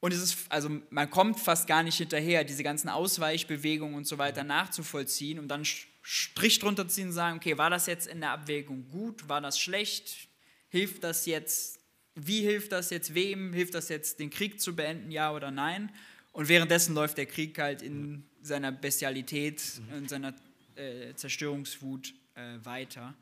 und 0.01 0.13
es 0.13 0.21
ist, 0.21 0.37
also 0.49 0.69
man 0.89 1.09
kommt 1.09 1.39
fast 1.39 1.67
gar 1.67 1.83
nicht 1.83 1.97
hinterher, 1.97 2.43
diese 2.43 2.63
ganzen 2.63 2.89
Ausweichbewegungen 2.89 3.95
und 3.95 4.05
so 4.05 4.17
weiter 4.17 4.43
nachzuvollziehen 4.43 5.39
und 5.39 5.47
dann 5.47 5.63
Strich 6.01 6.57
drunter 6.57 6.87
ziehen 6.87 7.09
und 7.09 7.13
sagen, 7.13 7.37
okay, 7.37 7.57
war 7.59 7.69
das 7.69 7.85
jetzt 7.85 8.07
in 8.07 8.19
der 8.19 8.31
Abwägung 8.31 8.89
gut, 8.89 9.29
war 9.29 9.39
das 9.39 9.59
schlecht, 9.59 10.27
hilft 10.69 11.03
das 11.03 11.27
jetzt, 11.27 11.79
wie 12.15 12.41
hilft 12.41 12.71
das 12.71 12.89
jetzt 12.89 13.13
wem, 13.13 13.53
hilft 13.53 13.75
das 13.75 13.89
jetzt 13.89 14.19
den 14.19 14.31
Krieg 14.31 14.59
zu 14.59 14.75
beenden, 14.75 15.11
ja 15.11 15.31
oder 15.31 15.51
nein? 15.51 15.91
Und 16.31 16.49
währenddessen 16.49 16.95
läuft 16.95 17.19
der 17.19 17.27
Krieg 17.27 17.59
halt 17.59 17.83
in 17.83 18.23
seiner 18.41 18.71
Bestialität, 18.71 19.61
in 19.95 20.07
seiner 20.07 20.33
äh, 20.75 21.13
Zerstörungswut 21.13 22.15
äh, 22.33 22.57
weiter. 22.63 23.13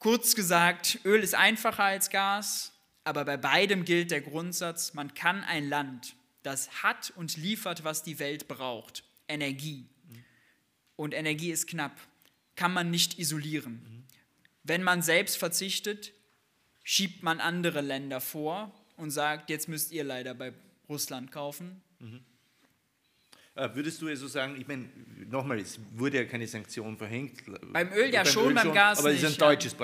Kurz 0.00 0.34
gesagt, 0.34 0.98
Öl 1.04 1.22
ist 1.22 1.36
einfacher 1.36 1.84
als 1.84 2.10
Gas, 2.10 2.72
Aber 3.04 3.24
bei 3.24 3.36
beidem 3.36 3.84
gilt 3.84 4.10
der 4.10 4.20
Grundsatz, 4.20 4.94
man 4.94 5.14
kann 5.14 5.42
ein 5.44 5.68
Land, 5.68 6.16
das 6.42 6.82
hat 6.82 7.12
und 7.16 7.36
liefert, 7.36 7.84
was 7.84 8.02
die 8.02 8.18
Welt 8.18 8.48
braucht, 8.48 9.04
Energie, 9.28 9.86
und 11.00 11.14
Energie 11.14 11.50
ist 11.50 11.66
knapp, 11.66 11.98
kann 12.56 12.74
man 12.74 12.90
nicht 12.90 13.18
isolieren. 13.18 14.06
Wenn 14.64 14.82
man 14.82 15.00
selbst 15.00 15.38
verzichtet, 15.38 16.12
schiebt 16.84 17.22
man 17.22 17.40
andere 17.40 17.80
Länder 17.80 18.20
vor 18.20 18.70
und 18.98 19.10
sagt, 19.10 19.48
jetzt 19.48 19.66
müsst 19.66 19.92
ihr 19.92 20.04
leider 20.04 20.34
bei 20.34 20.52
Russland 20.90 21.32
kaufen. 21.32 21.80
Äh, 22.00 22.20
Würdest 23.74 24.00
du 24.00 24.08
also 24.08 24.26
sagen, 24.26 24.56
ich 24.58 24.66
meine, 24.66 24.86
nochmal, 25.30 25.58
es 25.58 25.78
wurde 25.96 26.18
ja 26.18 26.24
keine 26.24 26.46
Sanktion 26.46 26.96
verhängt. 26.96 27.42
Beim 27.72 27.92
Öl 27.92 28.12
ja 28.12 28.24
schon, 28.24 28.54
beim 28.54 28.72
Gas 28.72 29.00
Aber 29.00 29.10
es 29.10 29.22
ist 29.22 29.26
ein 29.26 29.32
ja. 29.32 29.38
deutsches 29.38 29.76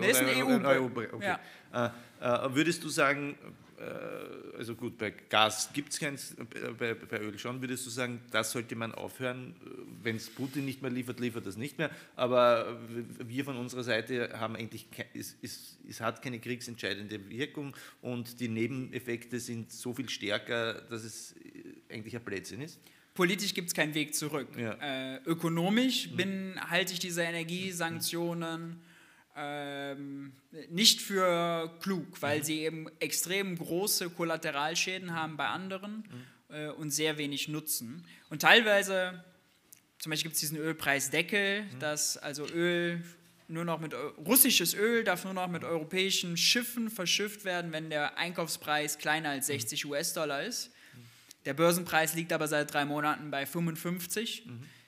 Nee, 0.00 0.10
ist 0.10 0.20
ein 0.20 0.42
EU 0.42 0.86
okay. 1.12 1.36
ja. 1.72 1.92
Äh, 2.20 2.46
äh, 2.46 2.54
Würdest 2.54 2.82
du 2.84 2.88
sagen, 2.88 3.36
äh, 3.78 4.56
also 4.58 4.74
gut, 4.74 4.96
bei 4.98 5.10
Gas 5.10 5.70
gibt 5.72 5.92
es 5.92 5.98
keins, 5.98 6.32
äh, 6.32 6.70
bei, 6.78 6.94
bei 6.94 7.20
Öl 7.20 7.38
schon, 7.38 7.60
würdest 7.60 7.86
du 7.86 7.90
sagen, 7.90 8.20
das 8.30 8.52
sollte 8.52 8.76
man 8.76 8.92
aufhören, 8.92 9.54
wenn 10.02 10.16
es 10.16 10.30
Putin 10.30 10.64
nicht 10.64 10.80
mehr 10.82 10.90
liefert, 10.90 11.20
liefert 11.20 11.46
das 11.46 11.56
nicht 11.56 11.78
mehr, 11.78 11.90
aber 12.14 12.78
wir 13.18 13.44
von 13.44 13.56
unserer 13.56 13.82
Seite 13.82 14.38
haben 14.38 14.56
eigentlich, 14.56 14.86
es, 15.14 15.36
es, 15.42 15.78
es 15.88 16.00
hat 16.00 16.22
keine 16.22 16.38
kriegsentscheidende 16.38 17.28
Wirkung 17.28 17.76
und 18.00 18.40
die 18.40 18.48
Nebeneffekte 18.48 19.40
sind 19.40 19.72
so 19.72 19.92
viel 19.92 20.08
stärker, 20.08 20.74
dass 20.82 21.02
es 21.02 21.32
äh, 21.32 21.63
eigentlich 21.90 22.16
ein 22.16 22.24
Blödsinn 22.24 22.60
ist? 22.60 22.80
Politisch 23.14 23.54
gibt 23.54 23.68
es 23.68 23.74
keinen 23.74 23.94
Weg 23.94 24.14
zurück. 24.14 24.48
Ja. 24.58 24.72
Äh, 25.14 25.20
ökonomisch 25.24 26.10
bin, 26.10 26.58
halte 26.68 26.92
ich 26.92 26.98
diese 26.98 27.22
Energiesanktionen 27.22 28.80
ähm, 29.36 30.32
nicht 30.70 31.00
für 31.00 31.70
klug, 31.80 32.20
weil 32.22 32.44
sie 32.44 32.60
eben 32.60 32.86
extrem 33.00 33.56
große 33.56 34.10
Kollateralschäden 34.10 35.14
haben 35.14 35.36
bei 35.36 35.46
anderen 35.46 36.04
äh, 36.48 36.68
und 36.68 36.90
sehr 36.90 37.18
wenig 37.18 37.48
Nutzen. 37.48 38.04
Und 38.30 38.42
teilweise, 38.42 39.24
zum 39.98 40.10
Beispiel 40.10 40.30
gibt 40.30 40.34
es 40.34 40.40
diesen 40.40 40.58
Ölpreisdeckel, 40.58 41.66
dass 41.78 42.16
also 42.16 42.46
Öl 42.46 43.02
nur 43.46 43.64
noch 43.64 43.78
mit 43.80 43.94
russisches 44.26 44.74
Öl 44.74 45.04
darf 45.04 45.24
nur 45.24 45.34
noch 45.34 45.48
mit 45.48 45.64
europäischen 45.64 46.36
Schiffen 46.36 46.90
verschifft 46.90 47.44
werden, 47.44 47.72
wenn 47.72 47.90
der 47.90 48.16
Einkaufspreis 48.16 48.98
kleiner 48.98 49.30
als 49.30 49.46
60 49.48 49.84
US-Dollar 49.86 50.42
ist. 50.42 50.73
Der 51.44 51.54
Börsenpreis 51.54 52.14
liegt 52.14 52.32
aber 52.32 52.48
seit 52.48 52.72
drei 52.72 52.84
Monaten 52.84 53.30
bei 53.30 53.46
55. 53.46 54.44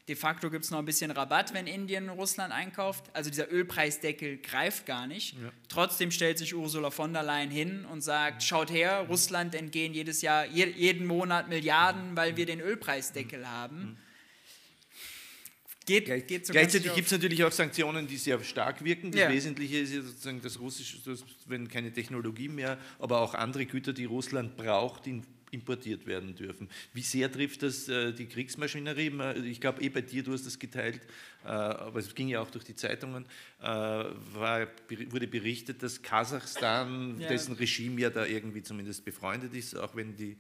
De 0.09 0.14
facto 0.14 0.50
gibt 0.50 0.64
es 0.64 0.70
noch 0.70 0.78
ein 0.78 0.84
bisschen 0.84 1.11
Rabatt, 1.11 1.52
wenn 1.52 1.66
Indien 1.66 2.09
Russland 2.09 2.52
einkauft. 2.52 3.11
Also 3.12 3.28
dieser 3.28 3.50
Ölpreisdeckel 3.50 4.38
greift 4.38 4.86
gar 4.86 5.09
nicht. 5.09 5.36
Trotzdem 5.68 6.12
stellt 6.12 6.38
sich 6.38 6.54
Ursula 6.54 6.90
von 6.90 7.12
der 7.12 7.24
Leyen 7.24 7.50
hin 7.50 7.84
und 7.84 8.02
sagt, 8.02 8.44
schaut 8.44 8.70
her, 8.70 9.07
Russland 9.09 9.54
entgehen 9.54 9.92
jedes 9.92 10.22
Jahr, 10.22 10.46
je, 10.46 10.66
jeden 10.66 11.07
Monat 11.07 11.48
Milliarden, 11.48 12.16
weil 12.16 12.36
wir 12.36 12.46
den 12.46 12.61
Ölpreisdeckel 12.61 13.48
haben. 13.48 13.98
Geht, 15.86 16.26
geht 16.26 16.46
so 16.46 16.52
Gleichzeitig 16.52 16.92
gibt 16.94 17.07
es 17.07 17.12
natürlich 17.12 17.44
auch 17.44 17.52
Sanktionen, 17.52 18.09
die 18.09 18.16
sehr 18.16 18.42
stark 18.42 18.82
wirken. 18.82 19.12
Das 19.12 19.20
Ja. 19.20 19.30
Wesentliche 19.30 19.78
ist 19.78 19.92
ja 19.92 20.02
sozusagen 20.02 20.40
das 20.40 20.59
russische, 20.59 20.98
das, 21.04 21.24
wenn 21.46 21.68
keine 21.68 21.92
Technologie 21.92 22.48
mehr, 22.48 22.76
aber 22.98 23.20
auch 23.20 23.34
andere 23.34 23.66
Güter, 23.66 23.92
die 23.92 24.04
Russland 24.04 24.57
braucht, 24.57 25.07
in, 25.07 25.24
importiert 25.51 26.07
werden 26.07 26.34
dürfen. 26.34 26.68
Wie 26.92 27.03
sehr 27.03 27.30
trifft 27.30 27.62
das 27.62 27.88
äh, 27.88 28.12
die 28.12 28.26
Kriegsmaschinerie? 28.26 29.12
Ich 29.44 29.61
glaube, 29.61 29.82
eh 29.82 29.88
bei 29.88 30.01
dir, 30.03 30.22
du 30.22 30.32
hast 30.32 30.47
das 30.47 30.59
geteilt, 30.59 31.01
äh, 31.44 31.49
aber 31.49 32.01
es 32.01 32.14
ging 32.14 32.28
ja 32.28 32.40
auch 32.40 32.51
durch 32.51 32.64
die 32.64 32.74
Zeitungen, 32.74 33.24
äh, 33.61 33.64
war, 33.66 34.66
wurde 35.11 35.26
berichtet, 35.26 35.82
dass 35.82 36.03
Kasachstan, 36.03 37.20
Ja. 37.20 37.28
dessen 37.28 37.55
Regime 37.55 38.01
ja 38.01 38.11
da 38.11 38.26
irgendwie 38.26 38.62
zumindest 38.62 39.05
befreundet 39.05 39.55
ist, 39.55 39.76
auch 39.76 39.94
wenn 39.97 40.16
die 40.16 40.36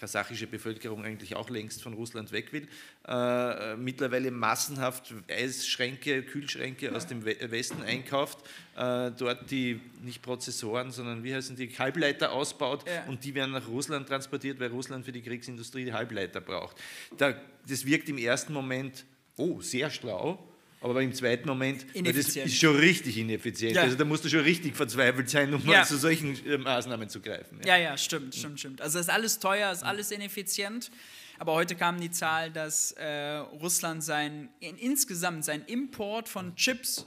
kasachische 0.00 0.46
Bevölkerung 0.46 1.04
eigentlich 1.04 1.36
auch 1.36 1.50
längst 1.50 1.82
von 1.82 1.92
Russland 1.92 2.32
weg 2.32 2.52
will, 2.52 2.66
äh, 3.06 3.76
mittlerweile 3.76 4.30
massenhaft 4.30 5.14
Eisschränke, 5.28 6.22
Kühlschränke 6.22 6.94
aus 6.96 7.06
dem 7.06 7.24
We 7.24 7.36
Westen 7.50 7.82
einkauft, 7.82 8.38
äh, 8.76 9.10
dort 9.12 9.50
die 9.50 9.80
nicht 10.02 10.22
Prozessoren, 10.22 10.90
sondern 10.90 11.22
wie 11.22 11.34
heißen 11.34 11.54
die, 11.56 11.68
Halbleiter 11.78 12.32
ausbaut 12.32 12.84
Ja. 12.88 13.04
und 13.04 13.22
die 13.24 13.34
werden 13.34 13.52
nach 13.52 13.68
Russland 13.68 14.08
transportiert, 14.08 14.58
weil 14.58 14.70
Russland 14.70 15.04
für 15.04 15.12
die 15.12 15.22
Kriegsindustrie 15.22 15.84
die 15.84 15.92
Halbleiter 15.92 16.40
braucht. 16.40 16.76
Da, 17.18 17.34
das 17.68 17.84
wirkt 17.84 18.08
im 18.08 18.18
ersten 18.18 18.52
Moment, 18.52 19.04
oh, 19.36 19.60
sehr 19.60 19.90
schlau, 19.90 20.49
aber 20.80 21.02
im 21.02 21.12
zweiten 21.12 21.46
Moment, 21.48 21.84
das 21.94 22.16
ist 22.16 22.56
schon 22.56 22.76
richtig 22.76 23.18
ineffizient. 23.18 23.76
Ja. 23.76 23.82
Also 23.82 23.96
da 23.96 24.04
musst 24.04 24.24
du 24.24 24.28
schon 24.28 24.40
richtig 24.40 24.74
verzweifelt 24.76 25.28
sein, 25.28 25.52
um 25.52 25.60
Ja. 25.62 25.80
mal 25.80 25.84
zu 25.86 25.98
solchen 25.98 26.34
äh, 26.46 26.56
Maßnahmen 26.58 27.08
zu 27.08 27.20
greifen. 27.20 27.60
Ja, 27.66 27.76
ja, 27.76 27.96
stimmt, 27.98 28.34
stimmt, 28.34 28.58
stimmt. 28.60 28.80
Also 28.80 28.98
es 28.98 29.06
ist 29.06 29.12
alles 29.12 29.38
teuer, 29.38 29.70
ist 29.72 29.82
alles 29.82 30.10
ineffizient. 30.10 30.90
Aber 31.38 31.52
heute 31.54 31.74
kam 31.74 31.98
die 32.00 32.10
Zahl, 32.10 32.50
dass 32.50 32.92
äh, 32.92 33.36
Russland 33.36 34.04
sein, 34.04 34.50
in, 34.60 34.76
insgesamt 34.76 35.42
sein 35.44 35.64
Import 35.66 36.28
von 36.28 36.54
Chips, 36.54 37.06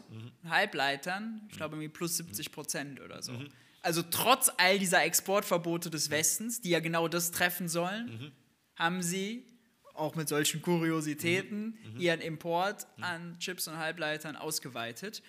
Halbleitern, 0.49 1.41
ich 1.49 1.57
glaube 1.57 1.75
irgendwie 1.75 1.89
plus 1.89 2.17
70 2.17 2.51
Prozent 2.51 3.01
oder 3.01 3.21
so. 3.21 3.33
Also 3.81 4.01
trotz 4.01 4.49
all 4.57 4.79
dieser 4.79 5.03
Exportverbote 5.03 5.89
des 5.89 6.09
Westens, 6.09 6.61
die 6.61 6.69
ja 6.69 6.79
genau 6.79 7.07
das 7.07 7.31
treffen 7.31 7.67
sollen, 7.67 8.31
haben 8.75 9.01
sie 9.01 9.45
auch 9.93 10.15
mit 10.15 10.27
solchen 10.29 10.61
Kuriositäten 10.61 11.77
ihren 11.97 12.21
Import 12.21 12.87
an 13.01 13.37
Chips 13.39 13.67
und 13.67 13.77
Halbleitern 13.77 14.35
ausgeweitet. 14.35 15.21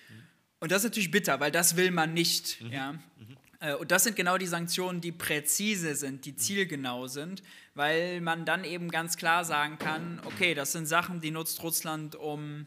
Und 0.59 0.71
das 0.71 0.79
ist 0.83 0.85
natürlich 0.91 1.11
bitter, 1.11 1.39
weil 1.39 1.51
das 1.51 1.75
will 1.75 1.91
man 1.91 2.13
nicht. 2.13 2.61
Ja? 2.71 2.95
Äh, 3.59 3.73
Und 3.75 3.91
das 3.91 4.03
sind 4.03 4.15
genau 4.15 4.37
die 4.37 4.47
Sanktionen, 4.47 5.01
die 5.01 5.11
präzise 5.11 5.95
sind, 5.95 6.25
die 6.25 6.35
zielgenau 6.35 7.07
sind, 7.07 7.43
weil 7.73 8.21
man 8.21 8.45
dann 8.45 8.63
eben 8.63 8.89
ganz 8.89 9.17
klar 9.17 9.45
sagen 9.45 9.77
kann, 9.77 10.19
okay, 10.25 10.53
das 10.53 10.71
sind 10.71 10.85
Sachen, 10.87 11.21
die 11.21 11.31
nutzt 11.31 11.61
Russland, 11.63 12.15
um 12.15 12.65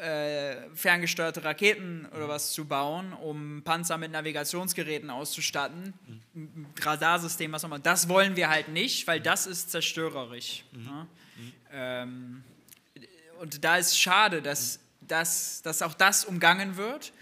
äh, 0.00 0.68
ferngesteuerte 0.74 1.44
Raketen 1.44 2.06
oder 2.14 2.28
was 2.28 2.52
zu 2.52 2.66
bauen, 2.66 3.12
um 3.12 3.62
Panzer 3.64 3.98
mit 3.98 4.12
Navigationsgeräten 4.12 5.10
auszustatten, 5.10 5.94
ein 6.34 6.66
Radarsystem, 6.80 7.52
was 7.52 7.64
auch 7.64 7.68
immer. 7.68 7.78
Das 7.78 8.08
wollen 8.08 8.36
wir 8.36 8.48
halt 8.48 8.68
nicht, 8.68 9.06
weil 9.06 9.20
das 9.20 9.46
ist 9.46 9.70
zerstörerisch. 9.70 10.64
Ja? 10.72 11.06
Ähm, 11.72 12.44
und 13.40 13.64
da 13.64 13.76
ist 13.76 13.98
schade, 13.98 14.42
dass, 14.42 14.80
dass, 15.00 15.62
dass 15.62 15.82
auch 15.82 15.94
das 15.94 16.24
umgangen 16.24 16.76
wird. 16.76 17.12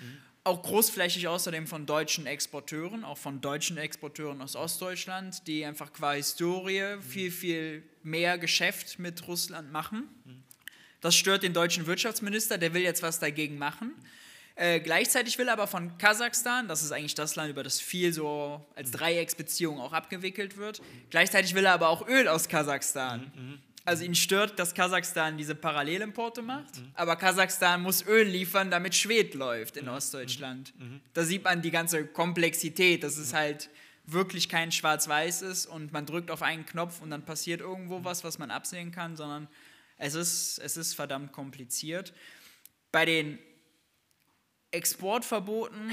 Auch 0.46 0.62
großflächig 0.62 1.26
außerdem 1.26 1.66
von 1.66 1.86
deutschen 1.86 2.26
Exporteuren, 2.26 3.02
auch 3.02 3.16
von 3.16 3.40
deutschen 3.40 3.78
Exporteuren 3.78 4.42
aus 4.42 4.56
Ostdeutschland, 4.56 5.46
die 5.46 5.64
einfach 5.64 5.90
qua 5.92 6.12
Historie 6.12 6.98
viel, 7.00 7.30
viel 7.30 7.82
mehr 8.02 8.36
Geschäft 8.36 8.98
mit 8.98 9.26
Russland 9.26 9.72
machen. 9.72 10.06
Das 11.04 11.14
stört 11.14 11.42
den 11.42 11.52
deutschen 11.52 11.86
Wirtschaftsminister, 11.86 12.56
der 12.56 12.72
will 12.72 12.80
jetzt 12.80 13.02
was 13.02 13.18
dagegen 13.18 13.58
machen. 13.58 13.92
Äh, 14.56 14.80
gleichzeitig 14.80 15.36
will 15.36 15.50
aber 15.50 15.66
von 15.66 15.98
Kasachstan, 15.98 16.66
das 16.66 16.82
ist 16.82 16.92
eigentlich 16.92 17.14
das 17.14 17.36
Land, 17.36 17.50
über 17.50 17.62
das 17.62 17.78
viel 17.78 18.10
so 18.14 18.64
als 18.74 18.90
Dreiecksbeziehung 18.90 19.80
auch 19.80 19.92
abgewickelt 19.92 20.56
wird, 20.56 20.80
gleichzeitig 21.10 21.54
will 21.54 21.66
er 21.66 21.74
aber 21.74 21.90
auch 21.90 22.08
Öl 22.08 22.26
aus 22.26 22.48
Kasachstan. 22.48 23.60
Also 23.84 24.02
ihn 24.02 24.14
stört, 24.14 24.58
dass 24.58 24.72
Kasachstan 24.72 25.36
diese 25.36 25.54
Parallelimporte 25.54 26.40
macht, 26.40 26.80
aber 26.94 27.16
Kasachstan 27.16 27.82
muss 27.82 28.06
Öl 28.06 28.26
liefern, 28.26 28.70
damit 28.70 28.94
Schwed 28.94 29.34
läuft 29.34 29.76
in 29.76 29.90
Ostdeutschland. 29.90 30.72
Da 31.12 31.24
sieht 31.24 31.44
man 31.44 31.60
die 31.60 31.70
ganze 31.70 32.06
Komplexität, 32.06 33.04
dass 33.04 33.18
es 33.18 33.34
halt 33.34 33.68
wirklich 34.06 34.48
kein 34.48 34.72
Schwarz-Weiß 34.72 35.42
ist 35.42 35.66
und 35.66 35.92
man 35.92 36.06
drückt 36.06 36.30
auf 36.30 36.40
einen 36.40 36.64
Knopf 36.64 37.02
und 37.02 37.10
dann 37.10 37.26
passiert 37.26 37.60
irgendwo 37.60 38.04
was, 38.04 38.24
was 38.24 38.38
man 38.38 38.50
absehen 38.50 38.90
kann, 38.90 39.16
sondern 39.16 39.48
es 39.96 40.14
ist, 40.14 40.58
es 40.58 40.76
ist 40.76 40.94
verdammt 40.94 41.32
kompliziert. 41.32 42.12
Bei 42.92 43.04
den 43.04 43.38
Exportverboten, 44.70 45.90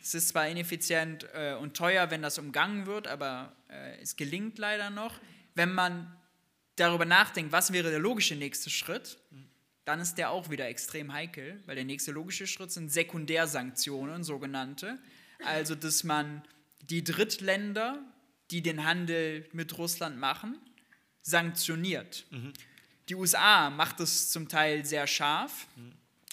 es 0.00 0.14
ist 0.14 0.28
zwar 0.28 0.48
ineffizient 0.48 1.28
äh, 1.34 1.54
und 1.54 1.76
teuer, 1.76 2.10
wenn 2.10 2.22
das 2.22 2.38
umgangen 2.38 2.86
wird, 2.86 3.08
aber 3.08 3.56
äh, 3.68 4.00
es 4.00 4.16
gelingt 4.16 4.58
leider 4.58 4.90
noch. 4.90 5.20
Wenn 5.54 5.72
man 5.72 6.16
darüber 6.76 7.04
nachdenkt, 7.04 7.52
was 7.52 7.72
wäre 7.72 7.90
der 7.90 7.98
logische 7.98 8.36
nächste 8.36 8.70
Schritt, 8.70 9.18
dann 9.84 10.00
ist 10.00 10.16
der 10.16 10.30
auch 10.30 10.48
wieder 10.48 10.66
extrem 10.68 11.12
heikel, 11.12 11.62
weil 11.66 11.74
der 11.74 11.84
nächste 11.84 12.12
logische 12.12 12.46
Schritt 12.46 12.72
sind 12.72 12.90
Sekundärsanktionen, 12.90 14.24
sogenannte. 14.24 14.98
Also, 15.44 15.74
dass 15.74 16.04
man 16.04 16.42
die 16.80 17.04
Drittländer, 17.04 17.98
die 18.50 18.62
den 18.62 18.84
Handel 18.84 19.48
mit 19.52 19.76
Russland 19.76 20.18
machen, 20.18 20.58
sanktioniert. 21.22 22.26
Die 23.08 23.14
USA 23.14 23.68
macht 23.70 24.00
es 24.00 24.30
zum 24.30 24.48
Teil 24.48 24.84
sehr 24.84 25.06
scharf. 25.06 25.66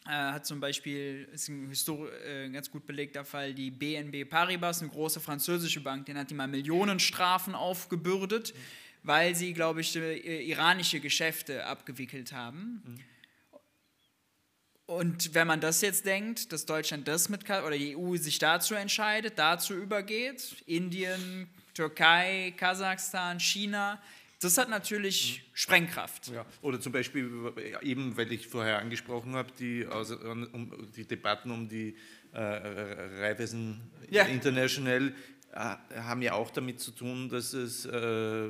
Äh, 0.06 0.10
hat 0.10 0.46
zum 0.46 0.60
Beispiel, 0.60 1.28
ist 1.34 1.50
ein, 1.50 1.70
Histori 1.70 2.10
äh, 2.26 2.50
ganz 2.50 2.72
gut 2.72 2.88
belegter 2.88 3.24
Fall, 3.24 3.54
die 3.54 3.70
BNB 3.70 4.28
Paribas, 4.28 4.82
eine 4.82 4.90
große 4.90 5.20
französische 5.20 5.82
Bank, 5.82 6.08
den 6.08 6.18
hat 6.18 6.30
die 6.32 6.34
mal 6.34 6.48
Millionenstrafen 6.48 7.54
aufgebürdet, 7.54 8.54
weil 9.04 9.36
sie, 9.36 9.54
glaube 9.54 9.82
ich, 9.82 9.96
äh, 9.96 10.50
iranische 10.50 11.00
Geschäfte 11.00 11.66
abgewickelt 11.66 12.34
haben. 12.34 13.00
Und 14.88 15.36
wenn 15.36 15.48
man 15.48 15.62
das 15.62 15.82
jetzt 15.82 16.06
denkt, 16.06 16.52
dass 16.52 16.66
Deutschland 16.66 17.08
das 17.08 17.30
mit 17.30 17.50
oder 17.50 17.78
die 17.78 17.96
EU 17.96 18.18
sich 18.18 18.40
dazu 18.40 18.74
entscheidet, 18.74 19.38
dazu 19.38 19.74
übergeht, 19.74 20.64
Indien, 20.66 21.48
Türkei, 21.74 22.54
Kasachstan, 22.58 23.40
China, 23.40 24.02
das 24.42 24.58
hat 24.58 24.70
natürlich 24.70 25.40
mhm. 25.40 25.50
Sprengkraft. 25.54 26.28
Ja. 26.30 26.46
Oder 26.62 26.82
zum 26.82 26.92
Beispiel 26.92 27.54
eben, 27.82 28.18
weil 28.18 28.32
ich 28.32 28.48
vorher 28.48 28.80
angesprochen 28.80 29.36
habe, 29.36 29.52
die, 29.58 29.86
also, 29.86 30.18
um, 30.18 30.92
die 30.96 31.06
Debatten 31.08 31.52
um 31.52 31.70
die 31.70 31.96
äh, 32.34 32.40
Raiffeisen 32.40 33.80
ja. 34.10 34.24
International 34.24 35.14
äh, 35.54 35.76
haben 35.96 36.22
ja 36.22 36.34
auch 36.34 36.50
damit 36.50 36.80
zu 36.80 36.92
tun, 36.92 37.30
dass 37.30 37.54
es 37.54 37.86
äh, 37.86 38.50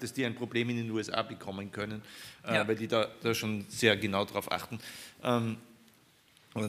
dass 0.00 0.12
die 0.12 0.24
ein 0.24 0.34
Problem 0.34 0.70
in 0.70 0.76
den 0.76 0.90
USA 0.90 1.22
bekommen 1.22 1.70
können, 1.70 2.02
äh, 2.44 2.54
ja. 2.54 2.68
weil 2.68 2.76
die 2.76 2.88
da, 2.88 3.08
da 3.22 3.34
schon 3.34 3.64
sehr 3.68 3.96
genau 3.96 4.24
darauf 4.24 4.50
achten, 4.50 4.78
ähm, 5.22 5.56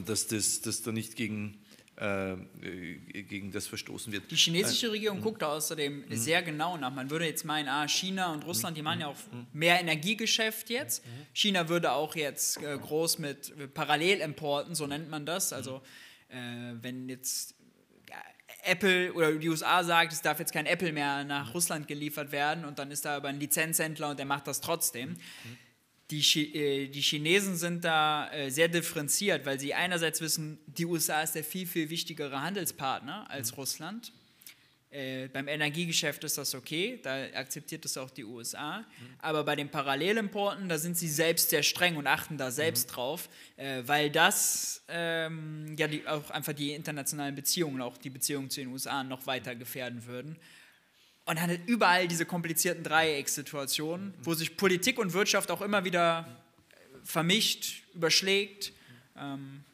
dass, 0.06 0.26
das, 0.28 0.60
dass 0.62 0.82
da 0.82 0.92
nicht 0.92 1.16
gegen, 1.16 1.58
gegen 1.96 3.52
das 3.52 3.66
verstoßen 3.68 4.12
wird. 4.12 4.30
Die 4.30 4.36
chinesische 4.36 4.90
Regierung 4.90 5.18
äh, 5.18 5.22
guckt 5.22 5.44
außerdem 5.44 6.06
mh. 6.08 6.16
sehr 6.16 6.42
genau 6.42 6.76
nach. 6.76 6.92
Man 6.92 7.08
würde 7.10 7.26
jetzt 7.26 7.44
meinen, 7.44 7.68
ah, 7.68 7.86
China 7.86 8.32
und 8.32 8.44
Russland, 8.44 8.76
die 8.76 8.82
machen 8.82 9.00
ja 9.00 9.08
auch 9.08 9.16
mehr 9.52 9.80
Energiegeschäft 9.80 10.70
jetzt. 10.70 11.04
China 11.32 11.68
würde 11.68 11.92
auch 11.92 12.16
jetzt 12.16 12.62
äh, 12.62 12.78
groß 12.78 13.18
mit 13.18 13.74
Parallelimporten, 13.74 14.74
so 14.74 14.86
nennt 14.86 15.08
man 15.08 15.24
das. 15.24 15.52
Also 15.52 15.82
äh, 16.28 16.36
wenn 16.80 17.08
jetzt 17.08 17.54
Apple 18.64 19.12
oder 19.12 19.32
die 19.32 19.48
USA 19.48 19.84
sagt, 19.84 20.12
es 20.12 20.22
darf 20.22 20.38
jetzt 20.38 20.52
kein 20.52 20.66
Apple 20.66 20.92
mehr 20.92 21.24
nach 21.24 21.54
Russland 21.54 21.86
geliefert 21.86 22.32
werden 22.32 22.64
und 22.64 22.78
dann 22.78 22.90
ist 22.90 23.04
da 23.04 23.16
aber 23.16 23.28
ein 23.28 23.38
Lizenzhändler 23.38 24.10
und 24.10 24.18
der 24.18 24.26
macht 24.26 24.46
das 24.46 24.60
trotzdem. 24.60 25.16
Die, 26.10 26.20
äh, 26.54 26.88
die 26.88 27.00
Chinesen 27.00 27.56
sind 27.56 27.84
da 27.84 28.30
äh, 28.30 28.50
sehr 28.50 28.68
differenziert, 28.68 29.46
weil 29.46 29.58
sie 29.58 29.74
einerseits 29.74 30.20
wissen, 30.20 30.58
die 30.66 30.84
USA 30.84 31.22
ist 31.22 31.34
der 31.34 31.44
viel, 31.44 31.66
viel 31.66 31.88
wichtigere 31.90 32.42
Handelspartner 32.42 33.30
als 33.30 33.52
mhm. 33.52 33.56
Russland 33.56 34.12
äh, 34.94 35.28
beim 35.32 35.48
Energiegeschäft 35.48 36.22
ist 36.22 36.38
das 36.38 36.54
okay, 36.54 37.00
da 37.02 37.24
akzeptiert 37.34 37.84
das 37.84 37.98
auch 37.98 38.10
die 38.10 38.22
USA. 38.24 38.78
Mhm. 38.78 38.84
Aber 39.18 39.42
bei 39.42 39.56
den 39.56 39.68
Parallelimporten, 39.68 40.68
da 40.68 40.78
sind 40.78 40.96
sie 40.96 41.08
selbst 41.08 41.50
sehr 41.50 41.64
streng 41.64 41.96
und 41.96 42.06
achten 42.06 42.38
da 42.38 42.52
selbst 42.52 42.90
mhm. 42.90 42.94
drauf, 42.94 43.28
äh, 43.56 43.82
weil 43.86 44.08
das 44.08 44.84
ähm, 44.86 45.74
ja 45.76 45.88
die, 45.88 46.06
auch 46.06 46.30
einfach 46.30 46.52
die 46.52 46.72
internationalen 46.72 47.34
Beziehungen, 47.34 47.82
auch 47.82 47.96
die 47.96 48.10
Beziehungen 48.10 48.50
zu 48.50 48.60
den 48.60 48.68
USA 48.68 49.02
noch 49.02 49.26
weiter 49.26 49.56
gefährden 49.56 50.06
würden. 50.06 50.36
Und 51.26 51.38
dann 51.38 51.50
hat 51.50 51.60
überall 51.66 52.06
diese 52.06 52.26
komplizierten 52.26 52.84
Dreieckssituationen, 52.84 54.08
mhm. 54.08 54.14
wo 54.22 54.34
sich 54.34 54.56
Politik 54.56 54.98
und 54.98 55.12
Wirtschaft 55.12 55.50
auch 55.50 55.62
immer 55.62 55.84
wieder 55.84 56.26
vermischt, 57.02 57.82
überschlägt. 57.94 58.72
Ähm, 59.16 59.64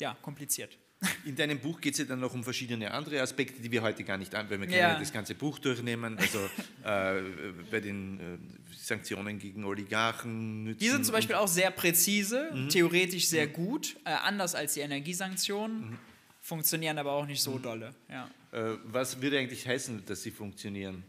ja, 0.00 0.16
kompliziert. 0.20 0.76
In 1.24 1.36
deinem 1.36 1.58
Buch 1.58 1.80
geht 1.80 1.92
es 1.92 1.98
ja 1.98 2.04
dann 2.06 2.20
noch 2.20 2.32
um 2.32 2.42
verschiedene 2.42 2.90
andere 2.90 3.20
Aspekte, 3.20 3.60
die 3.60 3.70
wir 3.70 3.82
heute 3.82 4.02
gar 4.02 4.16
nicht 4.16 4.34
an, 4.34 4.48
weil 4.48 4.58
wir 4.60 4.66
können 4.66 4.78
ja. 4.78 4.98
das 4.98 5.12
ganze 5.12 5.34
Buch 5.34 5.58
durchnehmen. 5.58 6.18
Also 6.18 6.38
äh, 6.84 7.22
bei 7.70 7.80
den 7.80 8.18
äh, 8.18 8.74
Sanktionen 8.74 9.38
gegen 9.38 9.64
Oligarchen. 9.64 10.64
Nützen 10.64 10.78
die 10.78 10.88
sind 10.88 11.04
zum 11.04 11.12
Beispiel 11.12 11.36
auch 11.36 11.48
sehr 11.48 11.70
präzise, 11.70 12.50
mhm. 12.52 12.68
theoretisch 12.70 13.28
sehr 13.28 13.46
mhm. 13.46 13.52
gut, 13.52 13.96
äh, 14.04 14.10
anders 14.10 14.54
als 14.54 14.74
die 14.74 14.80
Energiesanktionen, 14.80 15.90
mhm. 15.90 15.98
Funktionieren 16.46 16.96
aber 16.98 17.12
auch 17.12 17.26
nicht 17.26 17.42
so 17.42 17.52
mhm. 17.52 17.62
dolle. 17.62 17.94
Ja. 18.08 18.30
Äh, 18.52 18.78
was 18.84 19.20
würde 19.20 19.38
eigentlich 19.38 19.66
heißen, 19.66 20.04
dass 20.06 20.22
sie 20.22 20.30
funktionieren? 20.30 21.02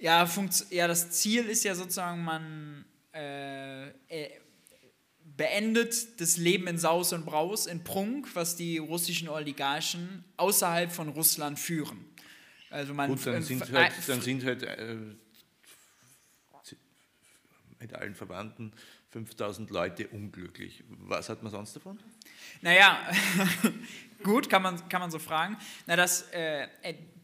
Ja, 0.00 0.26
funkt 0.26 0.66
ja 0.70 0.88
das 0.88 1.10
Ziel 1.10 1.44
ist 1.44 1.64
ja 1.64 1.74
sozusagen, 1.74 2.24
man 2.24 2.84
äh, 3.14 3.88
äh, 3.88 4.30
beendet 5.36 6.20
das 6.20 6.38
Leben 6.38 6.66
in 6.66 6.78
Saus 6.78 7.12
und 7.12 7.26
Braus, 7.26 7.66
in 7.66 7.84
Prunk, 7.84 8.34
was 8.34 8.56
die 8.56 8.78
russischen 8.78 9.28
Oligarchen 9.28 10.24
außerhalb 10.38 10.90
von 10.90 11.08
Russland 11.08 11.58
führen. 11.58 12.04
Also 12.70 12.94
man 12.94 13.10
Gut, 13.10 13.26
dann 13.26 13.42
sind 13.42 13.70
halt, 13.72 13.92
dann 14.06 14.20
sind 14.20 14.44
halt 14.44 14.62
äh, 14.62 14.96
mit 17.86 17.94
allen 17.94 18.14
Verwandten 18.14 18.72
5000 19.10 19.70
Leute 19.70 20.08
unglücklich. 20.08 20.82
Was 20.88 21.28
hat 21.28 21.42
man 21.42 21.52
sonst 21.52 21.74
davon? 21.76 21.98
Naja, 22.62 22.98
gut, 24.22 24.50
kann 24.50 24.62
man, 24.62 24.88
kann 24.88 25.00
man 25.00 25.10
so 25.10 25.18
fragen. 25.18 25.56
Na, 25.86 25.96
das, 25.96 26.22
äh, 26.32 26.68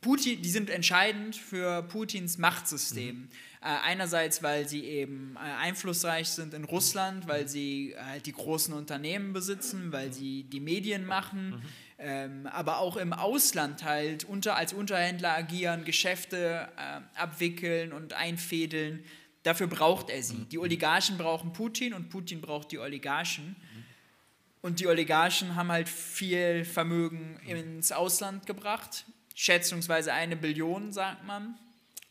Putin, 0.00 0.40
die 0.42 0.50
sind 0.50 0.70
entscheidend 0.70 1.36
für 1.36 1.82
Putins 1.82 2.38
Machtsystem. 2.38 3.16
Mhm. 3.16 3.28
Äh, 3.60 3.66
einerseits, 3.84 4.42
weil 4.42 4.68
sie 4.68 4.84
eben 4.84 5.36
äh, 5.36 5.38
einflussreich 5.38 6.28
sind 6.28 6.54
in 6.54 6.64
Russland, 6.64 7.28
weil 7.28 7.46
sie 7.46 7.94
halt 7.96 8.26
die 8.26 8.32
großen 8.32 8.74
Unternehmen 8.74 9.32
besitzen, 9.32 9.92
weil 9.92 10.12
sie 10.12 10.44
die 10.44 10.58
Medien 10.58 11.06
machen, 11.06 11.50
mhm. 11.50 11.62
ähm, 11.98 12.46
aber 12.48 12.78
auch 12.78 12.96
im 12.96 13.12
Ausland 13.12 13.84
halt 13.84 14.24
unter, 14.24 14.56
als 14.56 14.72
Unterhändler 14.72 15.36
agieren, 15.36 15.84
Geschäfte 15.84 16.68
äh, 16.76 17.20
abwickeln 17.20 17.92
und 17.92 18.14
einfädeln. 18.14 19.04
Dafür 19.42 19.66
braucht 19.66 20.10
er 20.10 20.22
sie. 20.22 20.44
Die 20.46 20.58
Oligarchen 20.58 21.18
brauchen 21.18 21.52
Putin 21.52 21.94
und 21.94 22.10
Putin 22.10 22.40
braucht 22.40 22.70
die 22.70 22.78
Oligarchen. 22.78 23.56
Und 24.60 24.78
die 24.78 24.86
Oligarchen 24.86 25.56
haben 25.56 25.72
halt 25.72 25.88
viel 25.88 26.64
Vermögen 26.64 27.40
ins 27.44 27.90
Ausland 27.90 28.46
gebracht, 28.46 29.04
schätzungsweise 29.34 30.12
eine 30.12 30.36
Billion, 30.36 30.92
sagt 30.92 31.24
man. 31.26 31.58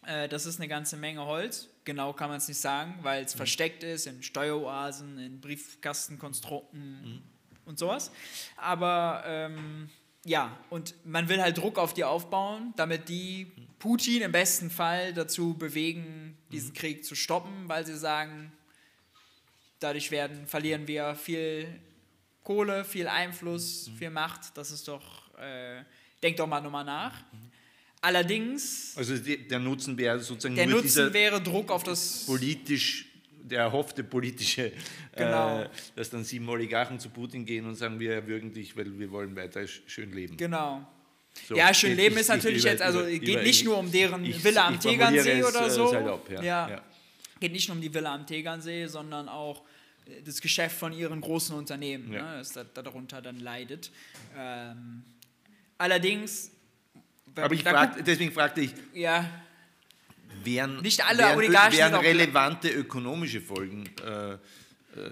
Äh, 0.06 0.28
das 0.28 0.46
ist 0.46 0.60
eine 0.60 0.68
ganze 0.68 0.98
Menge 0.98 1.26
Holz. 1.26 1.70
Genau 1.86 2.12
kann 2.12 2.30
man 2.30 2.38
es 2.38 2.48
nicht 2.50 2.60
sagen, 2.60 3.00
weil 3.02 3.24
es 3.24 3.34
mhm. 3.34 3.38
versteckt 3.38 3.84
ist 3.84 4.06
in 4.06 4.22
Steueroasen, 4.22 5.18
in 5.18 5.40
Briefkastenkonstrukten 5.40 7.02
mhm. 7.02 7.22
und 7.66 7.80
sowas. 7.80 8.12
Aber 8.58 9.24
ähm, 9.26 9.90
ja, 10.26 10.58
und 10.70 10.94
man 11.06 11.30
will 11.30 11.42
halt 11.42 11.58
Druck 11.58 11.78
auf 11.80 11.94
die 11.94 12.04
aufbauen, 12.04 12.74
damit 12.76 13.10
die 13.10 13.48
Putin 13.80 14.22
im 14.22 14.32
besten 14.32 14.70
Fall 14.70 15.14
dazu 15.14 15.56
bewegen, 15.56 16.38
diesen 16.52 16.70
mhm. 16.70 16.76
Krieg 16.76 17.04
zu 17.04 17.16
stoppen, 17.16 17.68
weil 17.68 17.86
sie 17.86 17.98
sagen, 17.98 18.52
dadurch 19.80 20.12
werden, 20.12 20.46
verlieren 20.46 20.88
wir 20.88 21.16
viel 21.16 21.68
Kohle, 22.44 22.86
viel 22.86 23.08
Einfluss, 23.08 23.88
mhm. 23.88 23.98
viel 23.98 24.10
Macht. 24.12 24.56
Das 24.56 24.72
ist 24.72 24.88
doch, 24.88 25.36
äh, 25.38 25.84
denkt 26.22 26.40
doch 26.40 26.48
mal 26.48 26.62
nochmal 26.62 26.86
nach. 26.86 27.20
Mhm. 27.32 27.52
Allerdings. 28.02 28.94
Also 28.96 29.18
die, 29.18 29.48
der 29.48 29.60
Nutzen 29.60 29.98
wäre 29.98 30.20
sozusagen. 30.20 30.56
Der 30.56 30.68
Nutzen 30.68 31.14
wäre 31.14 31.42
Druck 31.42 31.72
auf 31.72 31.84
das. 31.84 32.26
Politisch, 32.26 33.11
der 33.44 33.62
erhoffte 33.62 34.04
politische, 34.04 34.72
genau. 35.16 35.62
äh, 35.62 35.70
dass 35.96 36.10
dann 36.10 36.24
sieben 36.24 36.48
Oligarchen 36.50 37.00
zu 37.00 37.10
Putin 37.10 37.46
gehen 37.46 37.66
und 37.66 37.76
sagen, 37.76 38.00
wir 38.00 38.14
erwürgen 38.14 38.54
dich, 38.54 38.76
weil 38.76 38.98
wir 38.98 39.12
wollen 39.12 39.36
weiter 39.36 39.66
schön 39.68 40.12
leben. 40.12 40.38
Genau. 40.38 40.88
So, 41.48 41.56
ja, 41.56 41.74
schön 41.74 41.96
leben 41.96 42.18
ist 42.18 42.28
natürlich 42.28 42.64
jetzt, 42.64 42.82
also 42.82 43.02
über, 43.02 43.26
geht 43.26 43.44
nicht 43.44 43.64
nur 43.64 43.78
um 43.78 43.92
deren 43.92 44.26
ich, 44.26 44.44
Villa 44.44 44.68
am 44.68 44.80
Tegernsee 44.80 45.44
oder 45.44 45.68
äh, 45.68 45.70
so. 45.70 45.88
Salopp, 45.88 46.30
ja. 46.30 46.42
Ja. 46.42 46.70
ja. 46.70 46.82
Geht 47.40 47.54
nicht 47.54 47.68
nur 47.70 47.76
um 47.76 47.82
die 47.82 47.94
Villa 47.94 48.14
am 48.14 48.28
Tegernsee, 48.28 48.88
sondern 48.88 49.30
auch 49.30 49.64
äh, 50.06 50.22
das 50.24 50.42
Geschäft 50.42 50.78
von 50.78 50.92
ihren 50.92 51.22
großen 51.22 51.56
Unternehmen, 51.56 52.12
ja. 52.12 52.34
ne, 52.34 52.38
das 52.40 52.54
darunter 52.74 53.22
dann 53.22 53.40
leidet. 53.40 53.92
Ähm, 54.38 55.04
allerdings 55.78 56.52
aber 57.36 57.54
ich 57.54 57.64
frag, 57.64 58.04
deswegen 58.04 58.32
fragte 58.32 58.62
ich, 58.62 58.74
ja. 58.94 59.30
Wären, 60.44 60.82
nicht 60.82 61.06
alle 61.06 61.20
wären, 61.20 61.38
Oligarchen 61.38 61.78
wären 61.78 61.96
relevante 61.96 62.70
ökonomische 62.70 63.42
Folgen. 63.42 63.90
Äh, 64.06 64.34
äh, 64.34 64.38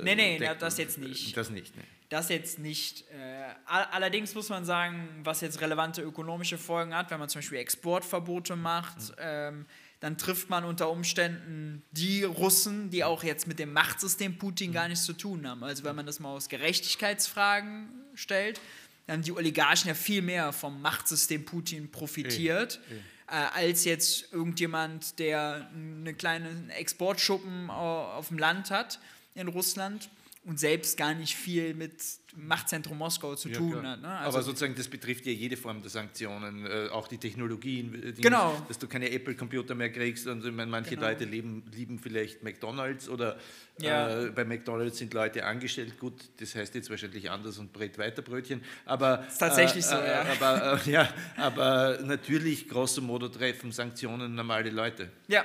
nee, 0.03 0.15
nee, 0.15 0.39
na, 0.39 0.55
das 0.55 0.77
jetzt 0.77 0.97
nicht. 0.97 1.35
Das 1.35 1.49
nicht, 1.49 1.75
ne. 1.75 1.83
Das 2.09 2.29
jetzt 2.29 2.57
nicht. 2.57 3.03
Äh, 3.11 3.53
allerdings 3.65 4.33
muss 4.33 4.49
man 4.49 4.65
sagen, 4.65 5.07
was 5.23 5.41
jetzt 5.41 5.61
relevante 5.61 6.01
ökonomische 6.01 6.57
Folgen 6.57 6.95
hat, 6.95 7.11
wenn 7.11 7.19
man 7.19 7.29
zum 7.29 7.39
Beispiel 7.39 7.59
Exportverbote 7.59 8.55
macht, 8.55 8.97
mhm. 8.97 9.15
ähm, 9.19 9.65
dann 9.99 10.17
trifft 10.17 10.49
man 10.49 10.63
unter 10.63 10.89
Umständen 10.89 11.83
die 11.91 12.23
Russen, 12.23 12.89
die 12.89 13.03
auch 13.03 13.23
jetzt 13.23 13.47
mit 13.47 13.59
dem 13.59 13.73
Machtsystem 13.73 14.37
Putin 14.37 14.71
gar 14.71 14.87
nichts 14.87 15.05
zu 15.05 15.13
tun 15.13 15.47
haben. 15.47 15.63
Also 15.63 15.83
wenn 15.83 15.95
man 15.95 16.05
das 16.05 16.19
mal 16.19 16.29
aus 16.29 16.49
Gerechtigkeitsfragen 16.49 17.89
stellt, 18.15 18.59
dann 19.07 19.21
die 19.21 19.31
Oligarchen 19.31 19.89
ja 19.89 19.95
viel 19.95 20.21
mehr 20.21 20.53
vom 20.53 20.81
Machtsystem 20.81 21.43
Putin 21.43 21.91
profitiert, 21.91 22.79
äh, 22.89 22.95
als 23.29 23.85
jetzt 23.85 24.33
irgendjemand, 24.33 25.19
der 25.19 25.69
einen 25.73 26.17
kleinen 26.17 26.69
Exportschuppen 26.71 27.69
auf 27.69 28.29
dem 28.29 28.37
Land 28.37 28.71
hat 28.71 28.99
in 29.35 29.47
Russland 29.47 30.09
und 30.45 30.59
selbst 30.59 30.97
gar 30.97 31.13
nicht 31.13 31.35
viel 31.35 31.73
mit 31.73 31.93
Machtzentrum 32.35 32.97
Moskau 32.97 33.35
zu 33.35 33.49
ja, 33.49 33.57
tun 33.57 33.71
klar. 33.71 33.91
hat. 33.91 34.01
Ne? 34.01 34.07
Also 34.07 34.37
Aber 34.37 34.43
sozusagen, 34.43 34.73
das 34.73 34.87
betrifft 34.87 35.25
ja 35.25 35.33
jede 35.33 35.57
Form 35.57 35.81
der 35.81 35.89
Sanktionen, 35.89 36.65
äh, 36.65 36.87
auch 36.91 37.07
die 37.07 37.17
Technologien, 37.17 37.93
äh, 37.93 38.13
die, 38.13 38.21
genau. 38.21 38.55
dass 38.67 38.79
du 38.79 38.87
keine 38.87 39.11
Apple-Computer 39.11 39.75
mehr 39.75 39.91
kriegst. 39.91 40.27
Und 40.27 40.45
ich 40.45 40.51
meine, 40.51 40.71
manche 40.71 40.95
genau. 40.95 41.07
Leute 41.07 41.25
leben, 41.25 41.63
lieben 41.73 41.99
vielleicht 41.99 42.41
McDonalds 42.41 43.09
oder 43.09 43.37
ja. 43.79 44.27
äh, 44.27 44.29
bei 44.29 44.45
McDonalds 44.45 44.97
sind 44.97 45.13
Leute 45.13 45.43
angestellt. 45.43 45.99
Gut, 45.99 46.29
das 46.39 46.55
heißt 46.55 46.73
jetzt 46.73 46.89
wahrscheinlich 46.89 47.29
anders 47.29 47.57
und 47.57 47.73
brät 47.73 47.97
weiter 47.97 48.21
Brötchen. 48.21 48.63
Aber, 48.85 49.27
ist 49.27 49.39
tatsächlich 49.39 49.85
so, 49.85 49.97
äh, 49.97 50.07
ja. 50.07 50.25
Aber, 50.39 50.79
äh, 50.85 50.91
ja. 50.91 51.13
aber 51.35 51.99
natürlich, 52.03 52.67
grosso 52.69 53.01
modo, 53.01 53.27
treffen 53.27 53.71
Sanktionen 53.71 54.35
normale 54.35 54.69
Leute. 54.69 55.11
Ja, 55.27 55.43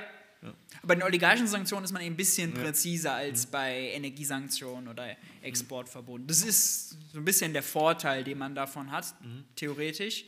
Bei 0.83 0.95
den 0.95 1.03
oligarchischen 1.03 1.47
Sanktionen 1.47 1.85
ist 1.85 1.91
man 1.91 2.01
eben 2.01 2.13
ein 2.13 2.17
bisschen 2.17 2.53
präziser 2.53 3.13
als 3.13 3.45
bei 3.45 3.91
Energiesanktionen 3.93 4.87
oder 4.87 5.15
Exportverboten. 5.41 6.27
Das 6.27 6.43
ist 6.43 6.97
so 7.11 7.19
ein 7.19 7.25
bisschen 7.25 7.53
der 7.53 7.63
Vorteil, 7.63 8.23
den 8.23 8.37
man 8.37 8.55
davon 8.55 8.91
hat, 8.91 9.13
theoretisch. 9.55 10.25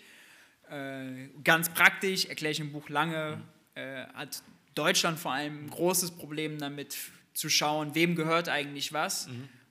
Äh, 0.70 1.30
ganz 1.44 1.70
praktisch, 1.70 2.26
erkläre 2.26 2.52
ich 2.52 2.60
im 2.60 2.72
Buch 2.72 2.90
lange, 2.90 3.42
äh, 3.76 4.06
hat 4.14 4.42
Deutschland 4.76 5.18
vor 5.18 5.32
allem 5.34 5.66
ein 5.66 5.70
großes 5.70 6.12
Problem 6.12 6.60
damit 6.60 6.98
zu 7.34 7.50
schauen, 7.50 7.96
wem 7.96 8.16
gehört 8.16 8.50
eigentlich 8.50 8.94
was 8.94 9.28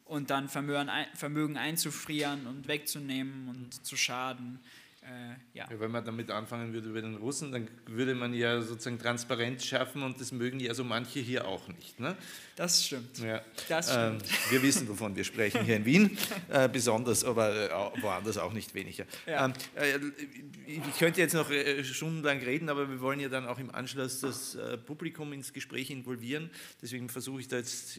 und 0.07 0.31
dann 0.31 0.49
Vermögen, 0.49 0.91
Vermögen 1.15 1.57
einzufrieren 1.57 2.47
und 2.47 2.69
wegzunehmen 2.69 3.49
und 3.49 3.85
zu 3.85 3.97
schaden. 3.97 4.61
Äh, 5.07 5.37
ja. 5.57 5.67
Ja, 5.71 5.81
wenn 5.81 5.91
man 5.93 6.05
damit 6.05 6.31
anfangen 6.31 6.73
würde 6.73 6.89
über 6.89 7.01
den 7.01 7.15
Russen, 7.17 7.53
dann 7.53 7.69
würde 7.87 8.15
man 8.15 8.35
ja 8.35 8.61
sozusagen 8.61 8.99
Transparenz 8.99 9.65
schaffen 9.65 10.03
und 10.03 10.21
das 10.21 10.33
mögen 10.33 10.59
ja 10.59 10.75
so 10.75 10.83
manche 10.85 11.21
hier 11.21 11.47
auch 11.47 11.69
nicht. 11.69 12.01
Ne? 12.01 12.17
Das 12.57 12.85
stimmt. 12.85 13.19
Ja. 13.19 13.41
Das 13.69 13.89
Ähm, 13.95 14.19
stimmt. 14.19 14.53
wir 14.53 14.63
wissen, 14.63 14.89
wovon 14.89 15.15
wir 15.15 15.23
sprechen 15.25 15.65
hier 15.65 15.77
in 15.77 15.85
Wien, 15.85 16.19
äh, 16.49 16.69
besonders, 16.69 17.25
aber 17.25 17.95
äh, 17.97 18.03
woanders 18.03 18.37
auch 18.39 18.53
nicht 18.53 18.75
weniger. 18.75 19.05
Ja. 19.27 19.45
Ähm, 19.47 19.53
äh, 19.77 19.99
ich 20.67 20.99
könnte 20.99 21.21
jetzt 21.21 21.35
noch 21.35 21.51
äh, 21.51 21.85
stundenlang 21.85 22.41
reden, 22.41 22.69
aber 22.69 22.89
wir 22.91 23.01
wollen 23.01 23.21
ja 23.21 23.29
dann 23.29 23.47
auch 23.47 23.59
im 23.59 23.73
Anschluss 23.73 24.21
das 24.21 24.59
Publikum 24.87 25.33
ins 25.33 25.53
Gespräch 25.53 25.91
involvieren. 25.91 26.51
Deswegen 26.83 27.09
versuche 27.09 27.41
ich 27.41 27.49
da 27.49 27.57
jetzt 27.57 27.99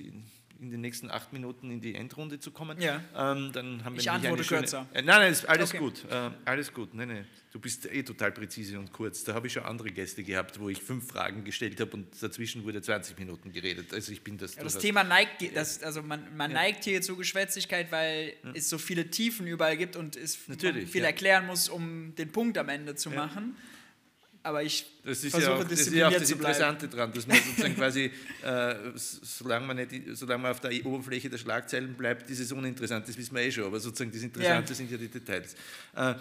in, 0.60 0.72
den 0.72 0.82
nächsten 0.82 1.10
acht 1.10 1.34
Minuten 1.34 1.72
in 1.72 1.82
die 1.82 1.96
Endrunde 1.96 2.40
zu 2.40 2.52
kommen. 2.52 2.80
Ja. 2.82 3.02
Ähm, 3.16 3.52
dann 3.54 3.84
haben 3.84 3.96
wir 3.96 4.02
Ich 4.02 4.12
antworte 4.12 4.44
schöne, 4.44 4.62
kürzer. 4.62 4.88
Äh, 4.94 5.02
nein, 5.02 5.20
nein, 5.22 5.32
ist 5.32 5.48
alles 5.48 5.70
Okay. 5.70 5.78
gut. 5.80 6.06
Äh, 6.10 6.32
alles 6.46 6.74
gut. 6.74 6.94
Nein, 6.94 7.08
nein. 7.10 7.28
Du 7.52 7.60
bist 7.60 7.86
eh 7.92 8.04
total 8.04 8.32
präzise 8.32 8.78
und 8.78 8.92
kurz. 8.92 9.24
Da 9.24 9.34
habe 9.34 9.48
ich 9.48 9.54
schon 9.54 9.64
andere 9.64 9.90
Gäste 9.90 10.24
gehabt, 10.24 10.60
wo 10.60 10.70
ich 10.70 10.82
fünf 10.82 11.08
Fragen 11.08 11.44
gestellt 11.44 11.80
habe 11.80 11.92
und 11.92 12.08
dazwischen 12.22 12.64
wurde 12.64 12.82
20 12.82 13.18
Minuten 13.18 13.52
geredet. 13.52 13.94
Also 13.94 14.12
ich 14.12 14.24
bin 14.24 14.38
das. 14.38 14.56
Ja, 14.56 14.64
das 14.64 14.78
Thema 14.78 15.04
neigt, 15.04 15.56
das, 15.56 15.82
also 15.82 16.04
man, 16.04 16.36
man 16.36 16.52
neigt 16.52 16.84
hier 16.84 17.02
zur 17.02 17.18
Geschwätzigkeit, 17.18 17.92
weil 17.92 18.34
es 18.54 18.70
so 18.70 18.78
viele 18.78 19.10
Tiefen 19.10 19.48
überall 19.48 19.78
gibt 19.78 19.96
und 19.96 20.16
es 20.16 20.48
Natürlich, 20.48 20.90
viel 20.90 21.02
ja. 21.02 21.08
erklären 21.08 21.46
muss, 21.48 21.70
um 21.70 22.14
den 22.16 22.32
Punkt 22.32 22.58
am 22.58 22.70
Ende 22.70 22.96
zu 22.96 23.10
machen. 23.10 23.56
Aber 24.48 24.64
ich 24.64 24.86
Das 25.04 25.22
ist, 25.24 25.32
versuche 25.32 25.52
ja 25.52 25.58
auch, 25.58 25.64
das 25.68 25.80
ist 25.82 25.94
ja 25.94 26.10
das 26.10 26.26
zu 26.28 26.38
bleiben. 26.38 26.54
Interessante 26.56 26.88
daran, 26.88 27.12
dass 27.12 27.28
man 27.28 27.38
sozusagen 27.38 27.76
quasi, 27.76 28.10
äh, 28.44 28.76
solange, 28.96 29.68
man 29.68 29.76
nicht, 29.76 29.92
solange 30.14 30.44
man 30.44 30.52
auf 30.52 30.62
der 30.62 30.86
Oberfläche 30.86 31.30
der 31.30 31.38
Schlagzeilen 31.38 31.96
bleibt, 31.96 32.30
ist 32.30 32.40
es 32.40 32.54
uninteressant, 32.54 33.06
das 33.10 33.18
wissen 33.18 33.36
wir 33.36 33.42
eh 33.42 33.52
schon, 33.52 33.66
aber 33.66 33.82
sozusagen 33.82 34.12
das 34.12 34.22
Interessante 34.22 34.72
Ja. 34.72 34.76
sind 34.76 34.90
ja 34.90 34.96
die 34.98 35.10
Details. 35.10 35.54
Äh, 35.96 36.14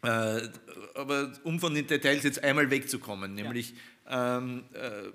äh, 0.00 0.48
aber 0.94 1.32
um 1.44 1.60
von 1.60 1.74
den 1.74 1.86
Details 1.86 2.22
jetzt 2.24 2.42
einmal 2.42 2.70
wegzukommen, 2.70 3.34
nämlich 3.34 3.74
ähm, 4.08 4.64
äh, 4.72 5.10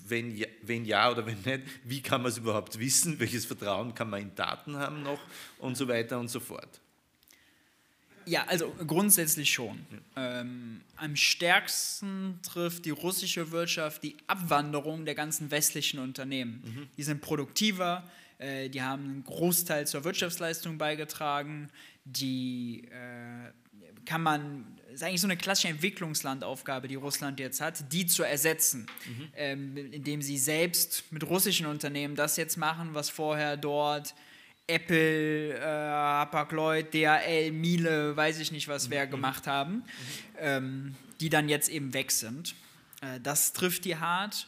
wenn 0.07 0.35
ja, 0.35 0.47
wenn 0.63 0.85
ja 0.85 1.11
oder 1.11 1.25
wenn 1.25 1.41
nicht, 1.41 1.61
wie 1.83 2.01
kann 2.01 2.21
man 2.21 2.31
es 2.31 2.37
überhaupt 2.37 2.79
wissen? 2.79 3.19
Welches 3.19 3.45
Vertrauen 3.45 3.93
kann 3.93 4.09
man 4.09 4.21
in 4.21 4.35
Daten 4.35 4.75
haben 4.75 5.03
noch? 5.03 5.19
Und 5.59 5.77
so 5.77 5.87
weiter 5.87 6.19
und 6.19 6.29
so 6.29 6.39
fort. 6.39 6.79
Ja, 8.25 8.45
also 8.45 8.71
grundsätzlich 8.85 9.51
schon. 9.51 9.85
Ähm, 10.15 10.81
am 10.97 11.15
stärksten 11.15 12.39
trifft 12.43 12.85
die 12.85 12.91
russische 12.91 13.51
Wirtschaft 13.51 14.03
die 14.03 14.17
Abwanderung 14.27 15.05
der 15.05 15.15
ganzen 15.15 15.49
westlichen 15.49 15.99
Unternehmen. 15.99 16.89
Die 16.97 17.03
sind 17.03 17.21
produktiver, 17.21 18.03
äh, 18.39 18.69
die 18.69 18.81
haben 18.81 19.03
einen 19.03 19.23
Großteil 19.23 19.85
zur 19.85 20.03
Wirtschaftsleistung 20.03 20.77
beigetragen, 20.77 21.69
die 22.05 22.87
äh, 22.91 23.51
kann 24.05 24.23
man, 24.23 24.79
ist 24.91 25.03
eigentlich 25.03 25.21
so 25.21 25.27
eine 25.27 25.37
klassische 25.37 25.67
Entwicklungslandaufgabe, 25.67 26.87
die 26.87 26.95
Russland 26.95 27.39
jetzt 27.39 27.61
hat, 27.61 27.91
die 27.93 28.07
zu 28.07 28.23
ersetzen, 28.23 28.87
ähm, 29.35 29.77
indem 29.91 30.21
sie 30.21 30.37
selbst 30.37 31.11
mit 31.11 31.23
russischen 31.29 31.67
Unternehmen 31.67 32.15
das 32.15 32.37
jetzt 32.37 32.57
machen, 32.57 32.93
was 32.93 33.09
vorher 33.09 33.55
dort 33.55 34.15
Apple, 34.65 35.55
äh, 35.57 35.61
Hapag-Lloyd, 35.61 36.93
DHL, 36.93 37.51
Miele, 37.51 38.15
weiß 38.15 38.39
ich 38.39 38.51
nicht, 38.51 38.67
was 38.67 38.89
wir 38.89 39.05
gemacht 39.07 39.47
haben, 39.47 39.83
ähm, 40.39 40.95
die 41.19 41.29
dann 41.29 41.49
jetzt 41.49 41.69
eben 41.69 41.93
weg 41.93 42.11
sind. 42.11 42.55
Äh, 43.01 43.19
das 43.21 43.53
trifft 43.53 43.85
die 43.85 43.97
hart 43.97 44.47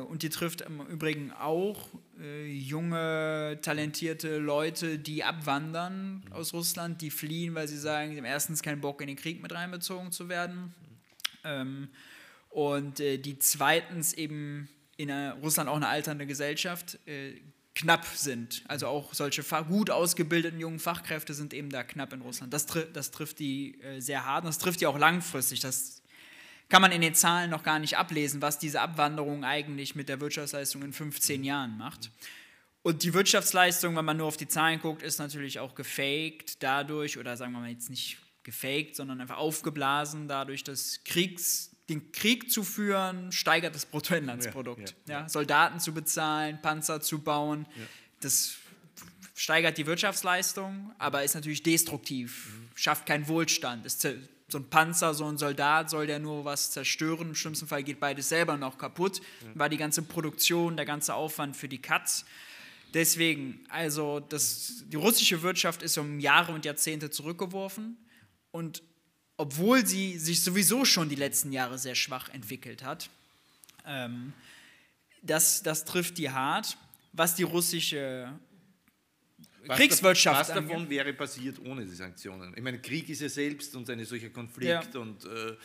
und 0.00 0.22
die 0.22 0.28
trifft 0.28 0.60
im 0.62 0.80
Übrigen 0.86 1.32
auch 1.32 1.88
äh, 2.20 2.46
junge, 2.46 3.58
talentierte 3.62 4.38
Leute, 4.38 4.98
die 4.98 5.24
abwandern 5.24 6.24
aus 6.30 6.52
Russland, 6.52 7.00
die 7.00 7.10
fliehen, 7.10 7.54
weil 7.54 7.68
sie 7.68 7.78
sagen, 7.78 8.12
sie 8.12 8.18
haben 8.18 8.24
erstens 8.24 8.62
keinen 8.62 8.80
Bock, 8.80 9.00
in 9.00 9.08
den 9.08 9.16
Krieg 9.16 9.42
mit 9.42 9.52
reinbezogen 9.52 10.12
zu 10.12 10.28
werden. 10.28 10.74
Ähm, 11.44 11.88
und 12.50 13.00
äh, 13.00 13.18
die 13.18 13.38
zweitens 13.38 14.12
eben 14.12 14.68
in 14.96 15.08
äh, 15.08 15.28
Russland 15.28 15.68
auch 15.68 15.76
eine 15.76 15.88
alternde 15.88 16.26
Gesellschaft 16.26 16.98
äh, 17.06 17.40
knapp 17.74 18.06
sind. 18.06 18.62
Also 18.68 18.86
auch 18.86 19.14
solche 19.14 19.42
gut 19.64 19.90
ausgebildeten 19.90 20.60
jungen 20.60 20.78
Fachkräfte 20.78 21.34
sind 21.34 21.54
eben 21.54 21.70
da 21.70 21.82
knapp 21.82 22.12
in 22.12 22.20
Russland. 22.20 22.52
Das, 22.52 22.66
tri 22.66 22.84
das 22.92 23.10
trifft 23.10 23.38
die 23.38 23.80
äh, 23.80 24.00
sehr 24.00 24.26
hart 24.26 24.44
und 24.44 24.48
das 24.48 24.58
trifft 24.58 24.80
die 24.80 24.86
auch 24.86 24.98
langfristig. 24.98 25.60
Das 25.60 26.01
kann 26.72 26.80
man 26.80 26.90
in 26.90 27.02
den 27.02 27.14
Zahlen 27.14 27.50
noch 27.50 27.64
gar 27.64 27.78
nicht 27.78 27.98
ablesen, 27.98 28.40
was 28.40 28.58
diese 28.58 28.80
Abwanderung 28.80 29.44
eigentlich 29.44 29.94
mit 29.94 30.08
der 30.08 30.20
Wirtschaftsleistung 30.22 30.80
in 30.82 30.94
15 30.94 31.44
Jahren 31.44 31.76
macht. 31.76 32.10
Und 32.80 33.02
die 33.02 33.12
Wirtschaftsleistung, 33.12 33.94
wenn 33.94 34.06
man 34.06 34.16
nur 34.16 34.26
auf 34.26 34.38
die 34.38 34.48
Zahlen 34.48 34.80
guckt, 34.80 35.02
ist 35.02 35.18
natürlich 35.18 35.58
auch 35.60 35.74
gefaked 35.74 36.62
dadurch, 36.62 37.18
oder 37.18 37.36
sagen 37.36 37.52
wir 37.52 37.60
mal 37.60 37.70
jetzt 37.70 37.90
nicht 37.90 38.16
gefaked, 38.42 38.96
sondern 38.96 39.20
einfach 39.20 39.36
aufgeblasen 39.36 40.28
dadurch, 40.28 40.64
dass 40.64 41.04
Kriegs, 41.04 41.72
den 41.90 42.10
Krieg 42.10 42.50
zu 42.50 42.64
führen, 42.64 43.32
steigert 43.32 43.74
das 43.74 43.84
Bruttoinlandsprodukt. 43.84 44.94
Ja, 45.06 45.20
Ja, 45.20 45.28
Soldaten 45.28 45.78
zu 45.78 45.92
bezahlen, 45.92 46.58
Panzer 46.62 47.02
zu 47.02 47.18
bauen, 47.18 47.66
das 48.20 48.54
steigert 49.34 49.76
die 49.76 49.84
Wirtschaftsleistung, 49.84 50.90
aber 50.98 51.22
ist 51.22 51.34
natürlich 51.34 51.62
destruktiv, 51.62 52.48
schafft 52.74 53.04
keinen 53.04 53.28
Wohlstand. 53.28 53.84
Zer- 53.86 54.16
so 54.52 54.58
ein 54.58 54.68
Panzer, 54.68 55.14
so 55.14 55.26
ein 55.26 55.38
Soldat 55.38 55.90
soll 55.90 56.06
der 56.06 56.18
nur 56.18 56.44
was 56.44 56.70
zerstören. 56.70 57.28
Im 57.28 57.34
schlimmsten 57.34 57.66
Fall 57.66 57.82
geht 57.82 57.98
beides 57.98 58.28
selber 58.28 58.56
noch 58.56 58.78
kaputt. 58.78 59.20
War 59.54 59.68
die 59.68 59.76
ganze 59.76 60.02
Produktion, 60.02 60.76
der 60.76 60.86
ganze 60.86 61.14
Aufwand 61.14 61.56
für 61.56 61.68
die 61.68 61.80
Katz. 61.82 62.24
Deswegen, 62.94 63.64
also 63.70 64.20
das, 64.20 64.84
die 64.86 64.96
russische 64.96 65.42
Wirtschaft 65.42 65.82
ist 65.82 65.96
um 65.98 66.20
Jahre 66.20 66.52
und 66.52 66.64
Jahrzehnte 66.64 67.10
zurückgeworfen 67.10 67.96
und 68.50 68.82
obwohl 69.38 69.86
sie 69.86 70.18
sich 70.18 70.44
sowieso 70.44 70.84
schon 70.84 71.08
die 71.08 71.16
letzten 71.16 71.52
Jahre 71.52 71.78
sehr 71.78 71.94
schwach 71.94 72.28
entwickelt 72.28 72.84
hat, 72.84 73.08
ähm, 73.86 74.34
das, 75.22 75.62
das 75.62 75.84
trifft 75.84 76.18
die 76.18 76.30
hart. 76.30 76.76
Was 77.14 77.34
die 77.34 77.42
russische 77.42 78.32
Was 79.66 79.78
Kriegswirtschaft 79.78 80.40
Was 80.40 80.48
davon 80.48 80.70
angeht. 80.72 80.90
wäre 80.90 81.12
passiert 81.12 81.58
ohne 81.64 81.84
die 81.84 81.94
Sanktionen? 81.94 82.52
Ich 82.56 82.62
meine, 82.62 82.80
Krieg 82.80 83.08
ist 83.08 83.20
ja 83.20 83.28
selbst 83.28 83.74
und 83.76 83.88
ein 83.90 84.04
solcher 84.04 84.30
Konflikt 84.30 84.94
Ja. 84.94 85.00
und 85.00 85.24
äh, 85.24 85.56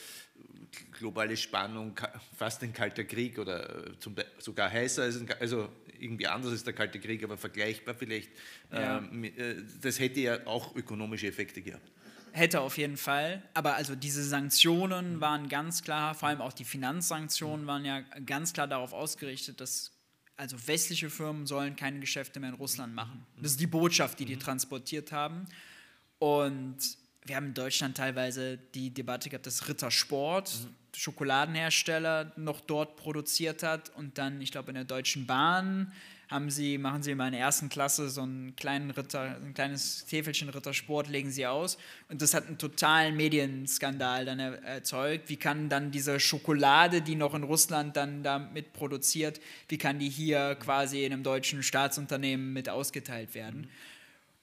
globale 0.92 1.36
Spannung, 1.38 1.98
fast 2.38 2.62
ein 2.64 2.74
kalter 2.74 3.04
Krieg 3.06 3.40
oder 3.40 3.88
äh, 3.88 4.00
zum, 4.00 4.16
sogar 4.40 4.70
heißer 4.72 5.04
als 5.04 5.18
ein, 5.20 5.28
also 5.40 5.70
irgendwie 6.00 6.28
anders 6.28 6.52
als 6.52 6.64
der 6.64 6.74
kalte 6.74 7.00
Krieg, 7.00 7.24
aber 7.24 7.38
vergleichbar 7.38 7.96
vielleicht. 7.96 8.30
Ja. 8.72 9.00
Ähm, 9.00 9.24
äh, 9.24 9.56
das 9.82 10.00
hätte 10.00 10.20
ja 10.20 10.46
auch 10.46 10.76
ökonomische 10.76 11.28
Effekte 11.28 11.62
gehabt. 11.62 11.90
Hätte 12.34 12.62
auf 12.62 12.78
jeden 12.78 12.98
Fall. 12.98 13.42
Aber 13.56 13.76
also 13.76 13.96
diese 13.96 14.24
Sanktionen 14.24 15.22
waren 15.22 15.50
ganz 15.50 15.82
klar, 15.82 16.14
vor 16.14 16.30
allem 16.30 16.42
auch 16.42 16.54
die 16.54 16.66
Finanzsanktionen 16.66 17.66
waren 17.66 17.84
ja 17.84 18.02
ganz 18.26 18.54
klar 18.54 18.68
darauf 18.68 18.94
ausgerichtet, 18.94 19.60
dass 19.60 19.92
also 20.38 20.56
westliche 20.68 21.10
Firmen 21.10 21.48
sollen 21.48 21.76
keine 21.76 22.00
Geschäfte 22.00 22.40
mehr 22.40 22.50
in 22.50 22.56
Russland 22.56 22.94
machen. 22.94 23.26
Das 23.42 23.52
ist 23.52 23.60
die 23.60 23.68
Botschaft, 23.68 24.20
die 24.20 24.26
die 24.26 24.38
transportiert 24.38 25.12
haben. 25.12 25.46
Und 26.20 26.78
wir 27.26 27.36
haben 27.36 27.48
in 27.48 27.54
Deutschland 27.54 27.98
teilweise 27.98 28.58
die 28.58 28.94
Debatte 28.94 29.30
gehabt, 29.30 29.48
dass 29.48 29.68
Rittersport, 29.68 30.70
Schokoladenhersteller, 30.96 32.32
noch 32.38 32.62
dort 32.62 32.96
produziert 32.96 33.64
hat 33.64 33.90
und 33.96 34.18
dann, 34.18 34.40
ich 34.40 34.52
glaube, 34.52 34.70
in 34.70 34.76
der 34.76 34.86
Deutschen 34.86 35.26
Bahn 35.26 35.92
haben 36.30 36.50
sie, 36.50 36.78
machen 36.78 37.04
sie 37.04 37.12
in 37.12 37.18
meiner 37.18 37.38
ersten 37.38 37.70
Klasse 37.70 38.10
so 38.10 38.22
einen 38.22 38.56
kleinen 38.56 38.92
Ritter, 38.92 39.38
ein 39.44 39.54
kleines 39.54 40.06
Täfelchen 40.06 40.50
Rittersport, 40.50 41.08
legen 41.08 41.32
sie 41.32 41.48
aus. 41.48 41.78
Und 42.10 42.22
das 42.22 42.34
hat 42.34 42.48
einen 42.48 42.58
totalen 42.58 43.16
Medienskandal 43.16 44.26
dann 44.26 44.40
er, 44.40 44.62
erzeugt. 44.64 45.30
Wie 45.30 45.38
kann 45.38 45.70
dann 45.70 45.92
diese 45.92 46.20
Schokolade, 46.20 47.02
die 47.02 47.16
noch 47.16 47.34
in 47.34 47.44
Russland 47.44 47.96
dann 47.96 48.24
damit 48.24 48.74
produziert, 48.74 49.40
wie 49.70 49.78
kann 49.78 50.00
die 50.00 50.10
hier 50.10 50.56
quasi 50.56 51.06
in 51.06 51.14
einem 51.14 51.24
deutschen 51.24 51.64
Staatsunternehmen 51.64 52.52
mit 52.52 52.68
ausgeteilt 52.68 53.34
werden? 53.34 53.70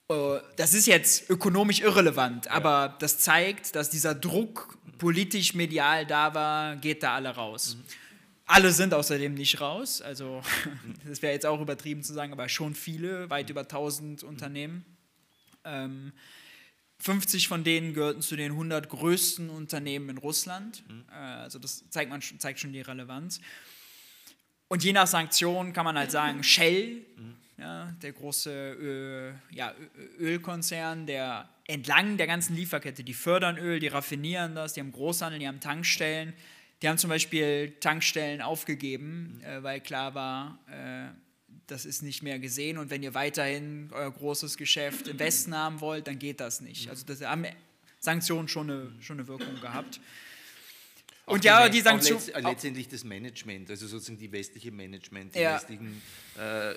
Äh, 0.08 0.38
das 0.56 0.72
ist 0.72 0.86
jetzt 0.86 1.28
ökonomisch 1.28 1.80
irrelevant, 1.80 2.50
aber 2.50 2.96
das 2.98 3.18
zeigt, 3.18 3.76
dass 3.76 3.90
dieser 3.90 4.14
Druck 4.14 4.78
politisch 4.96 5.54
medial 5.54 6.06
da 6.06 6.34
war, 6.34 6.76
geht 6.76 7.02
da 7.02 7.14
alle 7.14 7.30
raus. 7.30 7.76
Mhm. 7.76 8.03
Alle 8.46 8.72
sind 8.72 8.92
außerdem 8.92 9.34
nicht 9.34 9.60
raus, 9.60 10.02
also 10.02 10.42
das 11.08 11.22
wäre 11.22 11.32
jetzt 11.32 11.46
auch 11.46 11.60
übertrieben 11.60 12.02
zu 12.02 12.12
sagen, 12.12 12.32
aber 12.32 12.48
schon 12.48 12.74
viele, 12.74 13.30
weit 13.30 13.48
über 13.50 13.62
1000 13.62 14.22
Unternehmen. 14.22 14.84
Ähm, 15.64 16.12
50 16.98 17.48
von 17.48 17.64
denen 17.64 17.94
gehörten 17.94 18.22
zu 18.22 18.36
den 18.36 18.52
100 18.52 18.88
größten 18.88 19.50
Unternehmen 19.50 20.10
in 20.10 20.18
Russland. 20.18 20.82
Mhm. 20.88 21.04
Äh, 21.10 21.14
also 21.14 21.58
das 21.58 21.88
zeigt, 21.90 22.10
man, 22.10 22.20
zeigt 22.20 22.60
schon 22.60 22.72
die 22.72 22.80
Relevanz. 22.80 23.40
Und 24.68 24.84
je 24.84 24.92
nach 24.92 25.06
Sanktionen 25.06 25.72
kann 25.72 25.84
man 25.84 25.96
halt 25.96 26.10
sagen, 26.10 26.42
Shell, 26.42 27.04
mhm. 27.16 27.36
ja, 27.58 27.92
der 28.02 28.12
große 28.12 28.72
Öl, 28.72 29.34
ja, 29.50 29.74
Ölkonzern, 30.18 31.06
der 31.06 31.48
entlang 31.66 32.16
der 32.16 32.26
ganzen 32.26 32.56
Lieferkette, 32.56 33.04
die 33.04 33.14
fördern 33.14 33.56
Öl, 33.58 33.80
die 33.80 33.88
raffinieren 33.88 34.54
das, 34.54 34.74
die 34.74 34.80
haben 34.80 34.92
Großhandel, 34.92 35.38
die 35.38 35.48
haben 35.48 35.60
Tankstellen, 35.60 36.34
die 36.82 36.88
haben 36.88 36.98
zum 36.98 37.10
Beispiel 37.10 37.74
Tankstellen 37.80 38.40
aufgegeben, 38.42 39.40
äh, 39.44 39.62
weil 39.62 39.80
klar 39.80 40.14
war, 40.14 40.58
äh, 40.68 41.14
das 41.66 41.86
ist 41.86 42.02
nicht 42.02 42.22
mehr 42.22 42.38
gesehen 42.38 42.78
und 42.78 42.90
wenn 42.90 43.02
ihr 43.02 43.14
weiterhin 43.14 43.88
euer 43.92 44.10
großes 44.10 44.56
Geschäft 44.56 45.08
im 45.08 45.18
Westen 45.18 45.56
haben 45.56 45.80
wollt, 45.80 46.06
dann 46.06 46.18
geht 46.18 46.40
das 46.40 46.60
nicht. 46.60 46.90
Also 46.90 47.06
das 47.06 47.22
haben 47.22 47.46
Sanktionen 48.00 48.48
schon 48.48 48.70
eine, 48.70 48.92
schon 49.00 49.18
eine 49.18 49.28
Wirkung 49.28 49.60
gehabt. 49.60 50.00
Und 51.26 51.40
auch 51.40 51.44
ja, 51.44 51.68
die 51.70 51.80
Sanktionen. 51.80 52.22
letztendlich 52.42 52.88
das 52.88 53.02
Management, 53.02 53.70
also 53.70 53.86
sozusagen 53.86 54.18
die 54.18 54.30
westliche 54.30 54.70
Management, 54.70 55.34
die 55.34 55.40
ja. 55.40 55.54
westlichen 55.54 56.02
äh, 56.36 56.74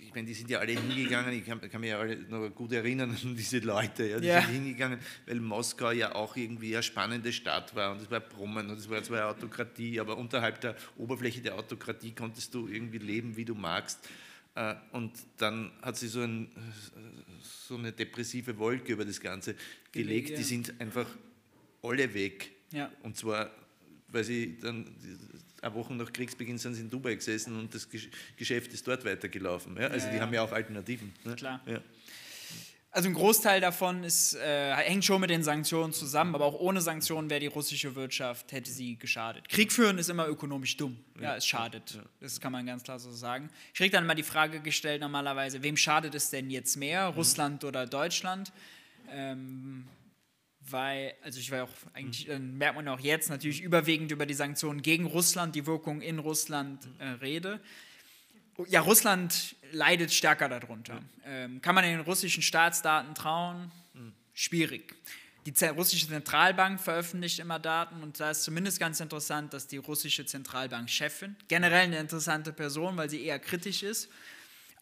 ich 0.00 0.14
meine, 0.14 0.26
die 0.26 0.34
sind 0.34 0.50
ja 0.50 0.58
alle 0.58 0.72
hingegangen, 0.72 1.32
ich 1.32 1.44
kann, 1.44 1.60
kann 1.60 1.80
mich 1.80 1.90
ja 1.90 1.98
alle 1.98 2.16
noch 2.16 2.48
gut 2.50 2.72
erinnern 2.72 3.10
an 3.10 3.36
diese 3.36 3.58
Leute, 3.58 4.06
ja, 4.06 4.20
die 4.20 4.26
ja. 4.26 4.40
sind 4.42 4.50
hingegangen, 4.52 4.98
weil 5.26 5.40
Moskau 5.40 5.90
ja 5.90 6.14
auch 6.14 6.36
irgendwie 6.36 6.74
eine 6.74 6.82
spannende 6.82 7.32
Stadt 7.32 7.74
war 7.74 7.92
und 7.92 8.02
es 8.02 8.10
war 8.10 8.20
Brummen 8.20 8.70
und 8.70 8.78
es 8.78 8.88
war 8.88 9.02
zwar 9.02 9.30
Autokratie, 9.30 10.00
aber 10.00 10.16
unterhalb 10.16 10.60
der 10.60 10.76
Oberfläche 10.96 11.40
der 11.40 11.56
Autokratie 11.56 12.12
konntest 12.12 12.54
du 12.54 12.68
irgendwie 12.68 12.98
leben, 12.98 13.36
wie 13.36 13.44
du 13.44 13.54
magst. 13.54 14.08
Äh, 14.54 14.74
und 14.92 15.12
dann 15.36 15.72
hat 15.82 15.96
sie 15.96 16.08
so, 16.08 16.20
ein, 16.20 16.48
so 17.42 17.76
eine 17.76 17.92
depressive 17.92 18.58
Wolke 18.58 18.92
über 18.92 19.04
das 19.04 19.20
Ganze 19.20 19.54
gelegt, 19.92 20.36
die 20.36 20.42
sind 20.42 20.80
einfach 20.80 21.06
alle 21.82 22.12
weg. 22.12 22.50
Ja. 22.72 22.90
Und 23.02 23.16
zwar, 23.16 23.50
weil 24.08 24.24
sie 24.24 24.58
dann 24.60 24.86
eine 25.60 25.74
Woche 25.74 25.94
nach 25.94 26.12
Kriegsbeginn 26.12 26.58
sind 26.58 26.74
sie 26.74 26.82
in 26.82 26.90
Dubai 26.90 27.14
gesessen 27.14 27.58
und 27.58 27.74
das 27.74 27.88
Geschäft 28.36 28.72
ist 28.72 28.86
dort 28.86 29.04
weitergelaufen. 29.04 29.76
Ja? 29.76 29.88
Also 29.88 30.06
ja, 30.06 30.14
die 30.14 30.20
haben 30.20 30.32
ja 30.32 30.42
auch 30.42 30.52
Alternativen. 30.52 31.12
Ne? 31.24 31.34
Klar. 31.34 31.60
Also 32.90 33.10
ein 33.10 33.14
Großteil 33.14 33.60
davon 33.60 34.02
ist, 34.02 34.34
äh, 34.34 34.74
hängt 34.74 35.04
schon 35.04 35.20
mit 35.20 35.28
den 35.28 35.42
Sanktionen 35.42 35.92
zusammen, 35.92 36.34
aber 36.34 36.46
auch 36.46 36.58
ohne 36.58 36.80
Sanktionen 36.80 37.28
wäre 37.28 37.40
die 37.40 37.46
russische 37.46 37.94
Wirtschaft, 37.94 38.50
hätte 38.50 38.70
sie 38.70 38.96
geschadet. 38.96 39.48
Krieg 39.48 39.72
führen 39.72 39.98
ist 39.98 40.08
immer 40.08 40.26
ökonomisch 40.26 40.76
dumm. 40.78 40.98
Ja, 41.20 41.36
es 41.36 41.46
schadet. 41.46 42.00
Das 42.20 42.40
kann 42.40 42.50
man 42.50 42.64
ganz 42.64 42.82
klar 42.82 42.98
so 42.98 43.12
sagen. 43.12 43.50
Ich 43.72 43.78
kriege 43.78 43.90
dann 43.90 44.04
immer 44.04 44.14
die 44.14 44.22
Frage 44.22 44.60
gestellt 44.60 45.02
normalerweise, 45.02 45.62
wem 45.62 45.76
schadet 45.76 46.14
es 46.14 46.30
denn 46.30 46.50
jetzt 46.50 46.76
mehr, 46.76 47.10
mhm. 47.10 47.16
Russland 47.18 47.64
oder 47.64 47.86
Deutschland? 47.86 48.52
Ähm, 49.10 49.84
weil, 50.72 51.14
also 51.22 51.38
ich 51.38 51.50
war 51.50 51.64
auch 51.64 51.72
eigentlich, 51.92 52.26
mhm. 52.26 52.32
dann 52.32 52.58
merkt 52.58 52.76
man 52.76 52.88
auch 52.88 53.00
jetzt 53.00 53.30
natürlich 53.30 53.62
überwiegend 53.62 54.10
über 54.12 54.26
die 54.26 54.34
Sanktionen 54.34 54.82
gegen 54.82 55.06
Russland, 55.06 55.54
die 55.54 55.66
Wirkung 55.66 56.00
in 56.00 56.18
Russland 56.18 56.88
äh, 56.98 57.08
rede. 57.20 57.60
Ja, 58.66 58.80
Russland 58.80 59.56
leidet 59.72 60.12
stärker 60.12 60.48
darunter. 60.48 60.94
Mhm. 60.94 61.08
Ähm, 61.24 61.62
kann 61.62 61.74
man 61.74 61.84
den 61.84 62.00
russischen 62.00 62.42
Staatsdaten 62.42 63.14
trauen? 63.14 63.70
Mhm. 63.94 64.12
Schwierig. 64.34 64.94
Die 65.46 65.66
russische 65.66 66.08
Zentralbank 66.08 66.78
veröffentlicht 66.78 67.38
immer 67.38 67.58
Daten 67.58 68.02
und 68.02 68.20
da 68.20 68.32
ist 68.32 68.42
zumindest 68.42 68.78
ganz 68.78 69.00
interessant, 69.00 69.54
dass 69.54 69.66
die 69.66 69.78
russische 69.78 70.26
Zentralbankchefin, 70.26 71.36
generell 71.48 71.84
eine 71.84 71.98
interessante 71.98 72.52
Person, 72.52 72.96
weil 72.98 73.08
sie 73.08 73.22
eher 73.22 73.38
kritisch 73.38 73.82
ist, 73.82 74.10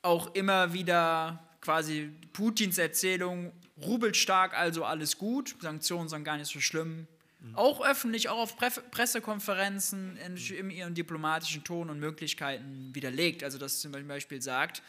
auch 0.02 0.34
immer 0.34 0.72
wieder 0.72 1.46
quasi 1.60 2.10
Putins 2.32 2.78
Erzählung 2.78 3.52
rubelstark, 3.80 4.56
also 4.56 4.84
alles 4.84 5.18
gut, 5.18 5.56
Sanktionen 5.60 6.08
sind 6.08 6.24
gar 6.24 6.36
nicht 6.36 6.50
so 6.50 6.60
schlimm. 6.60 7.06
Mhm. 7.40 7.54
Auch 7.54 7.84
öffentlich, 7.84 8.28
auch 8.28 8.38
auf 8.38 8.56
Pre 8.56 8.70
Pressekonferenzen 8.90 10.16
in, 10.16 10.36
in, 10.36 10.70
ihren 10.70 10.94
diplomatischen 10.94 11.64
Ton 11.64 11.90
und 11.90 12.00
Möglichkeiten 12.00 12.90
widerlegt. 12.94 13.44
Also, 13.44 13.58
dass 13.58 13.80
sie 13.80 13.90
zum 13.90 14.08
Beispiel 14.08 14.40
sagt, 14.40 14.82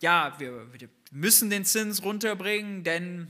ja, 0.00 0.34
wir, 0.38 0.72
wir 0.72 0.88
müssen 1.10 1.50
den 1.50 1.64
Zins 1.64 2.04
runterbringen, 2.04 2.84
denn 2.84 3.28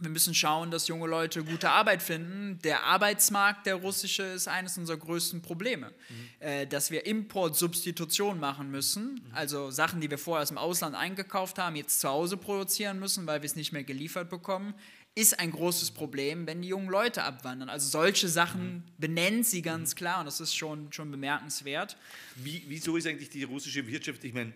wir 0.00 0.10
müssen 0.10 0.34
schauen, 0.34 0.70
dass 0.70 0.88
junge 0.88 1.06
Leute 1.06 1.44
gute 1.44 1.70
Arbeit 1.70 2.02
finden. 2.02 2.58
Der 2.64 2.82
Arbeitsmarkt, 2.82 3.66
der 3.66 3.76
russische, 3.76 4.24
ist 4.24 4.48
eines 4.48 4.76
unserer 4.76 4.96
größten 4.96 5.40
Probleme. 5.40 5.88
Mhm. 5.88 6.14
Äh, 6.40 6.66
dass 6.66 6.90
wir 6.90 7.06
Importsubstitution 7.06 8.40
machen 8.40 8.70
müssen, 8.70 9.14
mhm. 9.14 9.20
also 9.32 9.70
Sachen, 9.70 10.00
die 10.00 10.10
wir 10.10 10.18
vorher 10.18 10.42
aus 10.42 10.48
dem 10.48 10.58
Ausland 10.58 10.96
eingekauft 10.96 11.58
haben, 11.58 11.76
jetzt 11.76 12.00
zu 12.00 12.08
Hause 12.08 12.36
produzieren 12.36 12.98
müssen, 12.98 13.26
weil 13.26 13.42
wir 13.42 13.46
es 13.46 13.54
nicht 13.54 13.72
mehr 13.72 13.84
geliefert 13.84 14.30
bekommen, 14.30 14.74
ist 15.14 15.38
ein 15.38 15.52
großes 15.52 15.92
Problem, 15.92 16.46
wenn 16.48 16.62
die 16.62 16.68
jungen 16.68 16.88
Leute 16.88 17.22
abwandern. 17.22 17.68
Also 17.68 17.88
solche 17.88 18.28
Sachen 18.28 18.74
mhm. 18.74 18.82
benennt 18.98 19.46
sie 19.46 19.62
ganz 19.62 19.94
klar 19.94 20.18
und 20.18 20.26
das 20.26 20.40
ist 20.40 20.56
schon, 20.56 20.92
schon 20.92 21.10
bemerkenswert. 21.12 21.96
Wie, 22.34 22.64
wieso 22.66 22.96
ist 22.96 23.06
eigentlich 23.06 23.30
die 23.30 23.44
russische 23.44 23.86
Wirtschaft, 23.86 24.24
ich 24.24 24.34
meine, 24.34 24.52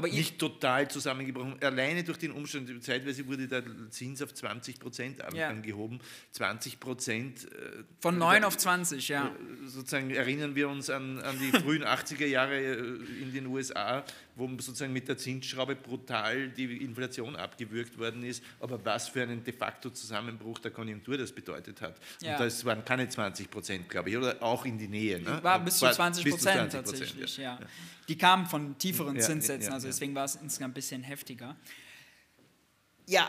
aber 0.00 0.08
nicht 0.08 0.38
total 0.38 0.90
zusammengebrochen. 0.90 1.56
Alleine 1.60 2.02
durch 2.02 2.16
den 2.16 2.32
Umstand, 2.32 2.82
zeitweise 2.82 3.26
wurde 3.26 3.46
der 3.46 3.62
Zins 3.90 4.22
auf 4.22 4.32
20 4.32 4.80
Prozent 4.80 5.20
angehoben. 5.22 5.98
Ja. 5.98 6.04
20 6.32 6.80
Prozent. 6.80 7.44
Äh, 7.44 7.84
Von 8.00 8.16
9 8.16 8.44
auf 8.44 8.56
20, 8.56 9.08
ja. 9.08 9.26
Äh, 9.26 9.68
sozusagen 9.68 10.08
erinnern 10.10 10.54
wir 10.54 10.70
uns 10.70 10.88
an, 10.88 11.18
an 11.20 11.38
die 11.38 11.50
frühen 11.50 11.84
80er 11.84 12.24
Jahre 12.24 12.56
äh, 12.56 12.76
in 13.20 13.34
den 13.34 13.46
USA, 13.48 14.02
wo 14.40 14.48
sozusagen 14.48 14.92
mit 14.92 15.06
der 15.06 15.16
Zinsschraube 15.16 15.76
brutal 15.76 16.48
die 16.48 16.78
Inflation 16.78 17.36
abgewürgt 17.36 17.98
worden 17.98 18.24
ist, 18.24 18.42
aber 18.58 18.84
was 18.84 19.08
für 19.08 19.22
einen 19.22 19.44
de 19.44 19.52
facto 19.52 19.90
Zusammenbruch 19.90 20.58
der 20.58 20.70
Konjunktur 20.70 21.18
das 21.18 21.30
bedeutet 21.30 21.80
hat. 21.80 21.96
Ja. 22.22 22.32
Und 22.32 22.40
das 22.40 22.64
waren 22.64 22.84
keine 22.84 23.08
20 23.08 23.50
Prozent, 23.50 23.88
glaube 23.88 24.10
ich, 24.10 24.16
oder 24.16 24.42
auch 24.42 24.64
in 24.64 24.78
die 24.78 24.88
Nähe. 24.88 25.20
Ne? 25.20 25.38
War 25.42 25.60
bis 25.60 25.78
zu 25.78 25.90
20 25.90 26.30
Prozent 26.30 26.72
tatsächlich, 26.72 27.36
ja. 27.36 27.58
ja. 27.60 27.66
Die 28.08 28.16
kamen 28.16 28.46
von 28.46 28.76
tieferen 28.78 29.16
ja, 29.16 29.22
Zinssätzen, 29.22 29.72
also 29.72 29.86
deswegen 29.86 30.14
war 30.14 30.24
es 30.24 30.36
insgesamt 30.36 30.72
ein 30.72 30.74
bisschen 30.74 31.02
heftiger. 31.02 31.54
Ja, 33.06 33.28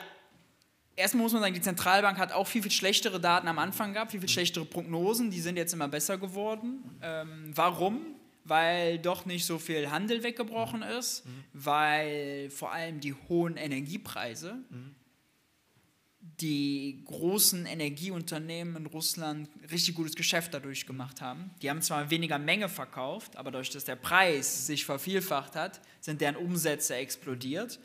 erstmal 0.95 1.23
muss 1.23 1.33
man 1.33 1.41
sagen, 1.41 1.53
die 1.53 1.61
Zentralbank 1.61 2.17
hat 2.17 2.31
auch 2.31 2.47
viel, 2.47 2.61
viel 2.61 2.71
schlechtere 2.71 3.19
Daten 3.19 3.47
am 3.47 3.59
Anfang 3.59 3.93
gehabt, 3.93 4.11
viel, 4.11 4.21
viel 4.21 4.29
schlechtere 4.29 4.65
Prognosen, 4.65 5.29
die 5.29 5.41
sind 5.41 5.57
jetzt 5.57 5.73
immer 5.73 5.87
besser 5.87 6.17
geworden. 6.17 6.83
Ähm, 7.01 7.51
warum? 7.53 8.15
Weil 8.43 8.99
doch 8.99 9.25
nicht 9.25 9.45
so 9.45 9.59
viel 9.59 9.91
Handel 9.91 10.23
weggebrochen 10.23 10.81
ist, 10.81 11.25
mhm. 11.25 11.43
weil 11.53 12.49
vor 12.49 12.71
allem 12.71 12.99
die 12.99 13.13
hohen 13.29 13.57
Energiepreise 13.57 14.57
mhm. 14.69 14.95
die 16.19 17.03
großen 17.05 17.65
Energieunternehmen 17.65 18.75
in 18.75 18.85
Russland 18.87 19.49
richtig 19.71 19.95
gutes 19.95 20.15
Geschäft 20.15 20.53
dadurch 20.53 20.85
gemacht 20.85 21.21
haben. 21.21 21.51
Die 21.61 21.69
haben 21.69 21.81
zwar 21.81 22.09
weniger 22.09 22.39
Menge 22.39 22.69
verkauft, 22.69 23.35
aber 23.35 23.51
dadurch, 23.51 23.69
dass 23.69 23.85
der 23.85 23.95
Preis 23.95 24.67
sich 24.67 24.85
vervielfacht 24.85 25.55
hat, 25.55 25.81
sind 25.99 26.21
deren 26.21 26.35
Umsätze 26.35 26.95
explodiert. 26.95 27.79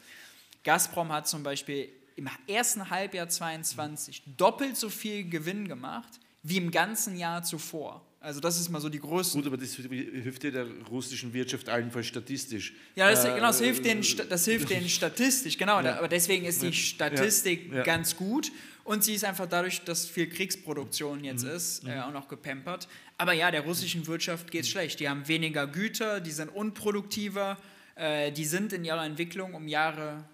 Gazprom 0.65 1.13
hat 1.13 1.29
zum 1.29 1.43
Beispiel 1.43 1.89
im 2.17 2.29
ersten 2.49 2.89
Halbjahr 2.89 3.29
2022 3.29 4.23
doppelt 4.37 4.77
so 4.77 4.89
viel 4.89 5.29
Gewinn 5.29 5.69
gemacht 5.69 6.19
wie 6.43 6.57
im 6.57 6.71
ganzen 6.71 7.17
Jahr 7.19 7.43
zuvor. 7.43 8.07
Also 8.27 8.41
das 8.41 8.59
ist 8.59 8.69
mal 8.71 8.81
so 8.81 8.89
die 8.89 8.99
größte. 8.99 9.39
Gut, 9.39 9.47
aber 9.47 9.57
das 9.57 9.77
hilft 9.77 10.43
ja 10.43 10.51
der 10.51 10.67
russischen 10.91 11.33
Wirtschaft 11.33 11.69
allenfalls 11.69 12.09
statistisch. 12.09 12.75
Ja, 12.97 13.09
das, 13.09 13.25
äh, 13.25 13.29
genau, 13.29 13.47
das 13.47 13.61
hilft, 13.61 13.85
denen, 13.85 14.05
das 14.29 14.45
hilft 14.45 14.69
denen 14.69 14.89
statistisch, 14.89 15.57
genau. 15.57 15.81
Ja. 15.81 15.99
Aber 15.99 16.09
deswegen 16.09 16.45
ist 16.45 16.61
die 16.61 16.73
Statistik 16.73 17.71
ja. 17.71 17.77
Ja. 17.79 17.83
ganz 17.85 18.17
gut. 18.17 18.51
Und 18.83 19.05
sie 19.05 19.15
ist 19.15 19.25
einfach 19.25 19.47
dadurch, 19.47 19.85
dass 19.85 20.09
viel 20.09 20.29
Kriegsproduktion 20.29 21.23
jetzt 21.23 21.45
mhm. 21.45 21.51
ist, 21.53 21.85
mhm. 21.85 21.91
äh, 21.91 22.01
auch 22.01 22.13
noch 22.13 22.27
gepampert. 22.27 22.89
Aber 23.17 23.33
ja, 23.33 23.53
der 23.53 23.61
russischen 23.61 24.05
Wirtschaft 24.09 24.51
geht 24.51 24.63
es 24.63 24.71
schlecht. 24.71 24.99
Die 24.99 25.09
haben 25.09 25.29
weniger 25.29 25.69
Güter, 25.69 26.19
die 26.19 26.33
sind 26.33 26.49
unproduktiver, 26.49 27.57
äh, 27.95 28.33
die 28.33 28.45
sind 28.45 28.73
in 28.73 28.85
ihrer 28.85 29.05
Entwicklung 29.05 29.55
um 29.55 29.69
Jahre 29.69 30.25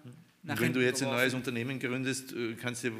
nach 0.41 0.59
Wenn 0.59 0.73
du 0.73 0.83
jetzt 0.83 1.01
geworfen. 1.01 1.15
ein 1.15 1.21
neues 1.21 1.33
Unternehmen 1.35 1.79
gründest, 1.79 2.33
äh, 2.33 2.55
kannst 2.55 2.83
du 2.83 2.91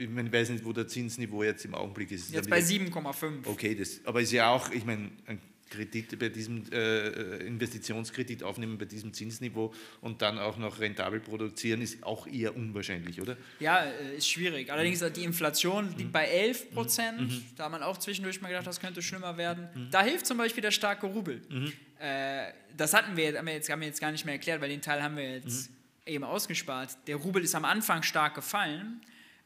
ich, 0.00 0.08
meine, 0.08 0.28
ich 0.28 0.34
weiß 0.34 0.50
nicht, 0.50 0.64
wo 0.64 0.72
der 0.72 0.88
Zinsniveau 0.88 1.42
jetzt 1.42 1.64
im 1.64 1.74
Augenblick 1.74 2.10
ist. 2.10 2.32
Jetzt 2.32 2.50
bei 2.50 2.60
7,5. 2.60 3.46
Okay, 3.46 3.74
das, 3.74 4.00
aber 4.04 4.20
ist 4.20 4.32
ja 4.32 4.50
auch, 4.50 4.70
ich 4.70 4.84
meine, 4.84 5.10
ein 5.26 5.40
Kredit 5.68 6.18
bei 6.18 6.28
diesem 6.28 6.64
äh, 6.72 7.46
Investitionskredit 7.46 8.42
aufnehmen 8.42 8.76
bei 8.76 8.86
diesem 8.86 9.12
Zinsniveau 9.12 9.72
und 10.00 10.20
dann 10.20 10.38
auch 10.38 10.56
noch 10.58 10.80
rentabel 10.80 11.20
produzieren, 11.20 11.80
ist 11.80 12.02
auch 12.02 12.26
eher 12.26 12.56
unwahrscheinlich, 12.56 13.20
oder? 13.20 13.36
Ja, 13.60 13.84
äh, 13.84 14.16
ist 14.16 14.28
schwierig. 14.28 14.72
Allerdings 14.72 15.04
die 15.14 15.22
Inflation 15.22 15.88
liegt 15.96 16.08
mhm. 16.08 16.12
bei 16.12 16.24
11 16.24 16.72
Prozent. 16.72 17.20
Mhm. 17.20 17.44
Da 17.56 17.64
haben 17.64 17.72
man 17.72 17.82
auch 17.84 17.98
zwischendurch 17.98 18.40
mal 18.40 18.48
gedacht, 18.48 18.66
das 18.66 18.80
könnte 18.80 19.00
schlimmer 19.00 19.36
werden. 19.36 19.68
Mhm. 19.74 19.90
Da 19.92 20.02
hilft 20.02 20.26
zum 20.26 20.38
Beispiel 20.38 20.62
der 20.62 20.72
starke 20.72 21.06
Rubel. 21.06 21.40
Mhm. 21.48 21.72
Äh, 22.00 22.52
das 22.76 22.92
hatten 22.92 23.16
wir, 23.16 23.38
haben 23.38 23.46
wir, 23.46 23.54
jetzt, 23.54 23.70
haben 23.70 23.80
wir 23.80 23.88
jetzt 23.88 24.00
gar 24.00 24.10
nicht 24.10 24.24
mehr 24.24 24.34
erklärt, 24.34 24.60
weil 24.60 24.70
den 24.70 24.82
Teil 24.82 25.02
haben 25.02 25.16
wir 25.16 25.34
jetzt 25.34 25.70
mhm 25.70 25.76
eben 26.06 26.24
ausgespart. 26.24 26.96
Der 27.06 27.16
Rubel 27.16 27.42
ist 27.42 27.54
am 27.54 27.64
Anfang 27.64 28.02
stark 28.02 28.34
gefallen, 28.34 29.00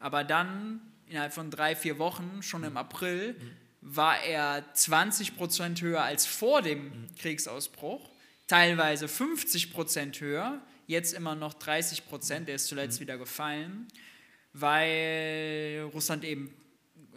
aber 0.05 0.22
dann 0.22 0.82
innerhalb 1.07 1.32
von 1.32 1.50
drei, 1.50 1.74
vier 1.74 1.98
Wochen, 1.98 2.42
schon 2.42 2.62
im 2.62 2.76
April, 2.76 3.34
war 3.80 4.22
er 4.22 4.62
20 4.74 5.34
Prozent 5.34 5.80
höher 5.80 6.02
als 6.02 6.26
vor 6.26 6.61
dem 6.61 7.07
Kriegsausbruch, 7.18 8.11
teilweise 8.46 9.09
50 9.09 9.72
Prozent 9.72 10.20
höher, 10.20 10.61
jetzt 10.86 11.14
immer 11.14 11.34
noch 11.34 11.55
30 11.55 12.05
Prozent, 12.05 12.48
der 12.48 12.57
ist 12.57 12.66
zuletzt 12.66 13.00
wieder 13.00 13.16
gefallen, 13.16 13.88
weil 14.52 15.88
Russland 15.94 16.22
eben 16.24 16.55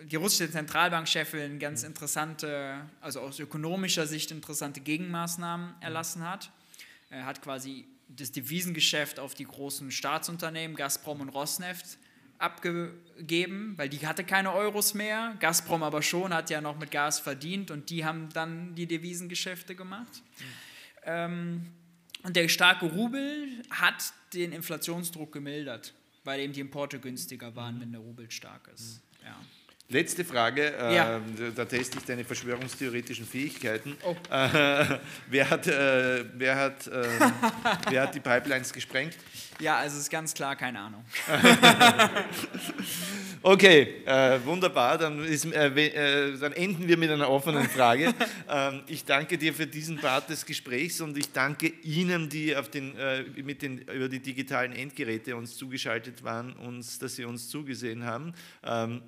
die 0.04 0.16
russische 0.16 0.50
Zentralbankchefin 0.50 1.60
ganz 1.60 1.84
interessante, 1.84 2.90
also 3.02 3.20
aus 3.20 3.38
ökonomischer 3.38 4.08
Sicht 4.08 4.32
interessante 4.32 4.80
Gegenmaßnahmen 4.80 5.76
erlassen 5.82 6.26
hat. 6.26 6.52
Er 7.10 7.26
hat 7.26 7.42
quasi 7.42 7.86
das 8.08 8.32
Devisengeschäft 8.32 9.20
auf 9.20 9.34
die 9.34 9.44
großen 9.44 9.92
Staatsunternehmen 9.92 10.78
Gazprom 10.78 11.20
und 11.20 11.28
Rosneft 11.28 11.98
abgegeben, 12.40 13.74
weil 13.78 13.90
die 13.90 14.06
hatte 14.06 14.24
keine 14.24 14.54
Euros 14.54 14.94
mehr. 14.94 15.36
Gazprom 15.40 15.84
aber 15.84 16.02
schon, 16.02 16.34
hat 16.34 16.50
ja 16.50 16.62
noch 16.62 16.78
mit 16.78 16.92
Gas 16.92 17.20
verdient 17.20 17.72
und 17.72 17.90
die 17.90 18.06
haben 18.06 18.30
dann 18.34 18.76
die 18.76 18.86
Devisengeschäfte 18.86 19.76
gemacht. 19.76 20.22
Mhm. 20.40 20.44
Ähm, 21.04 21.66
und 22.24 22.36
der 22.36 22.48
starke 22.50 22.88
Rubel 22.88 23.64
hat 23.70 24.14
den 24.34 24.52
Inflationsdruck 24.52 25.32
gemildert, 25.32 25.94
weil 26.24 26.42
eben 26.42 26.54
die 26.54 26.60
Importe 26.60 27.00
günstiger 27.00 27.56
waren, 27.56 27.80
wenn 27.80 27.92
der 27.92 28.02
Rubel 28.02 28.30
stark 28.30 28.70
ist. 28.74 29.02
Ja. 29.24 29.40
Letzte 29.90 30.26
Frage, 30.26 30.74
äh, 30.78 30.96
ja. 30.96 31.22
da 31.56 31.64
teste 31.64 31.98
ich 31.98 32.04
deine 32.04 32.26
verschwörungstheoretischen 32.26 33.26
Fähigkeiten. 33.26 33.96
Oh. 34.04 34.18
Äh, 34.30 35.00
wer, 35.30 35.50
hat, 35.50 35.66
äh, 35.66 36.26
wer, 36.34 36.56
hat, 36.58 36.88
ähm, 36.88 37.32
wer 37.90 38.02
hat 38.02 38.14
die 38.14 38.20
Pipelines 38.20 38.74
gesprengt? 38.74 39.14
Ja, 39.62 39.78
also 39.78 39.98
ist 39.98 40.10
ganz 40.10 40.34
klar 40.34 40.58
keine 40.58 40.80
Ahnung. 40.80 41.06
okay, 43.42 44.04
äh, 44.06 44.40
wunderbar. 44.44 44.98
Dann, 44.98 45.24
ist, 45.24 45.46
äh, 45.46 45.68
äh, 45.68 46.38
dann, 46.38 46.52
enden 46.52 46.86
wir 46.86 46.98
mit 46.98 47.10
einer 47.10 47.30
offenen 47.30 47.70
Frage. 47.70 48.14
Ähm, 48.50 48.84
ich 48.88 49.06
danke 49.06 49.38
dir 49.38 49.54
für 49.54 49.68
diesen 49.68 50.00
Part 50.00 50.30
des 50.30 50.46
Gesprächs 50.46 51.00
und 51.00 51.18
ich 51.18 51.32
danke 51.32 51.68
Ihnen, 51.84 52.28
die 52.28 52.54
den, 52.74 52.94
mit 53.38 53.62
den, 53.62 53.78
über 53.78 54.10
die 54.10 54.20
digitalen 54.20 54.74
Endgeräte 54.74 55.38
uns 55.38 55.56
zugeschaltet 55.56 56.26
waren, 56.26 56.52
uns, 56.58 57.00
dass 57.00 57.16
Sie 57.16 57.24
uns 57.24 57.48
zugesehen 57.48 58.04
haben. 58.04 58.34
Ähm, 58.66 59.02